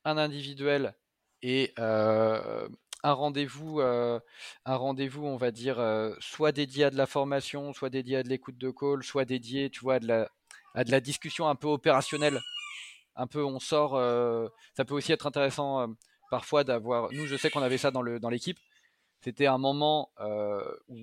un 0.05 0.17
individuel 0.17 0.95
et 1.41 1.73
un 1.77 2.69
rendez-vous, 3.03 3.81
un 3.81 4.21
rendez-vous, 4.65 5.25
on 5.25 5.35
va 5.35 5.51
dire, 5.51 5.81
soit 6.19 6.51
dédié 6.51 6.85
à 6.85 6.89
de 6.89 6.95
la 6.95 7.05
formation, 7.05 7.73
soit 7.73 7.89
dédié 7.89 8.17
à 8.17 8.23
de 8.23 8.29
l'écoute 8.29 8.57
de 8.57 8.71
call, 8.71 9.03
soit 9.03 9.25
dédié, 9.25 9.69
tu 9.69 9.81
vois, 9.81 9.99
de 9.99 10.07
la, 10.07 10.29
à 10.73 10.83
de 10.83 10.91
la 10.91 11.01
discussion 11.01 11.49
un 11.49 11.55
peu 11.55 11.67
opérationnelle. 11.67 12.39
Un 13.15 13.27
peu, 13.27 13.43
on 13.43 13.59
sort. 13.59 13.91
ça 14.75 14.85
peut 14.85 14.95
aussi 14.95 15.11
être 15.11 15.27
intéressant 15.27 15.87
parfois 16.31 16.63
d'avoir. 16.63 17.11
Nous, 17.11 17.27
je 17.27 17.35
sais 17.35 17.49
qu'on 17.49 17.61
avait 17.61 17.77
ça 17.77 17.91
dans 17.91 18.01
le 18.01 18.19
dans 18.19 18.29
l'équipe. 18.29 18.57
C'était 19.21 19.45
un 19.45 19.57
moment 19.57 20.09
où 20.89 20.97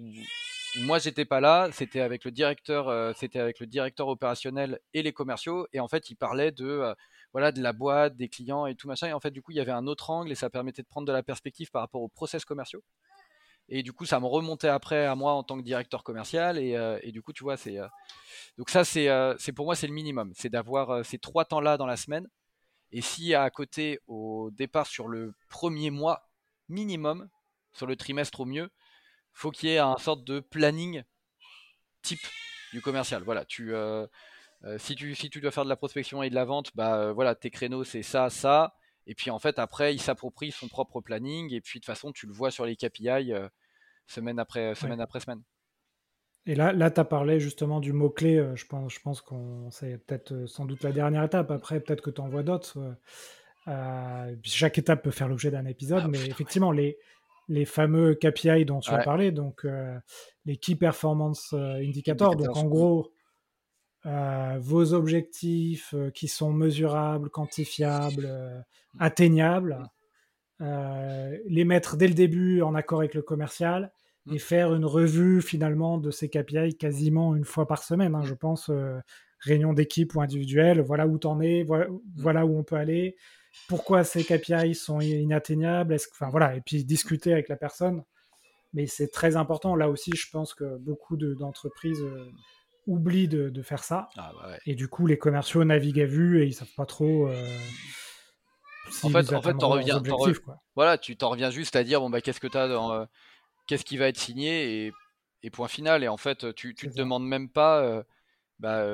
moi 0.77 0.99
j'étais 0.99 1.25
pas 1.25 1.41
là, 1.41 1.69
c'était 1.73 2.01
avec 2.01 2.25
le 2.25 2.31
directeur, 2.31 2.89
euh, 2.89 3.13
c'était 3.17 3.41
avec 3.41 3.61
le 3.61 3.67
directeur 3.67 4.09
opérationnel 4.09 4.79
et 4.95 5.03
les 5.03 5.13
commerciaux, 5.13 5.67
et 5.73 5.81
en 5.81 5.89
fait 5.89 6.11
il 6.11 6.17
parlait 6.17 6.53
de 6.53 6.67
euh, 6.67 6.95
voilà 7.33 7.53
de 7.53 7.61
la 7.61 7.73
boîte, 7.73 8.17
des 8.17 8.29
clients 8.29 8.67
et 8.67 8.75
tout 8.75 8.87
machin, 8.87 9.09
et 9.09 9.13
en 9.13 9.21
fait 9.21 9.31
du 9.31 9.43
coup 9.43 9.51
il 9.53 9.57
y 9.57 9.61
avait 9.61 9.73
un 9.73 9.87
autre 9.87 10.11
angle 10.11 10.31
et 10.31 10.35
ça 10.35 10.49
permettait 10.49 10.83
de 10.83 10.87
prendre 10.89 11.07
de 11.07 11.13
la 11.13 11.23
perspective 11.23 11.71
par 11.71 11.83
rapport 11.83 12.03
aux 12.03 12.09
process 12.09 12.45
commerciaux. 12.45 12.83
Et 13.71 13.83
du 13.83 13.93
coup 13.93 14.05
ça 14.05 14.21
me 14.21 14.27
remontait 14.27 14.69
après 14.69 15.07
à 15.07 15.15
moi 15.15 15.33
en 15.33 15.43
tant 15.43 15.57
que 15.57 15.63
directeur 15.63 16.03
commercial, 16.05 16.59
et, 16.59 16.77
euh, 16.77 16.99
et 17.03 17.13
du 17.13 17.23
coup 17.23 17.33
tu 17.33 17.45
vois 17.45 17.57
c'est 17.57 17.79
donc 18.59 18.69
ça 18.69 18.85
c'est 18.85 19.09
c'est 19.39 19.53
pour 19.53 19.65
moi 19.65 19.77
c'est 19.77 19.87
le 19.87 19.95
minimum, 19.95 20.33
c'est 20.35 20.51
d'avoir 20.51 21.05
ces 21.05 21.19
trois 21.19 21.45
temps 21.45 21.61
là 21.61 21.77
dans 21.77 21.87
la 21.87 21.97
semaine, 21.97 22.29
et 22.93 23.01
si 23.01 23.35
à 23.35 23.49
côté 23.51 24.01
au 24.09 24.51
départ 24.53 24.87
sur 24.87 25.09
le 25.09 25.35
premier 25.49 25.91
mois 25.91 26.29
minimum, 26.69 27.29
sur 27.73 27.87
le 27.87 27.97
trimestre 27.97 28.41
au 28.41 28.45
mieux 28.45 28.71
faut 29.33 29.51
qu'il 29.51 29.69
y 29.69 29.73
ait 29.73 29.79
un 29.79 29.97
sorte 29.97 30.25
de 30.25 30.41
planning 30.41 31.03
type 32.03 32.21
du 32.73 32.81
commercial. 32.81 33.23
Voilà, 33.23 33.45
tu, 33.45 33.75
euh, 33.75 34.07
euh, 34.65 34.79
si, 34.79 34.95
tu, 34.95 35.15
si 35.15 35.31
tu 35.31 35.41
dois 35.41 35.51
faire 35.51 35.65
de 35.65 35.69
la 35.69 35.77
prospection 35.77 36.23
et 36.23 36.31
de 36.31 36.35
la 36.35 36.45
vente, 36.45 36.71
bah 36.75 36.97
euh, 36.97 37.13
voilà, 37.13 37.35
tes 37.35 37.51
créneaux 37.51 37.85
c'est 37.85 38.03
ça, 38.03 38.31
ça. 38.31 38.75
Et 39.07 39.15
puis 39.15 39.31
en 39.31 39.39
fait, 39.39 39.59
après, 39.59 39.95
il 39.95 40.01
s'approprie 40.01 40.53
son 40.53 40.69
propre 40.69 41.01
planning. 41.01 41.53
Et 41.53 41.61
puis 41.61 41.81
de 41.81 41.85
toute 41.85 41.87
façon, 41.87 42.13
tu 42.13 42.27
le 42.27 42.33
vois 42.33 42.51
sur 42.51 42.67
les 42.67 42.77
KPI 42.77 43.33
semaine, 44.07 44.39
après, 44.39 44.75
semaine 44.75 45.01
après 45.01 45.21
semaine. 45.21 45.43
Et 46.47 46.55
là, 46.55 46.73
là 46.73 46.91
tu 46.91 47.01
as 47.01 47.05
parlé 47.05 47.39
justement 47.39 47.81
du 47.81 47.93
mot-clé. 47.93 48.45
je 48.55 48.67
pense, 48.67 48.93
je 48.95 49.01
pense 49.01 49.21
qu'on 49.21 49.71
c'est 49.71 49.99
peut-être 49.99 50.47
sans 50.47 50.65
doute 50.65 50.83
la 50.83 50.93
dernière 50.93 51.23
étape. 51.25 51.51
Après, 51.51 51.81
peut-être 51.81 52.03
que 52.03 52.11
tu 52.11 52.21
en 52.21 52.29
vois 52.29 52.43
d'autres. 52.43 52.79
chaque 54.43 54.79
étape 54.79 55.03
peut 55.03 55.11
faire 55.11 55.29
l'objet 55.29 55.51
d'un 55.51 55.67
épisode, 55.67 56.03
ah, 56.05 56.09
mais 56.09 56.27
effectivement, 56.27 56.73
les, 56.73 56.99
les 57.51 57.65
fameux 57.65 58.15
KPI 58.15 58.65
dont 58.65 58.79
tu 58.79 58.93
as 58.93 59.03
parlé, 59.03 59.33
donc 59.33 59.65
euh, 59.65 59.99
les 60.47 60.57
Key 60.57 60.77
Performance 60.77 61.53
euh, 61.53 61.75
Indicators. 61.75 62.37
Donc 62.37 62.57
en 62.57 62.65
gros, 62.65 63.13
euh, 64.07 64.57
vos 64.61 64.95
objectifs 64.95 65.95
qui 66.15 66.29
sont 66.29 66.53
mesurables, 66.53 67.29
quantifiables, 67.29 68.65
atteignables, 69.01 69.83
les 70.61 71.65
mettre 71.65 71.97
dès 71.97 72.09
le 72.09 72.15
début 72.15 72.63
en 72.63 72.75
accord 72.75 73.01
avec 73.01 73.15
le 73.15 73.23
commercial 73.23 73.93
et 74.31 74.35
mm. 74.35 74.39
faire 74.39 74.75
une 74.75 74.85
revue 74.85 75.41
finalement 75.41 75.99
de 75.99 76.11
ces 76.11 76.29
KPI 76.29 76.77
quasiment 76.77 77.35
une 77.35 77.45
fois 77.45 77.67
par 77.67 77.83
semaine. 77.83 78.15
Hein, 78.15 78.23
je 78.25 78.35
pense, 78.35 78.71
réunion 79.41 79.73
d'équipe 79.73 80.15
ou 80.15 80.21
individuelle, 80.21 80.81
voilà 80.81 81.07
où 81.07 81.19
tu 81.19 81.27
en 81.27 81.41
es, 81.41 81.63
voilà, 81.63 81.89
mm. 81.89 82.01
voilà, 82.17 82.47
où 82.47 82.59
on 82.59 82.63
peut 82.63 82.77
aller 82.77 83.17
pourquoi 83.69 84.05
ces 84.05 84.25
KPI 84.25 84.75
sont 84.75 85.01
inatteignables, 85.01 85.95
est-ce 85.95 86.09
enfin 86.13 86.29
voilà, 86.29 86.55
et 86.57 86.61
puis 86.61 86.85
discuter 86.85 87.33
avec 87.33 87.49
la 87.49 87.57
personne. 87.57 88.03
Mais 88.73 88.87
c'est 88.87 89.09
très 89.09 89.37
important. 89.37 89.75
Là 89.75 89.91
aussi, 89.91 90.13
je 90.15 90.31
pense 90.31 90.55
que 90.55 90.79
beaucoup 90.79 91.17
d'entreprises 91.17 92.03
euh, 92.03 92.31
oublient 92.87 93.29
de, 93.29 93.63
faire 93.63 93.83
ça. 93.83 94.09
Ah, 94.17 94.33
bah 94.41 94.57
et 94.67 94.75
du 94.75 94.87
coup, 94.89 95.07
les 95.07 95.19
commerciaux 95.19 95.65
naviguent 95.65 96.01
à 96.01 96.07
vue 96.07 96.43
et 96.43 96.47
ils 96.47 96.55
savent 96.55 96.75
pas 96.77 96.87
trop. 96.87 97.29
Euh, 97.29 97.59
en 99.03 99.09
fait, 99.11 99.33
en 99.33 99.43
fait, 99.43 99.55
t'en 99.55 99.69
reviens, 99.69 100.03
voilà, 100.75 100.99
tu 100.99 101.17
t'en 101.17 101.31
reviens 101.31 101.51
juste 101.51 101.77
à 101.77 101.85
dire 101.85 102.01
bon 102.01 102.11
bah 102.11 102.21
qu'est-ce 102.21 102.41
que 102.41 102.47
tu 102.47 102.57
as 102.57 102.69
dans, 102.69 102.93
euh, 102.93 103.05
qu'est-ce 103.67 103.85
qui 103.85 103.97
va 103.97 104.09
être 104.09 104.19
signé 104.19 104.93
et, 105.43 105.51
point 105.51 105.69
final. 105.69 106.05
Et 106.05 106.09
en 106.09 106.17
fait, 106.17 106.55
tu, 106.55 106.75
tu 106.75 106.91
te 106.91 106.97
demandes 106.97 107.27
même 107.27 107.49
pas, 107.49 108.05
bah, 108.59 108.85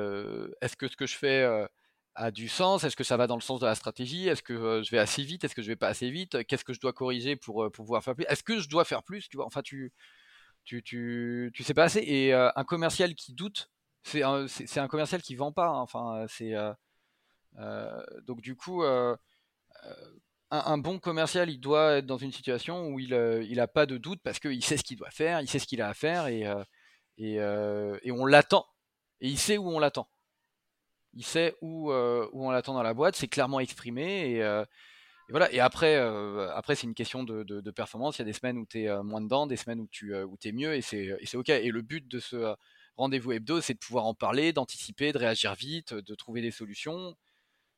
est-ce 0.61 0.75
que 0.75 0.87
ce 0.87 0.95
que 0.95 1.05
je 1.05 1.15
fais 1.15 1.67
a 2.15 2.31
du 2.31 2.47
sens? 2.47 2.83
Est-ce 2.83 2.95
que 2.95 3.03
ça 3.03 3.17
va 3.17 3.27
dans 3.27 3.35
le 3.35 3.41
sens 3.41 3.59
de 3.59 3.65
la 3.65 3.75
stratégie? 3.75 4.27
Est-ce 4.27 4.43
que 4.43 4.81
je 4.83 4.91
vais 4.91 4.99
assez 4.99 5.23
vite? 5.23 5.43
Est-ce 5.43 5.55
que 5.55 5.61
je 5.61 5.67
vais 5.67 5.75
pas 5.75 5.89
assez 5.89 6.09
vite? 6.09 6.45
Qu'est-ce 6.45 6.63
que 6.63 6.73
je 6.73 6.79
dois 6.79 6.93
corriger 6.93 7.35
pour, 7.35 7.69
pouvoir 7.71 8.03
faire 8.03 8.15
plus? 8.15 8.25
Est-ce 8.29 8.43
que 8.43 8.59
je 8.59 8.69
dois 8.69 8.85
faire 8.85 9.03
plus? 9.03 9.27
Tu 9.29 9.37
vois, 9.37 9.45
enfin, 9.45 9.61
tu, 9.61 9.91
tu, 10.63 10.83
tu, 10.83 11.51
tu 11.53 11.63
sais 11.63 11.73
pas 11.73 11.83
assez. 11.83 11.99
Et 11.99 12.33
un 12.33 12.63
commercial 12.63 13.13
qui 13.15 13.33
doute, 13.33 13.69
c'est 14.03 14.23
un, 14.23 14.47
c'est, 14.47 14.79
un 14.79 14.87
commercial 14.87 15.21
qui 15.21 15.35
vend 15.35 15.51
pas. 15.51 15.67
Hein. 15.67 15.81
Enfin, 15.81 16.25
c'est 16.29 16.53
donc 18.25 18.41
du 18.41 18.55
coup, 18.55 18.83
un, 20.51 20.77
bon 20.77 20.99
commercial, 20.99 21.49
il 21.49 21.59
doit 21.59 21.97
être 21.97 22.05
dans 22.05 22.17
une 22.17 22.31
situation 22.31 22.87
où 22.87 22.99
il, 22.99 23.13
il 23.49 23.59
a 23.59 23.67
pas 23.67 23.85
de 23.85 23.97
doute 23.97 24.19
parce 24.23 24.39
qu'il 24.39 24.63
sait 24.63 24.77
ce 24.77 24.83
qu'il 24.83 24.97
doit 24.97 25.11
faire, 25.11 25.41
il 25.41 25.49
sait 25.49 25.59
ce 25.59 25.67
qu'il 25.67 25.81
a 25.81 25.89
à 25.89 25.93
faire 25.93 26.27
et, 26.27 26.45
et 27.17 28.11
on 28.11 28.25
l'attend. 28.25 28.65
Et 29.19 29.29
il 29.29 29.37
sait 29.37 29.57
où 29.57 29.69
on 29.69 29.79
l'attend 29.79 30.09
il 31.17 31.25
sait 31.25 31.55
où, 31.61 31.91
euh, 31.91 32.29
on 32.33 32.51
l'attend 32.51 32.73
dans 32.73 32.83
la 32.83 32.93
boîte, 32.93 33.15
c'est 33.15 33.27
clairement 33.27 33.59
exprimé 33.59 34.31
et, 34.31 34.43
euh, 34.43 34.63
voilà. 35.29 35.51
Et 35.51 35.59
après, 35.59 35.97
euh, 35.97 36.49
après 36.53 36.75
c'est 36.75 36.87
une 36.87 36.93
question 36.93 37.23
de, 37.23 37.71
performance. 37.71 38.17
Il 38.17 38.21
y 38.21 38.21
a 38.21 38.25
des 38.25 38.33
semaines 38.33 38.57
où 38.57 38.65
tu 38.65 38.83
es 38.83 39.03
moins 39.03 39.19
dedans, 39.21 39.47
des 39.47 39.57
semaines 39.57 39.81
où 39.81 39.87
tu 39.91 40.13
es 40.15 40.51
mieux 40.53 40.73
et 40.75 40.81
c'est 40.81 41.35
ok. 41.35 41.49
Et 41.49 41.69
le 41.69 41.81
but 41.81 42.07
de 42.07 42.19
ce 42.19 42.55
rendez-vous 42.95 43.33
hebdo, 43.33 43.59
c'est 43.61 43.73
de 43.73 43.79
pouvoir 43.79 44.05
en 44.05 44.13
parler, 44.13 44.53
d'anticiper, 44.53 45.11
de 45.11 45.17
réagir 45.17 45.53
vite, 45.55 45.93
de 45.93 46.15
trouver 46.15 46.41
des 46.41 46.51
solutions, 46.51 47.13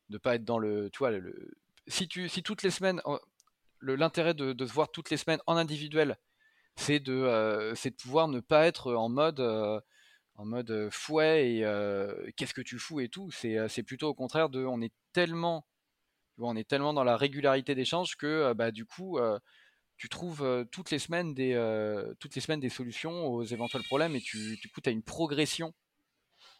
de 0.09 0.17
pas 0.19 0.35
être 0.35 0.45
dans 0.45 0.59
le, 0.59 0.89
tu 0.91 1.03
le, 1.07 1.57
si 1.89 2.07
tu 2.07 2.29
si 2.29 2.43
toutes 2.43 2.63
les 2.63 2.71
semaines, 2.71 3.01
l'intérêt 3.81 4.33
de, 4.33 4.53
de, 4.53 4.65
se 4.65 4.73
voir 4.73 4.91
toutes 4.91 5.09
les 5.09 5.17
semaines 5.17 5.41
en 5.47 5.57
individuel, 5.57 6.17
c'est 6.75 6.99
de 6.99 7.73
c'est 7.75 7.91
de 7.91 7.95
pouvoir 7.95 8.27
ne 8.27 8.39
pas 8.39 8.67
être 8.67 8.93
en 8.93 9.09
mode 9.09 9.41
en 10.35 10.45
mode 10.45 10.89
fouet 10.91 11.55
et 11.55 12.33
qu'est-ce 12.37 12.53
que 12.53 12.61
tu 12.61 12.79
fous 12.79 12.99
et 13.01 13.09
tout. 13.09 13.29
C'est 13.31 13.83
plutôt 13.83 14.07
au 14.07 14.13
contraire 14.13 14.49
de 14.49 14.65
on 14.65 14.81
est 14.81 14.93
tellement 15.13 15.65
on 16.37 16.55
est 16.55 16.67
tellement 16.67 16.93
dans 16.93 17.03
la 17.03 17.17
régularité 17.17 17.75
d'échange 17.75 18.15
que 18.15 18.53
bah, 18.53 18.71
du 18.71 18.85
coup 18.85 19.19
tu 19.97 20.09
trouves 20.09 20.67
toutes 20.71 20.91
les 20.91 20.99
semaines 20.99 21.33
des 21.33 21.55
toutes 22.19 22.35
les 22.35 22.41
semaines 22.41 22.61
des 22.61 22.69
solutions 22.69 23.27
aux 23.27 23.43
éventuels 23.43 23.83
problèmes 23.83 24.15
et 24.15 24.21
tu 24.21 24.57
du 24.57 24.69
coup 24.69 24.81
tu 24.81 24.89
as 24.89 24.93
une 24.93 25.03
progression 25.03 25.73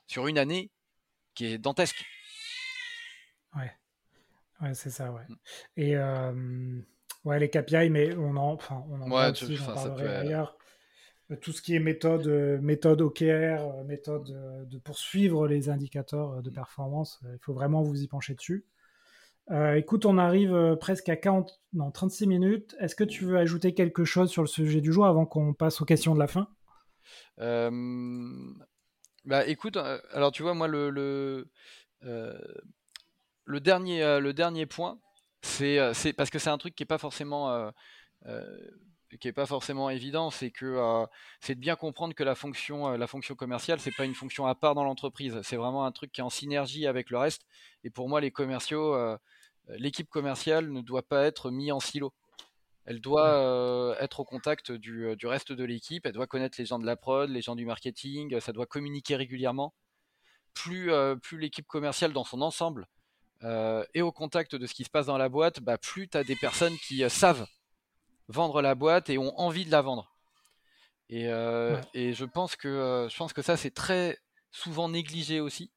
sur 0.07 0.27
une 0.27 0.38
année 0.38 0.71
qui 1.36 1.45
est 1.45 1.57
dantesque. 1.57 2.03
Ouais. 3.55 3.71
Ouais, 4.62 4.74
c'est 4.74 4.89
ça, 4.89 5.12
ouais. 5.12 5.24
Mmh. 5.28 5.36
Et 5.78 5.97
ouais, 7.26 7.39
les 7.39 7.49
KPI, 7.49 7.89
mais 7.89 8.16
on 8.16 8.36
en, 8.36 8.53
enfin, 8.53 8.84
on 8.89 9.01
en 9.01 9.12
ouais, 9.12 9.32
aussi, 9.32 9.55
j'en 9.55 9.74
parlerai 9.74 10.16
ailleurs 10.16 10.57
tout 11.36 11.51
ce 11.51 11.62
qui 11.62 11.76
est 11.76 11.80
méthode, 11.80 12.28
euh, 12.28 12.60
méthode 12.62 13.01
OKR, 13.01 13.24
euh, 13.24 13.84
méthode 13.84 14.32
euh, 14.32 14.66
de 14.66 14.78
poursuivre 14.80 15.47
les 15.47 15.70
indicateurs 15.70 16.41
de 16.41 16.49
performance, 16.49 17.20
il 17.24 17.38
faut 17.41 17.53
vraiment 17.53 17.84
vous 17.84 18.01
y 18.01 18.07
pencher 18.07 18.34
dessus. 18.34 18.66
écoute, 19.76 20.05
on 20.05 20.18
arrive 20.18 20.78
presque 20.80 21.10
à 21.10 21.16
40, 21.16 21.60
non, 21.74 21.91
36 21.91 22.28
minutes. 22.28 22.76
Est-ce 22.80 22.95
que 22.95 23.03
tu 23.03 23.26
veux 23.26 23.38
ajouter 23.38 23.74
quelque 23.74 24.05
chose 24.05 24.30
sur 24.30 24.43
le 24.43 24.47
sujet 24.47 24.82
du 24.82 24.91
jour 24.91 25.05
avant 25.05 25.26
qu'on 25.26 25.53
passe 25.53 25.82
aux 25.82 25.86
questions 25.86 26.14
de 26.14 26.20
la 26.20 26.28
fin? 26.28 26.47
Bah, 29.26 29.45
écoute, 29.47 29.78
alors 30.12 30.32
tu 30.32 30.43
vois, 30.43 30.53
moi, 30.53 30.68
le, 30.68 30.89
le, 30.89 31.49
le 33.49 33.59
dernier, 33.59 34.19
le 34.19 34.31
dernier 34.33 34.65
point, 34.65 34.99
c'est 35.41 36.13
parce 36.15 36.29
que 36.29 36.39
c'est 36.39 36.49
un 36.49 36.57
truc 36.57 36.75
qui 36.75 36.83
n'est 36.83 36.87
pas 36.87 36.97
forcément 36.97 37.71
qui 39.17 39.27
est 39.27 39.33
pas 39.33 39.45
forcément 39.45 39.89
évident, 39.89 40.29
c'est 40.29 40.51
que 40.51 40.65
euh, 40.65 41.05
c'est 41.39 41.55
de 41.55 41.59
bien 41.59 41.75
comprendre 41.75 42.13
que 42.13 42.23
la 42.23 42.35
fonction, 42.35 42.89
euh, 42.89 42.97
la 42.97 43.07
fonction 43.07 43.35
commerciale, 43.35 43.79
c'est 43.79 43.95
pas 43.95 44.05
une 44.05 44.13
fonction 44.13 44.45
à 44.45 44.55
part 44.55 44.75
dans 44.75 44.83
l'entreprise. 44.83 45.39
C'est 45.43 45.55
vraiment 45.55 45.85
un 45.85 45.91
truc 45.91 46.11
qui 46.11 46.21
est 46.21 46.23
en 46.23 46.29
synergie 46.29 46.85
avec 46.85 47.09
le 47.09 47.17
reste. 47.17 47.43
Et 47.83 47.89
pour 47.89 48.07
moi, 48.09 48.21
les 48.21 48.31
commerciaux, 48.31 48.93
euh, 48.93 49.17
l'équipe 49.69 50.09
commerciale 50.09 50.71
ne 50.71 50.81
doit 50.81 51.07
pas 51.07 51.25
être 51.25 51.49
mis 51.49 51.71
en 51.71 51.79
silo. 51.79 52.13
Elle 52.85 53.01
doit 53.01 53.95
être 53.99 54.21
au 54.21 54.25
contact 54.25 54.71
du, 54.71 55.15
du 55.15 55.27
reste 55.27 55.51
de 55.51 55.63
l'équipe. 55.63 56.07
Elle 56.07 56.13
doit 56.13 56.25
connaître 56.25 56.55
les 56.57 56.65
gens 56.65 56.79
de 56.79 56.87
la 56.87 56.95
prod, 56.95 57.29
les 57.29 57.41
gens 57.41 57.55
du 57.55 57.63
marketing. 57.63 58.39
Ça 58.39 58.51
doit 58.51 58.65
communiquer 58.65 59.15
régulièrement. 59.15 59.75
Plus, 60.55 60.91
plus 61.21 61.37
l'équipe 61.37 61.67
commerciale 61.67 62.13
dans 62.13 62.23
son 62.23 62.41
ensemble 62.41 62.87
est 63.41 64.01
au 64.01 64.11
contact 64.11 64.55
de 64.55 64.65
ce 64.65 64.73
qui 64.73 64.83
se 64.83 64.89
passe 64.89 65.05
dans 65.05 65.17
la 65.17 65.29
boîte, 65.29 65.61
bah, 65.61 65.77
plus 65.77 66.07
tu 66.07 66.17
as 66.17 66.23
des 66.23 66.35
personnes 66.35 66.77
qui 66.77 67.07
savent 67.09 67.47
vendre 68.29 68.61
la 68.61 68.75
boîte 68.75 69.09
et 69.09 69.17
ont 69.17 69.37
envie 69.39 69.65
de 69.65 69.71
la 69.71 69.81
vendre. 69.81 70.15
Et, 71.09 71.27
euh, 71.27 71.81
et 71.93 72.13
je, 72.13 72.25
pense 72.25 72.55
que, 72.55 72.67
euh, 72.67 73.09
je 73.09 73.17
pense 73.17 73.33
que 73.33 73.41
ça, 73.41 73.57
c'est 73.57 73.71
très 73.71 74.17
souvent 74.51 74.87
négligé 74.87 75.39
aussi. 75.39 75.71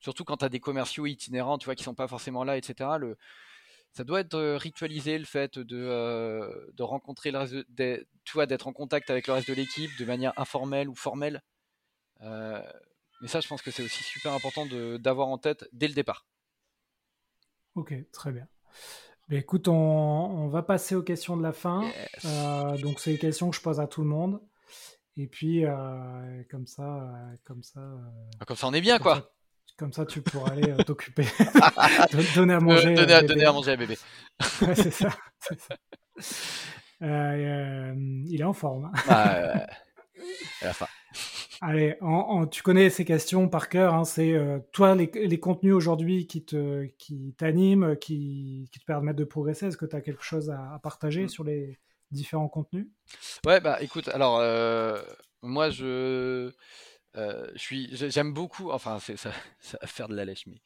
Surtout 0.00 0.24
quand 0.24 0.38
tu 0.38 0.44
as 0.44 0.48
des 0.48 0.60
commerciaux 0.60 1.06
itinérants, 1.06 1.58
tu 1.58 1.64
vois, 1.64 1.74
qui 1.74 1.82
sont 1.82 1.94
pas 1.94 2.06
forcément 2.06 2.44
là, 2.44 2.56
etc. 2.56 2.90
Le, 3.00 3.18
ça 3.92 4.04
doit 4.04 4.20
être 4.20 4.34
euh, 4.34 4.56
ritualisé 4.56 5.18
le 5.18 5.24
fait 5.24 5.58
de, 5.58 6.72
de 6.72 6.82
rencontrer 6.82 7.32
le 7.32 7.38
reste 7.38 7.54
de, 7.54 8.06
tu 8.24 8.32
vois, 8.34 8.46
d'être 8.46 8.68
en 8.68 8.72
contact 8.72 9.10
avec 9.10 9.26
le 9.26 9.32
reste 9.32 9.48
de 9.48 9.54
l'équipe 9.54 9.90
de 9.98 10.04
manière 10.04 10.32
informelle 10.36 10.88
ou 10.88 10.94
formelle. 10.94 11.42
mais 12.20 13.28
ça, 13.28 13.40
je 13.40 13.48
pense 13.48 13.62
que 13.62 13.72
c'est 13.72 13.82
aussi 13.82 14.04
super 14.04 14.32
important 14.32 14.66
d'avoir 15.00 15.28
en 15.28 15.38
tête 15.38 15.68
dès 15.72 15.88
le 15.88 15.94
départ. 15.94 16.24
Ok, 17.76 17.94
très 18.10 18.32
bien. 18.32 18.48
écoute, 19.30 19.68
on, 19.68 20.48
va 20.48 20.62
passer 20.62 20.94
aux 20.94 21.02
questions 21.02 21.36
de 21.36 21.42
la 21.42 21.52
fin. 21.52 21.82
donc, 22.80 22.98
c'est 23.00 23.12
les 23.12 23.18
questions 23.18 23.50
que 23.50 23.56
je 23.56 23.60
pose 23.60 23.80
à 23.80 23.86
tout 23.86 24.00
le 24.00 24.08
monde. 24.08 24.40
Et 25.18 25.26
puis, 25.26 25.64
comme 26.50 26.66
ça, 26.66 27.06
comme 27.44 27.62
ça. 27.62 27.80
Ah, 28.40 28.44
comme 28.46 28.56
ça, 28.56 28.66
on 28.66 28.72
est 28.72 28.80
bien, 28.80 28.98
quoi. 28.98 29.30
comme 29.76 29.92
ça, 29.92 30.06
tu 30.06 30.22
pourras 30.22 30.52
aller 30.52 30.74
t'occuper, 30.84 31.26
donner 32.34 32.54
à 32.54 32.60
manger. 32.60 32.94
donner, 32.94 33.12
à, 33.12 33.22
donner 33.22 33.44
à 33.44 33.52
manger 33.52 33.72
à 33.72 33.76
bébé. 33.76 33.98
c'est 34.40 34.90
ça. 34.90 35.10
il 37.02 38.40
est 38.40 38.44
en 38.44 38.54
forme. 38.54 38.90
Hein. 38.94 39.02
à 39.06 39.66
la 40.62 40.72
fin. 40.72 40.88
Allez, 41.60 41.98
tu 42.50 42.62
connais 42.62 42.90
ces 42.90 43.04
questions 43.04 43.48
par 43.48 43.68
cœur. 43.68 43.94
Hein, 43.94 44.04
c'est 44.04 44.32
euh, 44.32 44.58
toi 44.72 44.94
les, 44.94 45.40
contenus 45.40 45.74
aujourd'hui 45.74 46.26
qui 46.26 46.44
te 46.44 46.84
qui 46.98 47.34
t'animent, 47.38 47.96
qui, 47.96 48.68
qui, 48.72 48.80
te 48.80 48.84
permettent 48.84 49.16
de 49.16 49.24
progresser. 49.24 49.66
Est-ce 49.66 49.76
que 49.76 49.86
tu 49.86 49.96
as 49.96 50.00
quelque 50.00 50.22
chose 50.22 50.50
à, 50.50 50.78
partager 50.82 51.24
mm. 51.24 51.28
sur 51.28 51.44
les 51.44 51.78
différents 52.10 52.48
contenus? 52.48 52.88
Ouais, 53.44 53.60
bah 53.60 53.82
écoute, 53.82 54.08
alors 54.08 54.38
euh, 54.40 55.00
moi 55.42 55.70
je 55.70 56.52
euh, 57.16 57.50
j'aime 57.54 58.32
beaucoup. 58.32 58.70
Enfin, 58.70 58.98
c'est 58.98 59.16
ça, 59.16 59.30
ça, 59.60 59.78
va 59.80 59.86
faire 59.86 60.08
de 60.08 60.14
la 60.14 60.24
lèche, 60.24 60.46
mais 60.46 60.60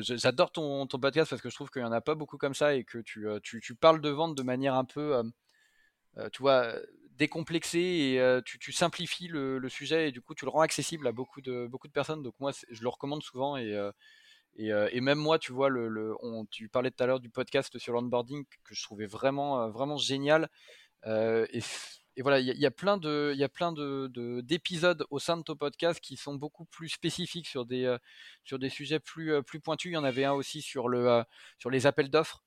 j'adore 0.00 0.52
ton, 0.52 0.86
ton 0.86 0.98
podcast 0.98 1.30
parce 1.30 1.40
que 1.40 1.50
je 1.50 1.54
trouve 1.54 1.70
qu'il 1.70 1.82
y 1.82 1.86
en 1.86 1.92
a 1.92 2.00
pas 2.00 2.14
beaucoup 2.14 2.36
comme 2.36 2.54
ça 2.54 2.74
et 2.74 2.84
que 2.84 2.98
tu, 2.98 3.26
tu, 3.42 3.60
tu 3.60 3.74
parles 3.74 4.00
de 4.00 4.10
vente 4.10 4.34
de 4.34 4.42
manière 4.42 4.74
un 4.74 4.84
peu 4.84 5.22
tu 6.32 6.42
vois, 6.42 6.74
décomplexé 7.18 7.80
et 7.80 8.20
euh, 8.20 8.40
tu, 8.44 8.72
simplifies 8.72 9.28
le, 9.28 9.68
sujet 9.68 10.08
et 10.08 10.12
du 10.12 10.22
coup 10.22 10.34
tu 10.34 10.44
le 10.44 10.50
rends 10.50 10.60
accessible 10.60 11.06
à 11.06 11.12
beaucoup 11.12 11.40
de, 11.40 11.66
beaucoup 11.66 11.88
de 11.88 11.92
personnes. 11.92 12.22
Donc 12.22 12.34
moi 12.38 12.52
je 12.70 12.80
le 12.80 12.88
recommande 12.88 13.22
souvent 13.22 13.56
et, 13.56 13.74
euh, 13.74 13.90
euh, 14.60 14.88
et, 14.92 15.00
même 15.00 15.18
moi 15.18 15.38
tu 15.38 15.52
vois, 15.52 15.68
le, 15.68 16.14
on, 16.22 16.46
tu 16.46 16.68
parlais 16.68 16.90
tout 16.90 17.02
à 17.02 17.06
l'heure 17.06 17.20
du 17.20 17.28
podcast 17.28 17.76
sur 17.78 17.92
l'onboarding 17.92 18.44
que 18.64 18.74
je 18.74 18.82
trouvais 18.82 19.06
vraiment, 19.06 19.68
vraiment 19.70 19.98
génial. 19.98 20.48
et, 21.04 21.60
voilà, 22.22 22.40
il 22.40 22.46
y, 22.46 22.66
a 22.66 22.70
plein 22.72 22.96
de, 22.96 23.30
il 23.32 23.38
y 23.38 23.44
a 23.44 23.48
plein 23.48 23.72
de, 23.72 24.40
d'épisodes 24.40 25.04
au 25.10 25.20
sein 25.20 25.36
de 25.36 25.42
ton 25.42 25.54
podcast 25.54 26.00
qui 26.00 26.16
sont 26.16 26.34
beaucoup 26.34 26.64
plus 26.64 26.88
spécifiques 26.88 27.46
sur 27.46 27.64
des, 27.64 27.96
sur 28.44 28.58
des 28.58 28.68
sujets 28.68 28.98
plus, 28.98 29.42
plus 29.44 29.60
pointus. 29.60 29.90
Il 29.90 29.94
y 29.94 29.96
en 29.96 30.04
avait 30.04 30.24
un 30.24 30.32
aussi 30.32 30.60
sur, 30.62 30.88
le, 30.88 31.22
sur 31.58 31.70
les 31.70 31.86
appels 31.86 32.10
d'offres 32.10 32.44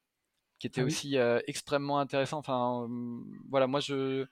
qui 0.59 0.67
était 0.67 0.81
ah 0.81 0.85
aussi 0.85 1.15
extrêmement 1.47 1.99
intéressant. 1.99 2.37
Enfin, 2.37 2.87
voilà, 3.49 3.67
moi 3.67 3.79
je, 3.79 4.27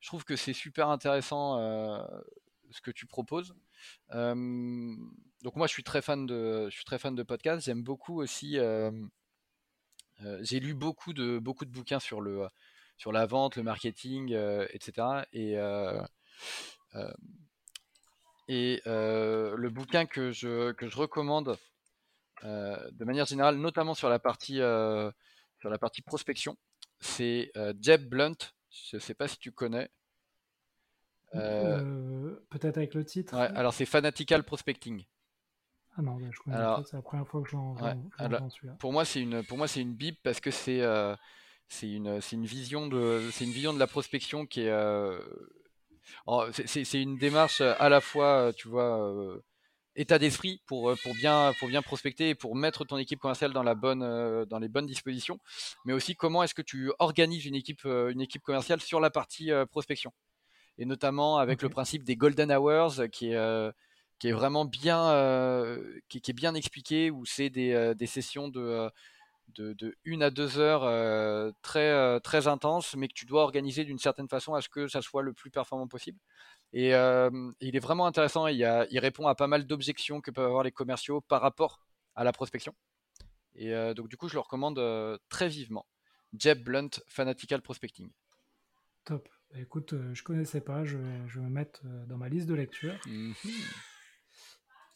je 0.00 0.08
trouve 0.08 0.24
que 0.24 0.36
c'est 0.36 0.52
super 0.52 0.88
intéressant 0.88 1.58
euh, 1.58 2.02
ce 2.70 2.80
que 2.80 2.90
tu 2.90 3.06
proposes. 3.06 3.54
Euh, 4.12 4.34
donc 5.42 5.56
moi, 5.56 5.66
je 5.66 5.72
suis 5.72 5.84
très 5.84 6.02
fan 6.02 6.26
de, 6.26 6.68
je 6.70 6.74
suis 6.74 6.84
très 6.84 6.98
fan 6.98 7.14
de 7.14 7.22
podcasts. 7.22 7.64
J'aime 7.64 7.82
beaucoup 7.82 8.20
aussi. 8.20 8.58
Euh, 8.58 8.90
j'ai 10.40 10.60
lu 10.60 10.74
beaucoup 10.74 11.12
de 11.12 11.38
beaucoup 11.38 11.64
de 11.64 11.70
bouquins 11.70 12.00
sur 12.00 12.20
le 12.20 12.48
sur 12.96 13.12
la 13.12 13.26
vente, 13.26 13.56
le 13.56 13.62
marketing, 13.62 14.32
etc. 14.70 15.06
Et 15.32 15.54
et 18.48 18.82
le 18.84 19.68
bouquin 19.68 20.06
que 20.06 20.32
je, 20.32 20.72
que 20.72 20.88
je 20.88 20.96
recommande 20.96 21.56
de 22.42 23.04
manière 23.04 23.26
générale, 23.26 23.58
notamment 23.58 23.94
sur 23.94 24.08
la 24.08 24.18
partie, 24.18 24.56
sur 24.56 25.70
la 25.70 25.78
partie 25.78 26.02
prospection, 26.02 26.56
c'est 26.98 27.52
Jeb 27.80 28.08
Blunt, 28.08 28.36
je 28.70 28.96
ne 28.96 29.00
sais 29.00 29.14
pas 29.14 29.28
si 29.28 29.38
tu 29.38 29.52
connais. 29.52 29.90
Euh, 31.34 31.80
euh, 31.80 32.46
peut-être 32.50 32.78
avec 32.78 32.94
le 32.94 33.04
titre. 33.04 33.34
alors 33.34 33.74
c'est 33.74 33.84
Fanatical 33.84 34.44
Prospecting. 34.44 35.04
Ah 35.96 36.02
non, 36.02 36.18
je 36.18 36.40
connais 36.40 36.56
alors, 36.56 36.86
c'est 36.86 36.96
la 36.96 37.02
première 37.02 37.26
fois 37.26 37.42
que 37.42 37.50
j'en 37.50 37.74
ouais, 37.74 37.94
Pour 38.78 38.92
moi, 38.92 39.04
c'est 39.04 39.20
une, 39.20 39.42
pour 39.42 39.58
moi, 39.58 39.66
c'est 39.66 39.80
une 39.80 39.94
bible 39.94 40.16
parce 40.22 40.40
que 40.40 40.50
c'est, 40.50 40.80
euh, 40.80 41.14
c'est 41.68 41.90
une, 41.90 42.20
c'est 42.20 42.36
une 42.36 42.46
vision 42.46 42.86
de, 42.86 43.28
c'est 43.32 43.44
une 43.44 43.50
vision 43.50 43.74
de 43.74 43.80
la 43.80 43.88
prospection 43.88 44.46
qui 44.46 44.60
est, 44.60 45.18
c'est, 46.52 47.02
une 47.02 47.18
démarche 47.18 47.60
à 47.60 47.88
la 47.88 48.00
fois, 48.00 48.52
tu 48.56 48.68
vois, 48.68 49.42
état 49.98 50.18
d'esprit 50.18 50.62
pour, 50.66 50.94
pour 51.02 51.14
bien, 51.14 51.52
pour 51.58 51.68
bien 51.68 51.82
prospecter 51.82 52.30
et 52.30 52.34
pour 52.34 52.56
mettre 52.56 52.86
ton 52.86 52.96
équipe 52.96 53.18
commerciale 53.18 53.52
dans 53.52 53.62
la 53.62 53.74
bonne, 53.74 54.44
dans 54.46 54.58
les 54.58 54.68
bonnes 54.68 54.86
dispositions, 54.86 55.38
mais 55.84 55.92
aussi 55.92 56.14
comment 56.16 56.42
est-ce 56.42 56.54
que 56.54 56.62
tu 56.62 56.90
organises 56.98 57.44
une 57.44 57.54
équipe, 57.54 57.84
une 57.84 58.20
équipe 58.20 58.42
commerciale 58.42 58.80
sur 58.80 59.00
la 59.00 59.10
partie 59.10 59.50
prospection? 59.70 60.12
Et 60.78 60.84
notamment 60.84 61.38
avec 61.38 61.62
le 61.62 61.68
principe 61.68 62.04
des 62.04 62.16
golden 62.16 62.52
hours 62.52 63.08
qui 63.10 63.30
est 63.30 63.36
euh, 63.36 63.72
qui 64.20 64.28
est 64.28 64.32
vraiment 64.32 64.64
bien 64.64 65.10
euh, 65.10 66.00
qui, 66.08 66.18
est 66.18 66.32
bien 66.32 66.54
expliqué 66.54 67.10
où 67.10 67.24
c'est 67.24 67.50
des, 67.50 67.72
euh, 67.72 67.94
des, 67.94 68.06
sessions 68.06 68.48
de 68.48 68.90
de, 69.56 69.72
de, 69.72 69.96
une 70.04 70.22
à 70.22 70.30
deux 70.30 70.58
heures 70.58 70.82
très 71.62 72.20
très 72.20 72.46
intenses 72.46 72.94
mais 72.96 73.08
que 73.08 73.14
tu 73.14 73.26
dois 73.26 73.42
organiser 73.42 73.84
d'une 73.84 73.98
certaine 73.98 74.28
façon 74.28 74.54
à 74.54 74.60
ce 74.60 74.68
que 74.68 74.88
ça 74.88 75.02
soit 75.02 75.22
le 75.22 75.32
plus 75.32 75.50
performant 75.50 75.88
possible 75.88 76.18
et 76.72 76.90
il 77.60 77.76
est 77.76 77.80
vraiment 77.80 78.06
intéressant 78.06 78.46
il, 78.46 78.62
a, 78.64 78.86
il 78.90 78.98
répond 78.98 79.26
à 79.26 79.34
pas 79.34 79.46
mal 79.46 79.66
d'objections 79.66 80.20
que 80.20 80.30
peuvent 80.30 80.46
avoir 80.46 80.62
les 80.62 80.72
commerciaux 80.72 81.20
par 81.22 81.40
rapport 81.40 81.80
à 82.14 82.24
la 82.24 82.32
prospection. 82.32 82.74
Et 83.54 83.72
donc 83.94 84.08
du 84.08 84.16
coup 84.16 84.28
je 84.28 84.34
le 84.34 84.40
recommande 84.40 84.80
très 85.28 85.48
vivement. 85.48 85.86
Jeb 86.36 86.62
Blunt 86.62 86.90
Fanatical 87.06 87.62
Prospecting. 87.62 88.10
Top. 89.04 89.28
Écoute, 89.54 89.94
je 90.12 90.22
connaissais 90.22 90.60
pas, 90.60 90.84
je 90.84 90.98
vais, 90.98 91.26
je 91.26 91.40
vais 91.40 91.46
me 91.46 91.50
mettre 91.50 91.80
dans 92.06 92.18
ma 92.18 92.28
liste 92.28 92.46
de 92.46 92.54
lecture. 92.54 92.94
Mhm. 93.06 93.34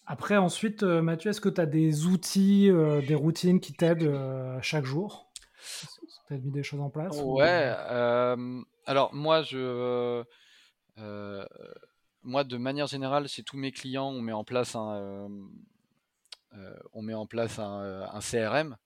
Après, 0.04 0.36
ensuite, 0.36 0.82
Mathieu, 0.82 1.30
est-ce 1.30 1.40
que 1.40 1.48
tu 1.48 1.60
as 1.60 1.66
des 1.66 2.06
outils, 2.06 2.70
des 3.06 3.14
routines 3.14 3.60
qui 3.60 3.72
t'aident 3.72 4.12
chaque 4.60 4.84
jour? 4.84 5.32
Tu 6.26 6.34
as 6.34 6.36
mis 6.38 6.50
des 6.50 6.62
choses 6.62 6.80
en 6.80 6.90
place 6.90 7.18
Ouais, 7.22 7.72
alors 8.84 9.14
moi, 9.14 9.42
je, 9.42 10.22
moi, 12.32 12.44
de 12.44 12.56
manière 12.56 12.86
générale, 12.86 13.28
chez 13.28 13.42
tous 13.42 13.58
mes 13.58 13.72
clients, 13.72 14.08
on 14.08 14.22
met 14.22 14.32
en 14.32 14.42
place 14.42 14.74
un, 14.74 15.28
on 16.92 17.02
met 17.02 17.14
en 17.14 17.26
place 17.26 17.58
un, 17.58 18.08
un 18.10 18.20
CRM. 18.20 18.76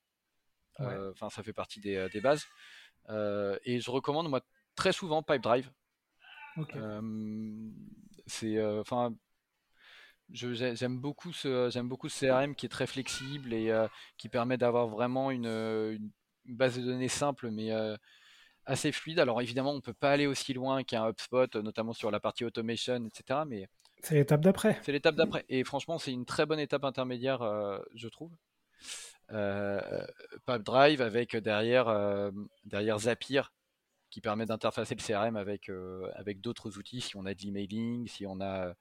Enfin, 0.79 1.31
ça 1.31 1.43
fait 1.45 1.53
partie 1.53 1.81
des, 1.81 2.09
des 2.13 2.21
bases. 2.21 2.45
et 3.09 3.81
je 3.81 3.91
recommande, 3.91 4.29
moi, 4.29 4.41
très 4.75 4.93
souvent 4.93 5.23
Pipedrive. 5.23 5.71
c'est 8.27 8.61
enfin 8.81 9.15
j'aime 10.31 10.99
beaucoup 10.99 11.33
ce 11.33 11.71
j'aime 11.71 11.89
beaucoup 11.89 12.09
ce 12.09 12.27
CRM 12.27 12.57
qui 12.57 12.67
est 12.67 12.69
très 12.69 12.89
flexible 12.89 13.53
et 13.53 13.73
qui 14.17 14.29
permet 14.29 14.59
d'avoir 14.59 14.89
vraiment 14.89 15.31
une, 15.31 16.11
base 16.47 16.77
de 16.79 16.83
données 16.83 17.09
simple 17.09 17.51
mais 17.51 17.71
assez 18.67 18.93
fluide. 18.93 19.19
Alors 19.19 19.41
évidemment, 19.41 19.73
on 19.73 19.81
peut 19.81 19.95
pas 19.95 20.11
aller 20.11 20.27
aussi 20.27 20.53
loin 20.53 20.85
qu'un 20.85 21.09
HubSpot, 21.09 21.55
notamment 21.57 21.93
sur 21.93 22.11
la 22.11 22.21
partie 22.21 22.45
automation, 22.45 23.05
etc. 23.07 23.41
Mais 23.47 23.69
c'est 24.03 24.15
l'étape 24.15 24.43
d'après. 24.43 24.79
C'est 24.83 24.93
l'étape 24.93 25.17
d'après. 25.17 25.45
Et 25.49 25.65
franchement, 25.65 25.99
c'est 25.99 26.13
une 26.13 26.27
très 26.27 26.47
bonne 26.47 26.61
étape 26.61 26.85
intermédiaire, 26.85 27.39
je 27.95 28.09
trouve. 28.09 28.33
Pipedrive 30.47 31.01
avec 31.01 31.37
derrière 31.37 32.31
derrière 32.65 32.99
Zapier 32.99 33.43
qui 34.11 34.21
permet 34.21 34.47
d'interfacer 34.47 34.95
le 34.95 35.03
CRM 35.03 35.37
avec, 35.37 35.69
euh, 35.69 36.11
avec 36.15 36.41
d'autres 36.41 36.79
outils, 36.79 37.01
si 37.03 37.17
on 37.17 37.27
a 37.27 37.35
de 37.35 37.43
l'emailing, 37.43 38.09
si 38.09 38.27
on 38.27 38.41
a 38.41 38.75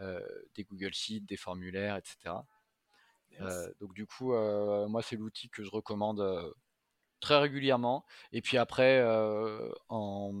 euh, 0.00 0.26
des 0.54 0.64
Google 0.64 0.94
Sheets, 0.94 1.26
des 1.26 1.36
formulaires, 1.36 1.96
etc. 1.96 2.36
Euh, 3.40 3.72
donc 3.80 3.94
du 3.94 4.06
coup, 4.06 4.32
moi 4.32 5.02
c'est 5.02 5.16
l'outil 5.16 5.48
que 5.48 5.62
je 5.62 5.70
recommande 5.70 6.54
très 7.22 7.38
régulièrement. 7.38 8.04
Et 8.32 8.42
puis 8.42 8.58
après, 8.58 9.02
en, 9.88 10.32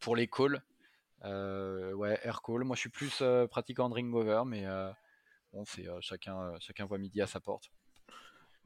pour 0.00 0.14
les 0.14 0.28
calls, 0.28 0.62
ouais, 1.24 2.20
air 2.22 2.42
call. 2.42 2.62
Moi 2.62 2.76
je 2.76 2.80
suis 2.80 2.90
plus 2.90 3.22
pratiquant 3.50 3.88
de 3.88 3.94
Ringover, 3.94 4.42
mais 4.46 4.64
bon, 5.52 5.64
c'est 5.64 5.86
chacun, 6.00 6.52
chacun 6.60 6.84
voit 6.84 6.98
midi 6.98 7.20
à 7.20 7.26
sa 7.26 7.40
porte. 7.40 7.70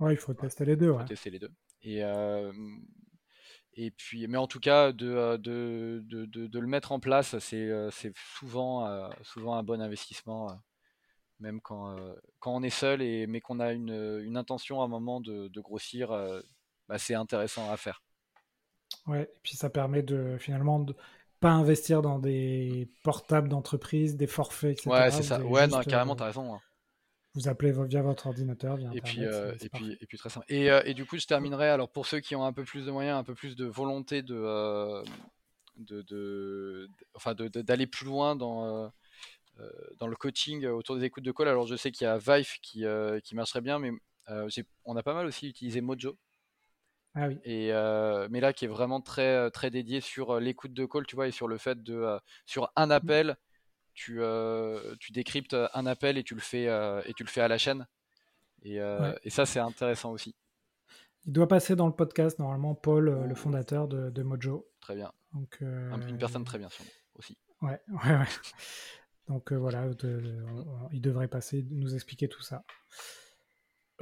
Ouais, 0.00 0.12
il 0.12 0.18
faut 0.18 0.34
tester 0.34 0.66
les 0.66 0.76
deux. 0.76 0.92
Faut 0.92 1.05
tester 1.05 1.30
les 1.30 1.38
deux. 1.38 1.52
Et 1.82 2.02
et 3.76 3.90
puis, 3.90 4.26
mais 4.28 4.38
en 4.38 4.46
tout 4.46 4.61
cas, 4.61 4.92
de, 4.92 5.09
euh, 5.09 5.36
de, 5.38 6.02
de, 6.07 6.26
de, 6.26 6.59
le 6.59 6.66
mettre 6.66 6.92
en 6.92 7.00
place, 7.00 7.36
c'est 7.40 7.68
euh, 7.68 7.90
souvent, 8.38 8.86
euh, 8.86 9.09
souvent 9.22 9.57
un 9.57 9.64
bon 9.64 9.80
investissement, 9.80 10.57
même 11.40 11.61
quand, 11.61 11.96
quand 12.38 12.55
on 12.55 12.62
est 12.62 12.70
seul, 12.70 13.02
et, 13.02 13.26
mais 13.26 13.40
qu'on 13.40 13.59
a 13.59 13.72
une, 13.72 14.20
une, 14.24 14.36
intention 14.36 14.80
à 14.80 14.84
un 14.84 14.88
moment 14.88 15.20
de, 15.20 15.61
grossir, 15.61 16.12
bah, 16.89 16.99
c'est 16.99 17.14
intéressant 17.14 17.70
à 17.70 17.76
faire. 17.76 18.03
Ouais, 19.07 19.22
et 19.22 19.41
puis 19.43 19.57
ça 19.57 19.70
permet 19.70 20.03
de 20.03 20.37
finalement 20.39 20.78
de 20.78 20.95
pas 21.41 21.51
investir 21.51 22.01
dans 22.01 22.18
des 22.18 22.89
portables 23.03 23.49
d'entreprise, 23.49 24.16
des 24.16 24.26
forfaits, 24.26 24.72
etc. 24.72 24.91
Ouais, 24.91 25.11
c'est 25.11 25.22
ça. 25.22 25.41
Ouais, 25.41 25.66
non, 25.66 25.80
carrément, 25.82 26.16
t'as 26.16 26.26
raison. 26.26 26.55
Hein 26.55 26.61
vous 27.35 27.49
appelez 27.49 27.72
via 27.72 28.01
votre 28.01 28.28
ordinateur, 28.28 28.76
via 28.76 28.91
et 28.95 29.01
puis, 29.01 29.24
euh, 29.24 29.53
et, 29.61 29.68
puis, 29.68 29.97
et 30.01 30.07
puis 30.07 30.16
très 30.18 30.30
simple. 30.30 30.47
Et, 30.49 30.70
euh, 30.70 30.82
et, 30.85 30.95
du 30.95 31.05
coup, 31.05 31.18
je 31.18 31.26
terminerai. 31.26 31.68
Alors 31.68 31.89
pour 31.89 32.07
ceux 32.07 32.20
qui 32.20 32.37
ont 32.37 32.45
un 32.45 32.53
peu 32.53 32.64
plus 32.64 32.87
de 32.87 32.91
moyens, 32.93 33.18
un 33.18 33.24
peu 33.24 33.35
plus 33.35 33.57
de 33.57 33.64
volonté 33.64 34.22
de, 34.22 34.37
euh, 34.37 35.03
de, 35.76 36.03
de, 36.03 36.89
enfin 37.14 37.35
d'aller 37.35 37.87
plus 37.87 38.07
loin 38.07 38.37
dans 38.37 38.93
dans 39.99 40.09
le 40.09 40.16
coaching 40.16 40.66
autour 40.66 40.97
des 40.97 41.05
écoutes 41.05 41.24
de 41.24 41.30
call. 41.30 41.49
Alors 41.49 41.66
je 41.66 41.76
sais 41.76 41.93
qu'il 41.93 42.05
y 42.05 42.09
a 42.09 42.18
Vive 42.18 42.59
qui, 42.61 42.85
qui 43.22 43.35
marcherait 43.35 43.61
bien, 43.61 43.78
mais 43.78 43.91
on 44.85 44.97
a 44.97 45.03
pas 45.03 45.14
mal 45.14 45.26
aussi 45.26 45.49
utilisé 45.49 45.80
Mojo. 45.80 46.16
Ah 47.15 47.29
oui. 47.29 47.39
Et, 47.45 47.69
mais 48.31 48.41
là, 48.41 48.53
qui 48.53 48.65
est 48.65 48.69
vraiment 48.69 49.01
très, 49.01 49.51
très 49.51 49.71
dédié 49.71 50.01
sur 50.01 50.41
l'écoute 50.41 50.73
de 50.73 50.85
call, 50.85 51.07
tu 51.07 51.17
vois, 51.17 51.29
et 51.29 51.31
sur 51.31 51.49
le 51.49 51.59
fait 51.59 51.83
de, 51.83 52.19
sur 52.47 52.73
un 52.77 52.91
appel, 52.91 53.37
tu, 53.95 54.21
tu 55.01 55.12
décryptes 55.12 55.57
un 55.75 55.87
appel 55.87 56.19
et 56.19 56.25
tu 56.25 56.35
le 56.35 56.41
fais, 56.41 56.65
et 56.65 57.15
tu 57.15 57.23
le 57.23 57.29
fais 57.29 57.41
à 57.41 57.49
la 57.49 57.59
chaîne. 57.59 57.87
Et, 58.62 58.79
et 59.23 59.31
ça, 59.31 59.47
c'est 59.47 59.61
intéressant 59.61 60.11
aussi. 60.11 60.35
Il 61.27 61.33
doit 61.33 61.49
passer 61.49 61.77
dans 61.77 61.87
le 61.87 61.95
podcast, 61.95 62.39
normalement, 62.39 62.75
Paul, 62.75 63.27
le 63.27 63.35
fondateur 63.35 63.89
de, 63.89 64.23
Mojo. 64.23 64.69
Très 64.81 64.97
bien. 64.97 65.12
Donc, 65.33 65.59
Une 65.61 66.19
personne 66.19 66.45
très 66.45 66.59
bien, 66.59 66.69
sûrement, 66.69 66.91
aussi. 67.15 67.39
Ouais, 67.62 67.81
ouais, 67.89 68.17
ouais. 68.17 68.27
Donc 69.29 69.53
voilà, 69.53 69.87
il 70.93 71.01
devrait 71.01 71.29
passer, 71.29 71.65
nous 71.71 71.95
expliquer 71.95 72.29
tout 72.29 72.43
ça. 72.43 72.65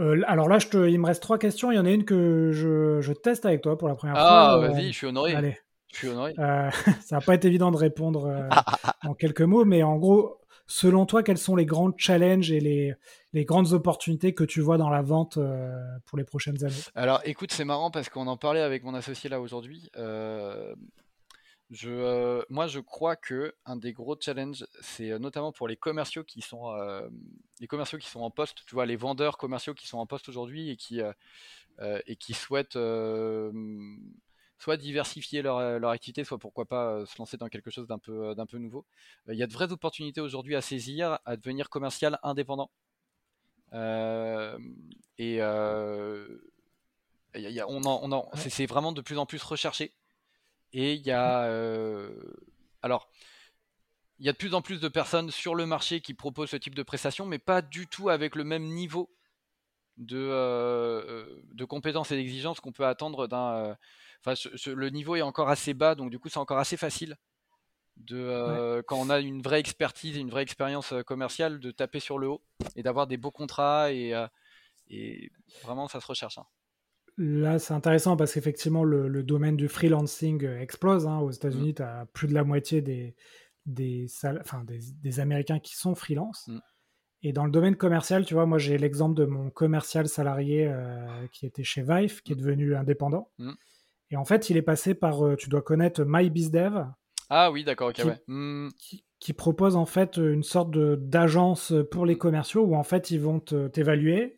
Euh, 0.01 0.22
alors 0.26 0.49
là, 0.49 0.59
je 0.59 0.68
te, 0.68 0.88
il 0.88 0.99
me 0.99 1.07
reste 1.07 1.22
trois 1.22 1.38
questions. 1.38 1.70
Il 1.70 1.76
y 1.76 1.78
en 1.78 1.86
a 1.86 1.90
une 1.90 2.05
que 2.05 2.51
je, 2.53 3.01
je 3.01 3.12
teste 3.12 3.45
avec 3.45 3.62
toi 3.62 3.76
pour 3.76 3.88
la 3.88 3.95
première 3.95 4.16
fois. 4.16 4.24
Ah, 4.24 4.59
vas-y, 4.59 4.93
je 4.93 4.97
suis 4.97 5.07
honoré. 5.07 5.34
Allez. 5.34 5.59
Je 5.93 5.99
suis 5.99 6.09
honoré. 6.09 6.34
Euh, 6.38 6.70
ça 7.03 7.16
n'a 7.16 7.20
pas 7.20 7.34
été 7.34 7.49
évident 7.49 7.70
de 7.70 7.76
répondre 7.76 8.26
euh, 8.26 8.49
en 9.09 9.14
quelques 9.14 9.43
mots, 9.43 9.64
mais 9.64 9.82
en 9.82 9.97
gros, 9.97 10.40
selon 10.66 11.05
toi, 11.05 11.22
quels 11.22 11.38
sont 11.38 11.57
les 11.57 11.66
grands 11.66 11.90
challenges 11.97 12.51
et 12.51 12.61
les, 12.61 12.95
les 13.34 13.45
grandes 13.45 13.72
opportunités 13.74 14.32
que 14.34 14.45
tu 14.45 14.61
vois 14.61 14.78
dans 14.78 14.88
la 14.88 15.03
vente 15.03 15.38
pour 16.07 16.16
les 16.16 16.24
prochaines 16.24 16.64
années? 16.64 16.74
Alors 16.95 17.20
écoute, 17.24 17.53
c'est 17.53 17.64
marrant 17.64 17.90
parce 17.90 18.09
qu'on 18.09 18.26
en 18.26 18.38
parlait 18.38 18.62
avec 18.62 18.84
mon 18.84 18.95
associé 18.95 19.28
là 19.28 19.40
aujourd'hui. 19.40 19.90
Je, 21.73 22.45
moi, 22.51 22.66
je 22.66 22.81
crois 22.81 23.16
que 23.16 23.55
un 23.64 23.77
des 23.77 23.95
gros 23.95 24.14
challenges, 24.20 24.66
c'est 24.83 25.18
notamment 25.18 25.53
pour 25.53 25.68
les 25.68 25.77
commerciaux 25.77 26.23
qui 26.23 26.43
sont 26.43 26.70
les 27.61 27.66
commerciaux 27.66 27.99
qui 27.99 28.11
sont 28.11 28.20
en 28.20 28.31
poste. 28.31 28.66
Tu 28.66 28.75
vois, 28.75 28.85
les 28.85 28.97
vendeurs 28.97 29.39
commerciaux 29.39 29.73
qui 29.73 29.87
sont 29.87 29.97
en 29.97 30.07
poste 30.07 30.29
aujourd'hui 30.29 30.68
et 30.68 30.77
qui 30.77 31.01
et 31.81 32.16
qui 32.16 32.35
souhaitent 32.35 32.79
soit 34.59 34.77
diversifier 34.77 35.41
leur, 35.41 35.79
leur, 35.81 35.91
activité, 35.91 36.25
soit 36.25 36.39
pourquoi 36.39 36.66
pas 36.66 37.07
se 37.07 37.16
lancer 37.18 37.39
dans 37.39 37.49
quelque 37.49 37.70
chose 37.70 37.87
d'un 37.89 37.99
peu 37.99 38.35
d'un 38.35 38.47
peu 38.47 38.59
nouveau. 38.59 38.85
Il 39.29 39.37
y 39.37 39.43
a 39.43 39.47
de 39.47 39.53
vraies 39.55 39.73
opportunités 39.73 40.20
aujourd'hui 40.20 40.57
à 40.57 40.61
saisir, 40.61 41.20
à 41.25 41.37
devenir 41.39 41.70
commercial 41.70 42.18
indépendant. 42.23 42.70
et 43.73 45.37
y 45.37 45.41
a, 47.61 47.66
on 47.68 47.83
en, 47.85 48.12
on 48.12 48.29
c'est 48.37 48.66
vraiment 48.66 48.93
de 48.93 49.01
plus 49.01 49.16
en 49.16 49.25
plus 49.25 49.43
recherché. 49.43 49.95
Et 50.73 50.95
il 50.95 51.03
y 51.03 51.11
a. 51.11 51.45
Euh, 51.45 52.14
alors. 52.83 53.09
Il 54.18 54.27
y 54.27 54.29
a 54.29 54.33
de 54.33 54.37
plus 54.37 54.55
en 54.55 54.62
plus 54.62 54.81
de 54.81 54.87
personnes 54.87 55.33
sur 55.33 55.57
le 55.57 55.66
marché 55.66 56.01
qui 56.01 56.14
proposent 56.14 56.51
ce 56.51 56.57
type 56.57 56.77
de 56.77 56.85
prestations, 56.85 57.27
mais 57.27 57.41
pas 57.41 57.61
du 57.61 57.89
tout 57.89 58.09
avec 58.09 58.37
le 58.37 58.45
même 58.45 58.62
niveau 58.62 59.11
de, 59.97 60.16
euh, 60.16 61.43
de 61.55 61.64
compétences 61.64 62.12
et 62.12 62.16
d'exigences 62.16 62.61
qu'on 62.61 62.70
peut 62.70 62.87
attendre 62.87 63.27
d'un. 63.27 63.57
Euh, 63.57 63.75
enfin, 64.25 64.35
le 64.66 64.91
niveau 64.91 65.16
est 65.16 65.23
encore 65.23 65.49
assez 65.49 65.75
bas, 65.75 65.97
donc 65.97 66.11
du 66.11 66.20
coup, 66.20 66.29
c'est 66.29 66.39
encore 66.39 66.59
assez 66.59 66.77
facile 66.77 67.16
de 67.97 68.81
quand 68.87 68.97
on 69.01 69.11
a 69.11 69.18
une 69.18 69.43
vraie 69.43 69.59
expertise 69.59 70.16
et 70.16 70.20
une 70.20 70.31
vraie 70.31 70.43
expérience 70.43 70.95
commerciale 71.05 71.59
de 71.59 71.73
taper 71.73 71.99
sur 71.99 72.16
le 72.16 72.29
haut 72.29 72.45
et 72.77 72.85
d'avoir 72.85 73.09
des 73.09 73.16
beaux 73.16 73.33
contrats 73.33 73.93
et, 73.93 74.14
et 74.89 75.33
vraiment 75.64 75.89
ça 75.89 76.01
se 76.01 76.07
recherche. 76.07 76.39
Hein. 76.39 76.47
Là, 77.19 77.59
c'est 77.59 77.75
intéressant 77.75 78.17
parce 78.17 78.33
qu'effectivement, 78.33 78.85
le, 78.85 79.23
domaine 79.23 79.57
du 79.57 79.69
freelancing 79.69 80.45
euh, 80.45 80.61
explose. 80.61 81.07
Hein. 81.07 81.19
Aux 81.19 81.31
États-Unis, 81.31 81.73
mm. 81.73 81.75
tu 81.75 81.83
as 81.83 82.07
plus 82.13 82.29
de 82.29 82.35
la 82.35 82.45
moitié 82.45 82.81
des, 82.81 83.15
des, 83.67 84.07
enfin, 84.41 84.65
des, 84.65 85.21
Américains 85.21 85.59
qui 85.59 85.77
sont 85.77 85.95
freelance. 85.95 86.49
Mm. 86.49 86.59
Et 87.25 87.33
dans 87.33 87.45
le 87.45 87.51
domaine 87.51 87.77
commercial, 87.77 88.25
tu 88.25 88.35
vois, 88.35 88.47
moi, 88.47 88.59
j'ai 88.59 88.79
l'exemple 88.79 89.15
de 89.15 89.27
mon 89.27 89.51
commercial 89.51 90.09
salarié 90.09 90.67
euh, 90.67 91.07
qui 91.33 91.47
était 91.47 91.63
chez 91.63 91.83
Vive, 91.83 92.23
qui 92.23 92.33
est 92.33 92.35
mm. 92.35 92.39
devenu 92.39 92.77
indépendant. 92.77 93.31
Et 94.11 94.17
en 94.17 94.25
fait, 94.25 94.51
il 94.51 94.57
est 94.57 94.63
passé 94.63 94.95
par, 94.95 95.25
euh, 95.25 95.37
tu 95.37 95.49
dois 95.51 95.63
connaître 95.63 96.05
MyBizDev. 96.05 96.87
Ah 97.29 97.51
oui, 97.51 97.65
d'accord, 97.65 97.91
ok, 97.91 97.95
qui, 97.95 98.03
ouais. 98.05 98.69
Qui, 98.79 99.05
qui, 99.21 99.33
propose 99.33 99.77
en 99.77 99.87
fait 99.87 100.17
une 100.17 100.43
sorte 100.43 100.71
d'agence 100.71 101.73
pour 101.91 102.05
les 102.05 102.19
commerciaux 102.19 102.63
où 102.63 102.75
en 102.75 102.83
fait, 102.83 103.11
ils 103.11 103.21
vont 103.21 103.41
t'évaluer 103.41 104.35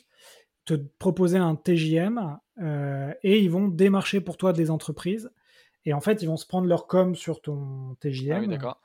te 0.65 0.75
proposer 0.75 1.39
un 1.39 1.57
TJM 1.57 2.39
et 2.61 3.41
ils 3.41 3.51
vont 3.51 3.69
démarcher 3.69 4.21
pour 4.21 4.37
toi 4.37 4.53
des 4.53 4.71
entreprises. 4.71 5.31
Et 5.87 5.93
en 5.93 6.01
fait, 6.01 6.23
ils 6.23 6.27
vont 6.27 6.37
se 6.37 6.47
prendre 6.47 6.67
leur 6.67 6.87
com 6.87 7.15
sur 7.15 7.41
ton 7.43 7.95
TJM. 8.01 8.59
Ah 8.63 8.79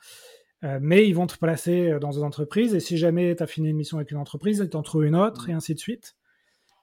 euh, 0.65 0.77
mais 0.81 1.07
ils 1.07 1.13
vont 1.13 1.27
te 1.27 1.37
placer 1.37 1.97
dans 2.01 2.11
une 2.11 2.23
entreprise. 2.23 2.75
Et 2.75 2.81
si 2.81 2.97
jamais 2.97 3.35
tu 3.35 3.43
as 3.43 3.47
fini 3.47 3.69
une 3.69 3.77
mission 3.77 3.97
avec 3.97 4.11
une 4.11 4.17
entreprise, 4.17 4.61
ils 4.63 4.69
t'en 4.69 4.81
trouvent 4.81 5.05
une 5.05 5.15
autre, 5.15 5.47
mmh. 5.47 5.51
et 5.51 5.53
ainsi 5.53 5.73
de 5.73 5.79
suite. 5.79 6.15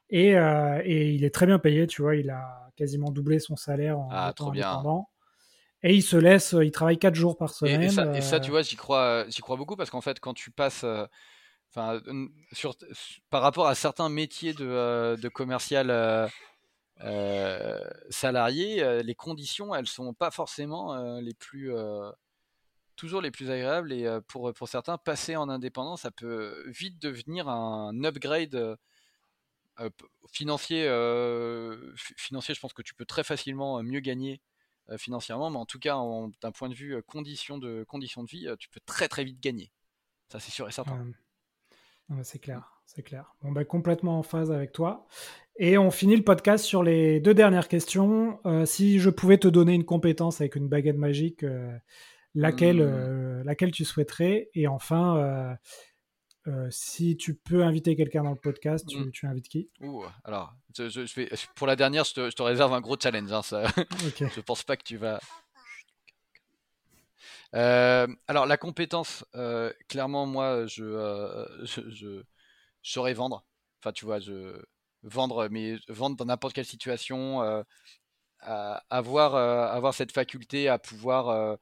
Et, 0.09 0.39
euh, 0.39 0.81
et, 0.85 1.11
il 1.11 1.25
est 1.25 1.35
très 1.35 1.47
bien 1.47 1.59
payé, 1.59 1.87
tu 1.87 2.01
vois. 2.01 2.17
Il 2.17 2.31
a 2.31 2.71
quasiment 2.77 3.11
doublé 3.11 3.39
son 3.39 3.57
salaire 3.57 3.99
en 3.99 4.09
ah, 4.11 4.31
étant 4.31 4.51
indépendant. 4.51 5.11
Et 5.83 5.95
il 5.95 6.03
se 6.03 6.17
laisse, 6.17 6.55
il 6.61 6.71
travaille 6.71 6.99
4 6.99 7.15
jours 7.15 7.37
par 7.37 7.51
semaine. 7.51 7.83
Et, 7.83 7.91
ça, 7.91 8.17
et 8.17 8.23
ça, 8.23 8.41
tu 8.41 8.51
vois, 8.51 8.63
j'y 8.63 8.77
crois, 8.77 9.27
j'y 9.29 9.43
crois 9.43 9.57
beaucoup 9.57 9.77
parce 9.77 9.91
qu'en 9.91 10.01
fait, 10.01 10.21
quand 10.21 10.33
tu 10.33 10.51
passes 10.51 10.85
enfin, 11.77 12.01
sur, 12.53 12.75
par 13.31 13.43
rapport 13.43 13.67
à 13.67 13.75
certains 13.75 14.09
métiers 14.09 14.55
de, 14.55 14.67
euh, 14.67 15.17
de 15.17 15.29
commercial 15.29 15.91
euh, 15.91 16.27
euh, 17.03 17.81
salarié, 18.11 19.03
les 19.03 19.15
conditions, 19.15 19.75
elles 19.75 19.87
sont 19.87 20.15
pas 20.15 20.31
forcément 20.31 21.19
les 21.21 21.35
plus 21.35 21.73
toujours 22.97 23.21
les 23.21 23.31
plus 23.31 23.51
agréables 23.51 23.93
et 23.93 24.09
pour, 24.27 24.53
pour 24.55 24.69
certains, 24.69 24.97
passer 24.97 25.37
en 25.37 25.49
indépendant, 25.49 25.97
ça 25.97 26.11
peut 26.11 26.65
vite 26.69 27.01
devenir 27.01 27.49
un 27.49 28.05
upgrade 28.05 28.79
financier. 30.33 30.85
financier, 31.97 32.55
je 32.55 32.61
pense 32.61 32.73
que 32.73 32.83
tu 32.83 32.95
peux 32.95 33.05
très 33.05 33.25
facilement 33.25 33.83
mieux 33.83 34.01
gagner 34.01 34.41
financièrement, 34.99 35.51
mais 35.51 35.59
en 35.59 35.67
tout 35.67 35.79
cas, 35.79 35.97
d'un 36.41 36.53
point 36.53 36.69
de 36.69 36.75
vue 36.75 37.03
conditions 37.03 37.59
de, 37.59 37.85
conditions 37.85 38.23
de 38.23 38.31
vie, 38.31 38.49
tu 38.59 38.69
peux 38.71 38.81
très 38.87 39.09
très 39.09 39.25
vite 39.25 39.41
gagner. 39.41 39.71
Ça, 40.29 40.41
c'est 40.41 40.51
sûr 40.51 40.69
et 40.69 40.73
certain 40.73 41.07
c'est 42.23 42.39
clair, 42.39 42.76
c'est 42.87 43.03
clair. 43.03 43.35
Bon, 43.43 43.53
ben, 43.53 43.65
complètement 43.65 44.19
en 44.19 44.23
phase 44.23 44.51
avec 44.51 44.73
toi. 44.73 45.07
Et 45.59 45.77
on 45.77 45.91
finit 45.91 46.17
le 46.17 46.23
podcast 46.23 46.65
sur 46.65 46.83
les 46.83 47.19
deux 47.21 47.35
dernières 47.35 47.69
questions. 47.69 48.41
Euh, 48.47 48.65
si 48.65 48.99
je 49.01 49.11
pouvais 49.11 49.39
te 49.39 49.49
donner 49.49 49.75
une 49.75 49.85
compétence 49.85 50.41
avec 50.41 50.55
une 50.55 50.69
baguette 50.69 50.97
magique, 50.97 51.43
euh, 51.43 51.77
laquelle, 52.35 52.79
mmh. 52.79 52.93
euh, 52.93 53.45
laquelle 53.45 53.73
tu 53.73 53.85
souhaiterais? 53.85 54.51
Et 54.55 54.69
enfin, 54.69 55.57
si 56.71 57.17
tu 57.17 57.35
peux 57.35 57.65
inviter 57.65 57.97
quelqu'un 57.97 58.23
dans 58.23 58.31
le 58.31 58.37
podcast, 58.37 58.87
tu, 58.87 59.11
tu 59.11 59.27
invites 59.27 59.49
qui? 59.49 59.69
Alors, 60.25 60.55
je, 60.77 60.89
je, 60.89 61.47
pour 61.57 61.67
la 61.67 61.75
dernière, 61.75 62.05
je 62.05 62.31
te, 62.31 62.43
réserve 62.43 62.73
un 62.73 62.81
gros 62.81 62.97
challenge. 63.01 63.33
Hein, 63.33 63.43
ça. 63.43 63.65
je 64.19 64.41
pense 64.41 64.63
pas 64.63 64.77
que 64.77 64.85
tu 64.85 64.97
vas. 64.97 65.21
Alors 67.53 68.47
la 68.47 68.57
compétence, 68.59 69.25
clairement 69.89 70.27
moi 70.27 70.67
je, 70.67 70.85
je, 71.65 72.23
saurais 72.93 73.15
vendre. 73.15 73.45
Enfin 73.81 73.93
tu 73.93 74.05
vois, 74.05 74.19
vendre, 75.03 75.49
mais 75.51 75.77
vendre 75.89 76.17
dans 76.17 76.25
n'importe 76.27 76.55
quelle 76.55 76.67
situation, 76.67 77.65
avoir 78.41 79.35
avoir 79.37 79.95
cette 79.95 80.13
faculté 80.13 80.69
à 80.69 80.79
pouvoir 80.79 81.59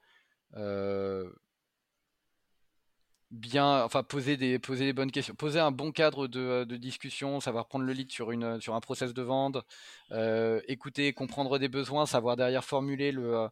bien, 3.31 3.83
enfin 3.85 4.03
poser 4.03 4.37
des 4.37 4.59
poser 4.59 4.85
des 4.87 4.93
bonnes 4.93 5.11
questions, 5.11 5.35
poser 5.35 5.59
un 5.61 5.73
bon 5.73 5.93
cadre 5.93 6.29
de, 6.29 6.65
discussion, 6.77 7.41
savoir 7.41 7.67
prendre 7.67 7.85
le 7.85 7.93
lead 7.93 8.11
sur 8.13 8.31
une 8.31 8.61
sur 8.61 8.75
un 8.75 8.81
process 8.81 9.13
de 9.15 9.23
vente, 9.23 9.59
écouter, 10.69 11.13
comprendre 11.13 11.59
des 11.59 11.69
besoins, 11.69 12.07
savoir 12.07 12.37
derrière 12.37 12.65
formuler 12.65 13.13
le 13.13 13.49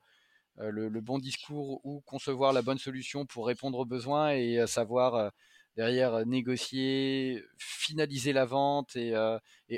euh, 0.59 0.71
le, 0.71 1.01
bon 1.01 1.19
discours 1.19 1.81
ou 1.85 2.03
concevoir 2.03 2.53
la 2.53 2.61
bonne 2.61 2.79
solution 2.79 3.25
pour 3.25 3.47
répondre 3.47 3.79
aux 3.79 3.87
besoins 3.87 4.33
et 4.33 4.59
euh, 4.59 4.67
savoir 4.67 5.15
euh, 5.15 5.31
derrière 5.77 6.27
négocier, 6.27 7.43
finaliser 7.59 8.33
la 8.33 8.45
vente 8.45 8.97
et, 8.97 9.15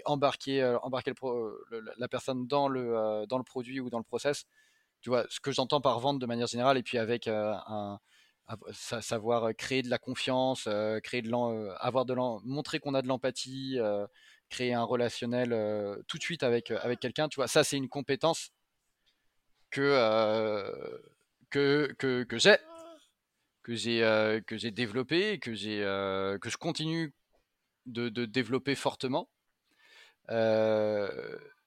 embarquer, 0.05 0.77
embarquer 0.83 1.13
la 1.99 2.09
personne 2.09 2.47
dans 2.47 2.69
le, 2.69 3.27
dans 3.29 3.39
le 3.39 3.45
produit 3.45 3.81
ou 3.81 3.91
dans 3.91 3.99
le 3.99 4.05
process. 4.05 4.47
Tu 5.01 5.11
vois, 5.11 5.25
ce 5.29 5.41
que 5.41 5.53
j'entends 5.53 5.81
par 5.81 6.01
vente 6.01 6.19
de 6.19 6.27
manière 6.27 6.47
générale, 6.47 6.79
et 6.79 6.83
puis 6.83 6.99
avec 6.99 7.29
un, 7.29 7.99
savoir 8.73 9.55
créer 9.57 9.83
de 9.83 9.91
la 9.91 9.99
confiance, 9.99 10.69
créer 11.03 11.23
de 11.23 11.77
avoir 11.81 12.05
de 12.05 12.15
montrer 12.45 12.81
qu'on 12.81 12.95
a 12.95 13.03
de 13.03 13.09
l'empathie, 13.09 13.79
créer 14.51 14.75
un 14.75 14.85
relationnel 14.85 15.51
tout 16.09 16.19
de 16.19 16.23
suite 16.23 16.43
avec, 16.43 16.71
avec 16.71 17.01
quelqu'un. 17.01 17.29
Tu 17.29 17.37
vois, 17.37 17.49
ça 17.49 17.65
c'est 17.65 17.77
une 17.77 17.89
compétence 17.89 18.51
euh, 19.79 20.99
que, 21.51 21.95
que, 21.99 22.25
que, 22.25 22.39
j'ai 22.39 22.57
que 23.65 23.75
j'ai 23.75 24.05
euh, 24.05 24.41
que 24.41 24.57
j'ai 24.57 24.71
développé 24.71 25.39
que 25.41 25.55
j'ai 25.55 25.83
euh, 25.83 26.39
que 26.39 26.51
je 26.51 26.57
continue 26.57 27.13
de, 27.87 28.09
de 28.09 28.25
développer 28.25 28.77
fortement 28.77 29.29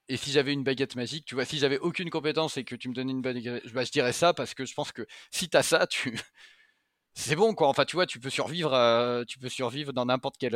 et 0.10 0.16
si 0.16 0.32
j'avais 0.32 0.54
une 0.54 0.64
baguette 0.64 0.96
magique, 0.96 1.26
tu 1.26 1.36
vois, 1.36 1.44
si 1.44 1.58
j'avais 1.58 1.80
aucune 1.80 2.10
compétence 2.10 2.56
et 2.56 2.64
que 2.64 2.76
tu 2.76 2.88
me 2.88 2.94
donnais 2.94 3.12
une 3.12 3.22
baguette, 3.22 3.72
bah, 3.74 3.84
je 3.84 3.92
dirais 3.92 4.14
ça 4.14 4.34
parce 4.34 4.54
que 4.54 4.66
je 4.66 4.74
pense 4.74 4.94
que 4.94 5.06
si 5.32 5.50
tu 5.50 5.58
as 5.58 5.64
ça, 5.64 5.86
tu 5.86 6.18
c'est 7.14 7.36
bon 7.36 7.54
quoi. 7.54 7.68
Enfin, 7.68 7.84
tu 7.84 7.98
vois, 7.98 8.06
tu 8.08 8.20
peux 8.20 8.30
survivre, 8.30 9.26
tu 9.28 9.38
peux 9.38 9.50
survivre 9.50 9.92
dans 9.92 10.06
n'importe 10.06 10.38
quel, 10.40 10.56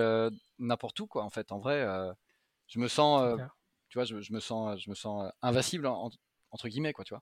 n'importe 0.57 0.99
où 1.01 1.07
quoi. 1.07 1.23
En 1.25 1.29
fait, 1.29 1.51
en 1.51 1.59
vrai, 1.59 1.85
je 2.67 2.79
me 2.79 2.87
sens 2.87 3.39
tu 3.91 3.97
vois, 3.97 4.05
je, 4.05 4.15
me 4.15 4.39
sens, 4.39 4.79
je 4.79 4.89
me 4.89 4.95
sens 4.95 5.29
invincible 5.41 5.85
entre 5.85 6.69
guillemets, 6.69 6.93
quoi, 6.93 7.03
tu 7.03 7.13
vois. 7.13 7.21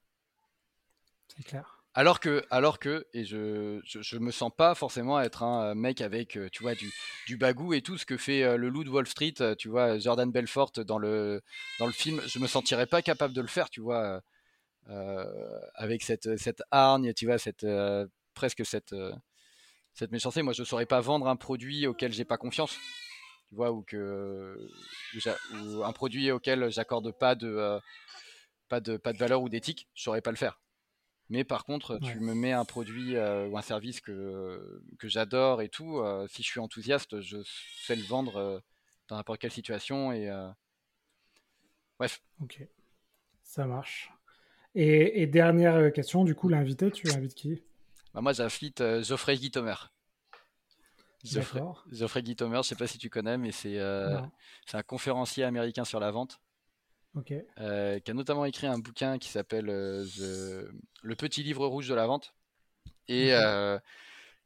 C'est 1.27 1.43
clair. 1.43 1.78
Alors 1.95 2.19
que, 2.19 2.43
alors 2.51 2.77
que, 2.77 3.07
et 3.13 3.25
je, 3.25 3.81
je, 3.83 4.17
me 4.17 4.31
sens 4.31 4.51
pas 4.55 4.75
forcément 4.75 5.19
être 5.19 5.41
un 5.41 5.73
mec 5.73 6.01
avec, 6.01 6.37
tu 6.51 6.61
vois, 6.61 6.75
du, 6.75 6.91
du 7.25 7.35
bagou 7.35 7.73
et 7.73 7.81
tout 7.81 7.97
ce 7.97 8.05
que 8.05 8.15
fait 8.15 8.57
le 8.57 8.69
loup 8.69 8.83
de 8.83 8.89
Wall 8.89 9.07
Street, 9.07 9.33
tu 9.57 9.69
vois, 9.69 9.97
Jordan 9.97 10.31
Belfort 10.31 10.71
dans 10.85 10.99
le, 10.99 11.41
dans 11.79 11.87
le 11.87 11.91
film, 11.91 12.21
je 12.27 12.37
me 12.37 12.45
sentirais 12.45 12.85
pas 12.85 13.01
capable 13.01 13.33
de 13.33 13.41
le 13.41 13.47
faire, 13.47 13.71
tu 13.71 13.81
vois, 13.81 14.21
avec 15.73 16.03
cette, 16.03 16.37
cette 16.37 16.61
hargne, 16.69 17.13
tu 17.13 17.25
vois, 17.25 17.39
cette, 17.39 17.65
presque 18.35 18.65
cette, 18.65 18.95
cette 19.93 20.11
méchanceté. 20.11 20.43
Moi, 20.43 20.53
je 20.53 20.63
saurais 20.63 20.85
pas 20.85 21.01
vendre 21.01 21.27
un 21.27 21.35
produit 21.35 21.87
auquel 21.87 22.13
j'ai 22.13 22.25
pas 22.25 22.37
confiance, 22.37 22.77
tu 23.49 23.55
vois, 23.55 23.71
ou 23.71 23.81
que, 23.81 24.57
un 25.83 25.91
produit 25.91 26.31
auquel 26.31 26.69
j'accorde 26.69 27.11
pas 27.11 27.33
de, 27.33 27.79
pas 28.69 28.79
de, 28.79 28.97
pas 28.97 29.11
de 29.11 29.17
valeur 29.17 29.41
ou 29.41 29.49
d'éthique, 29.49 29.87
je 29.95 30.03
saurais 30.03 30.21
pas 30.21 30.31
le 30.31 30.37
faire. 30.37 30.59
Mais 31.29 31.43
par 31.43 31.63
contre, 31.63 31.99
tu 31.99 32.19
me 32.19 32.33
mets 32.33 32.53
un 32.53 32.65
produit 32.65 33.15
euh, 33.15 33.47
ou 33.47 33.57
un 33.57 33.61
service 33.61 34.01
que, 34.01 34.81
que 34.97 35.07
j'adore 35.07 35.61
et 35.61 35.69
tout, 35.69 35.99
euh, 35.99 36.27
si 36.27 36.41
je 36.41 36.47
suis 36.47 36.59
enthousiaste, 36.59 37.21
je 37.21 37.37
sais 37.83 37.95
le 37.95 38.01
vendre 38.01 38.37
euh, 38.37 38.59
dans 39.07 39.15
n'importe 39.15 39.39
quelle 39.39 39.51
situation. 39.51 40.11
Et, 40.11 40.29
Bref. 41.99 42.21
Ok, 42.41 42.65
ça 43.43 43.65
marche. 43.65 44.11
Et, 44.73 45.27
dernière 45.27 45.91
question, 45.91 46.23
du 46.23 46.33
coup, 46.33 46.47
l'invité, 46.47 46.89
tu 46.91 47.11
invites 47.11 47.35
qui? 47.35 47.61
Bah 48.13 48.21
Moi, 48.21 48.33
j'invite 48.33 48.81
Geoffrey 49.01 49.35
Guitomer. 49.35 49.75
Geoffrey, 51.23 51.61
Geoffrey 51.91 52.23
Guitomer, 52.23 52.61
je 52.63 52.69
sais 52.69 52.75
pas 52.75 52.87
si 52.87 52.97
tu 52.97 53.09
connais, 53.09 53.37
mais 53.37 53.51
c'est 53.51 53.77
un 53.79 54.83
conférencier 54.83 55.43
américain 55.43 55.83
sur 55.83 55.99
la 55.99 56.09
vente. 56.09 56.39
Euh, 57.59 57.99
qui 57.99 58.11
a 58.11 58.13
notamment 58.13 58.45
écrit 58.45 58.67
un 58.67 58.77
bouquin 58.77 59.17
qui 59.17 59.29
s'appelle 59.29 59.69
euh, 59.69 60.71
Le 61.01 61.15
petit 61.15 61.43
livre 61.43 61.65
rouge 61.67 61.87
de 61.87 61.95
la 61.95 62.05
vente. 62.05 62.33
Et 63.07 63.33
euh, 63.33 63.79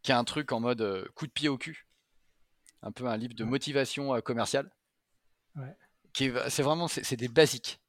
qui 0.01 0.11
a 0.11 0.17
un 0.17 0.23
truc 0.23 0.51
en 0.51 0.59
mode 0.59 1.09
coup 1.15 1.27
de 1.27 1.31
pied 1.31 1.49
au 1.49 1.57
cul, 1.57 1.85
un 2.81 2.91
peu 2.91 3.05
un 3.07 3.17
livre 3.17 3.33
de 3.33 3.43
motivation 3.43 4.21
commerciale. 4.21 4.71
c'est 6.13 6.61
vraiment 6.61 6.87
c'est 6.87 7.17
des 7.17 7.27
basiques, 7.27 7.81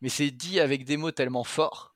mais 0.00 0.08
c'est 0.08 0.30
dit 0.30 0.58
avec 0.58 0.84
des 0.86 0.96
mots 0.96 1.10
tellement 1.10 1.44
forts 1.44 1.94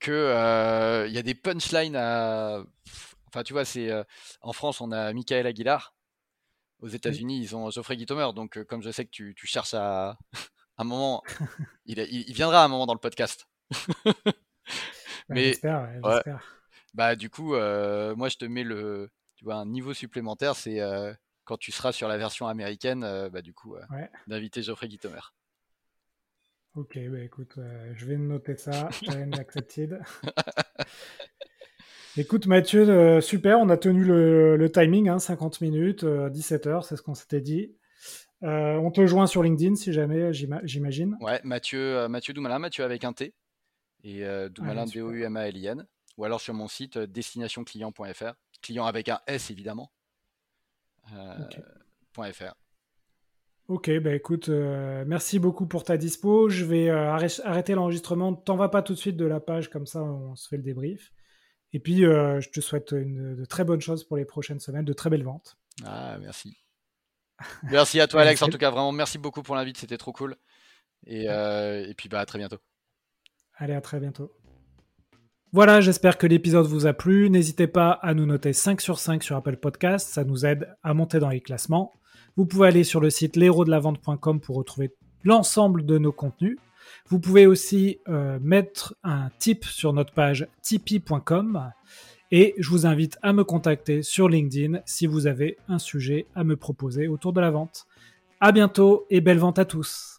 que 0.00 1.06
il 1.06 1.12
y 1.12 1.18
a 1.18 1.22
des 1.22 1.36
punchlines 1.36 1.94
à 1.94 2.64
enfin 3.28 3.44
tu 3.44 3.52
vois 3.52 3.64
c'est 3.64 3.90
en 4.40 4.52
France 4.52 4.80
on 4.80 4.90
a 4.90 5.12
Michael 5.12 5.46
Aguilar. 5.46 5.94
Aux 6.80 6.88
États-Unis, 6.88 7.40
ils 7.40 7.56
ont 7.56 7.70
Geoffrey 7.70 7.96
Guitomer. 7.96 8.34
Donc, 8.34 8.62
comme 8.64 8.82
je 8.82 8.90
sais 8.90 9.06
que 9.06 9.10
tu, 9.10 9.34
tu 9.34 9.46
cherches 9.46 9.72
à, 9.72 10.18
un 10.78 10.84
moment, 10.84 11.22
il, 11.86 11.98
il, 11.98 12.32
viendra 12.34 12.64
un 12.64 12.68
moment 12.68 12.86
dans 12.86 12.94
le 12.94 13.00
podcast. 13.00 13.46
Mais 15.28 15.44
j'espère, 15.44 15.88
bah 16.94 17.16
du 17.16 17.28
coup, 17.28 17.54
euh, 17.54 18.14
moi 18.14 18.28
je 18.28 18.36
te 18.36 18.44
mets 18.44 18.62
le, 18.62 19.10
tu 19.36 19.44
vois, 19.44 19.56
un 19.56 19.66
niveau 19.66 19.94
supplémentaire, 19.94 20.54
c'est 20.54 20.80
euh, 20.80 21.12
quand 21.44 21.56
tu 21.56 21.72
seras 21.72 21.92
sur 21.92 22.08
la 22.08 22.16
version 22.16 22.46
américaine, 22.46 23.04
euh, 23.04 23.28
bah 23.30 23.42
du 23.42 23.52
coup, 23.52 23.76
d'inviter 24.26 24.62
Geoffrey 24.62 24.88
Guitomer. 24.88 25.20
Ok, 26.74 26.98
bah 27.08 27.20
écoute, 27.20 27.58
je 27.94 28.06
vais 28.06 28.16
noter 28.16 28.56
ça. 28.56 28.88
Challenge 28.90 29.34
accepted. 29.38 30.00
Écoute 32.16 32.46
Mathieu, 32.46 33.20
super, 33.20 33.58
on 33.58 33.68
a 33.70 33.76
tenu 33.76 34.04
le, 34.04 34.70
timing, 34.72 35.18
50 35.18 35.54
hein, 35.54 35.58
minutes, 35.60 36.04
17h, 36.04 36.82
c'est 36.82 36.96
ce 36.96 37.02
qu'on 37.02 37.14
s'était 37.14 37.40
dit. 37.40 37.74
Euh, 38.44 38.76
on 38.76 38.90
te 38.90 39.06
joint 39.06 39.26
sur 39.26 39.42
LinkedIn 39.42 39.74
si 39.74 39.92
jamais, 39.92 40.32
j'imagine. 40.32 41.16
Ouais, 41.20 41.40
Mathieu, 41.44 41.96
euh, 41.96 42.08
Mathieu 42.08 42.34
Doumalin, 42.34 42.58
Mathieu 42.58 42.84
avec 42.84 43.04
un 43.04 43.12
T. 43.12 43.34
Et 44.02 44.24
euh, 44.24 44.50
Doumalin, 44.50 44.84
D-O-U-M-A-L-I-N. 44.84 45.86
Ou 46.18 46.24
alors 46.24 46.40
sur 46.40 46.52
mon 46.52 46.68
site 46.68 46.98
destinationclient.fr. 46.98 48.34
Client 48.62 48.84
avec 48.84 49.08
un 49.08 49.20
S 49.26 49.50
évidemment. 49.50 49.90
.fr. 52.16 52.54
Ok, 53.66 53.90
bah 54.00 54.14
écoute, 54.14 54.48
merci 54.48 55.38
beaucoup 55.38 55.66
pour 55.66 55.84
ta 55.84 55.96
dispo. 55.96 56.48
Je 56.48 56.64
vais 56.64 56.88
arrêter 56.90 57.74
l'enregistrement. 57.74 58.34
T'en 58.34 58.56
vas 58.56 58.68
pas 58.68 58.82
tout 58.82 58.92
de 58.92 58.98
suite 58.98 59.16
de 59.16 59.24
la 59.24 59.40
page, 59.40 59.70
comme 59.70 59.86
ça 59.86 60.02
on 60.02 60.34
se 60.36 60.48
fait 60.48 60.56
le 60.56 60.62
débrief. 60.62 61.12
Et 61.72 61.80
puis, 61.80 62.02
je 62.02 62.50
te 62.50 62.60
souhaite 62.60 62.92
une, 62.92 63.34
de 63.34 63.44
très 63.44 63.64
bonnes 63.64 63.80
choses 63.80 64.04
pour 64.04 64.16
les 64.16 64.24
prochaines 64.24 64.60
semaines, 64.60 64.84
de 64.84 64.92
très 64.92 65.10
belles 65.10 65.24
ventes. 65.24 65.56
Ah, 65.84 66.16
merci. 66.20 66.56
Merci 67.64 68.00
à 68.00 68.06
toi, 68.06 68.22
Alex. 68.22 68.40
En 68.42 68.48
tout 68.48 68.58
cas, 68.58 68.70
vraiment, 68.70 68.92
merci 68.92 69.18
beaucoup 69.18 69.42
pour 69.42 69.56
l'invite. 69.56 69.78
C'était 69.78 69.98
trop 69.98 70.12
cool. 70.12 70.36
Et, 71.06 71.28
euh, 71.28 71.86
et 71.86 71.94
puis, 71.94 72.08
bah, 72.08 72.20
à 72.20 72.26
très 72.26 72.38
bientôt. 72.38 72.58
Allez, 73.56 73.74
à 73.74 73.80
très 73.80 74.00
bientôt. 74.00 74.32
Voilà, 75.52 75.80
j'espère 75.80 76.18
que 76.18 76.26
l'épisode 76.26 76.66
vous 76.66 76.86
a 76.86 76.92
plu. 76.92 77.30
N'hésitez 77.30 77.68
pas 77.68 77.92
à 77.92 78.12
nous 78.14 78.26
noter 78.26 78.52
5 78.52 78.80
sur 78.80 78.98
5 78.98 79.22
sur 79.22 79.36
Apple 79.36 79.56
Podcast. 79.56 80.08
Ça 80.08 80.24
nous 80.24 80.44
aide 80.44 80.74
à 80.82 80.94
monter 80.94 81.20
dans 81.20 81.28
les 81.28 81.40
classements. 81.40 81.92
Vous 82.36 82.46
pouvez 82.46 82.68
aller 82.68 82.82
sur 82.82 83.00
le 83.00 83.10
site 83.10 83.36
l'héros-de-la-vente.com 83.36 84.40
pour 84.40 84.56
retrouver 84.56 84.96
l'ensemble 85.22 85.86
de 85.86 85.98
nos 85.98 86.10
contenus. 86.10 86.58
Vous 87.08 87.20
pouvez 87.20 87.46
aussi 87.46 88.00
euh, 88.08 88.38
mettre 88.40 88.96
un 89.04 89.30
tip 89.38 89.64
sur 89.64 89.92
notre 89.92 90.12
page 90.12 90.48
tipeee.com 90.62 91.70
et 92.30 92.54
je 92.58 92.68
vous 92.70 92.86
invite 92.86 93.18
à 93.22 93.32
me 93.32 93.44
contacter 93.44 94.02
sur 94.02 94.28
LinkedIn 94.28 94.80
si 94.86 95.06
vous 95.06 95.26
avez 95.26 95.56
un 95.68 95.78
sujet 95.78 96.26
à 96.34 96.44
me 96.44 96.56
proposer 96.56 97.08
autour 97.08 97.32
de 97.32 97.40
la 97.40 97.50
vente. 97.50 97.86
À 98.40 98.52
bientôt 98.52 99.06
et 99.10 99.20
belle 99.20 99.38
vente 99.38 99.58
à 99.58 99.64
tous. 99.64 100.13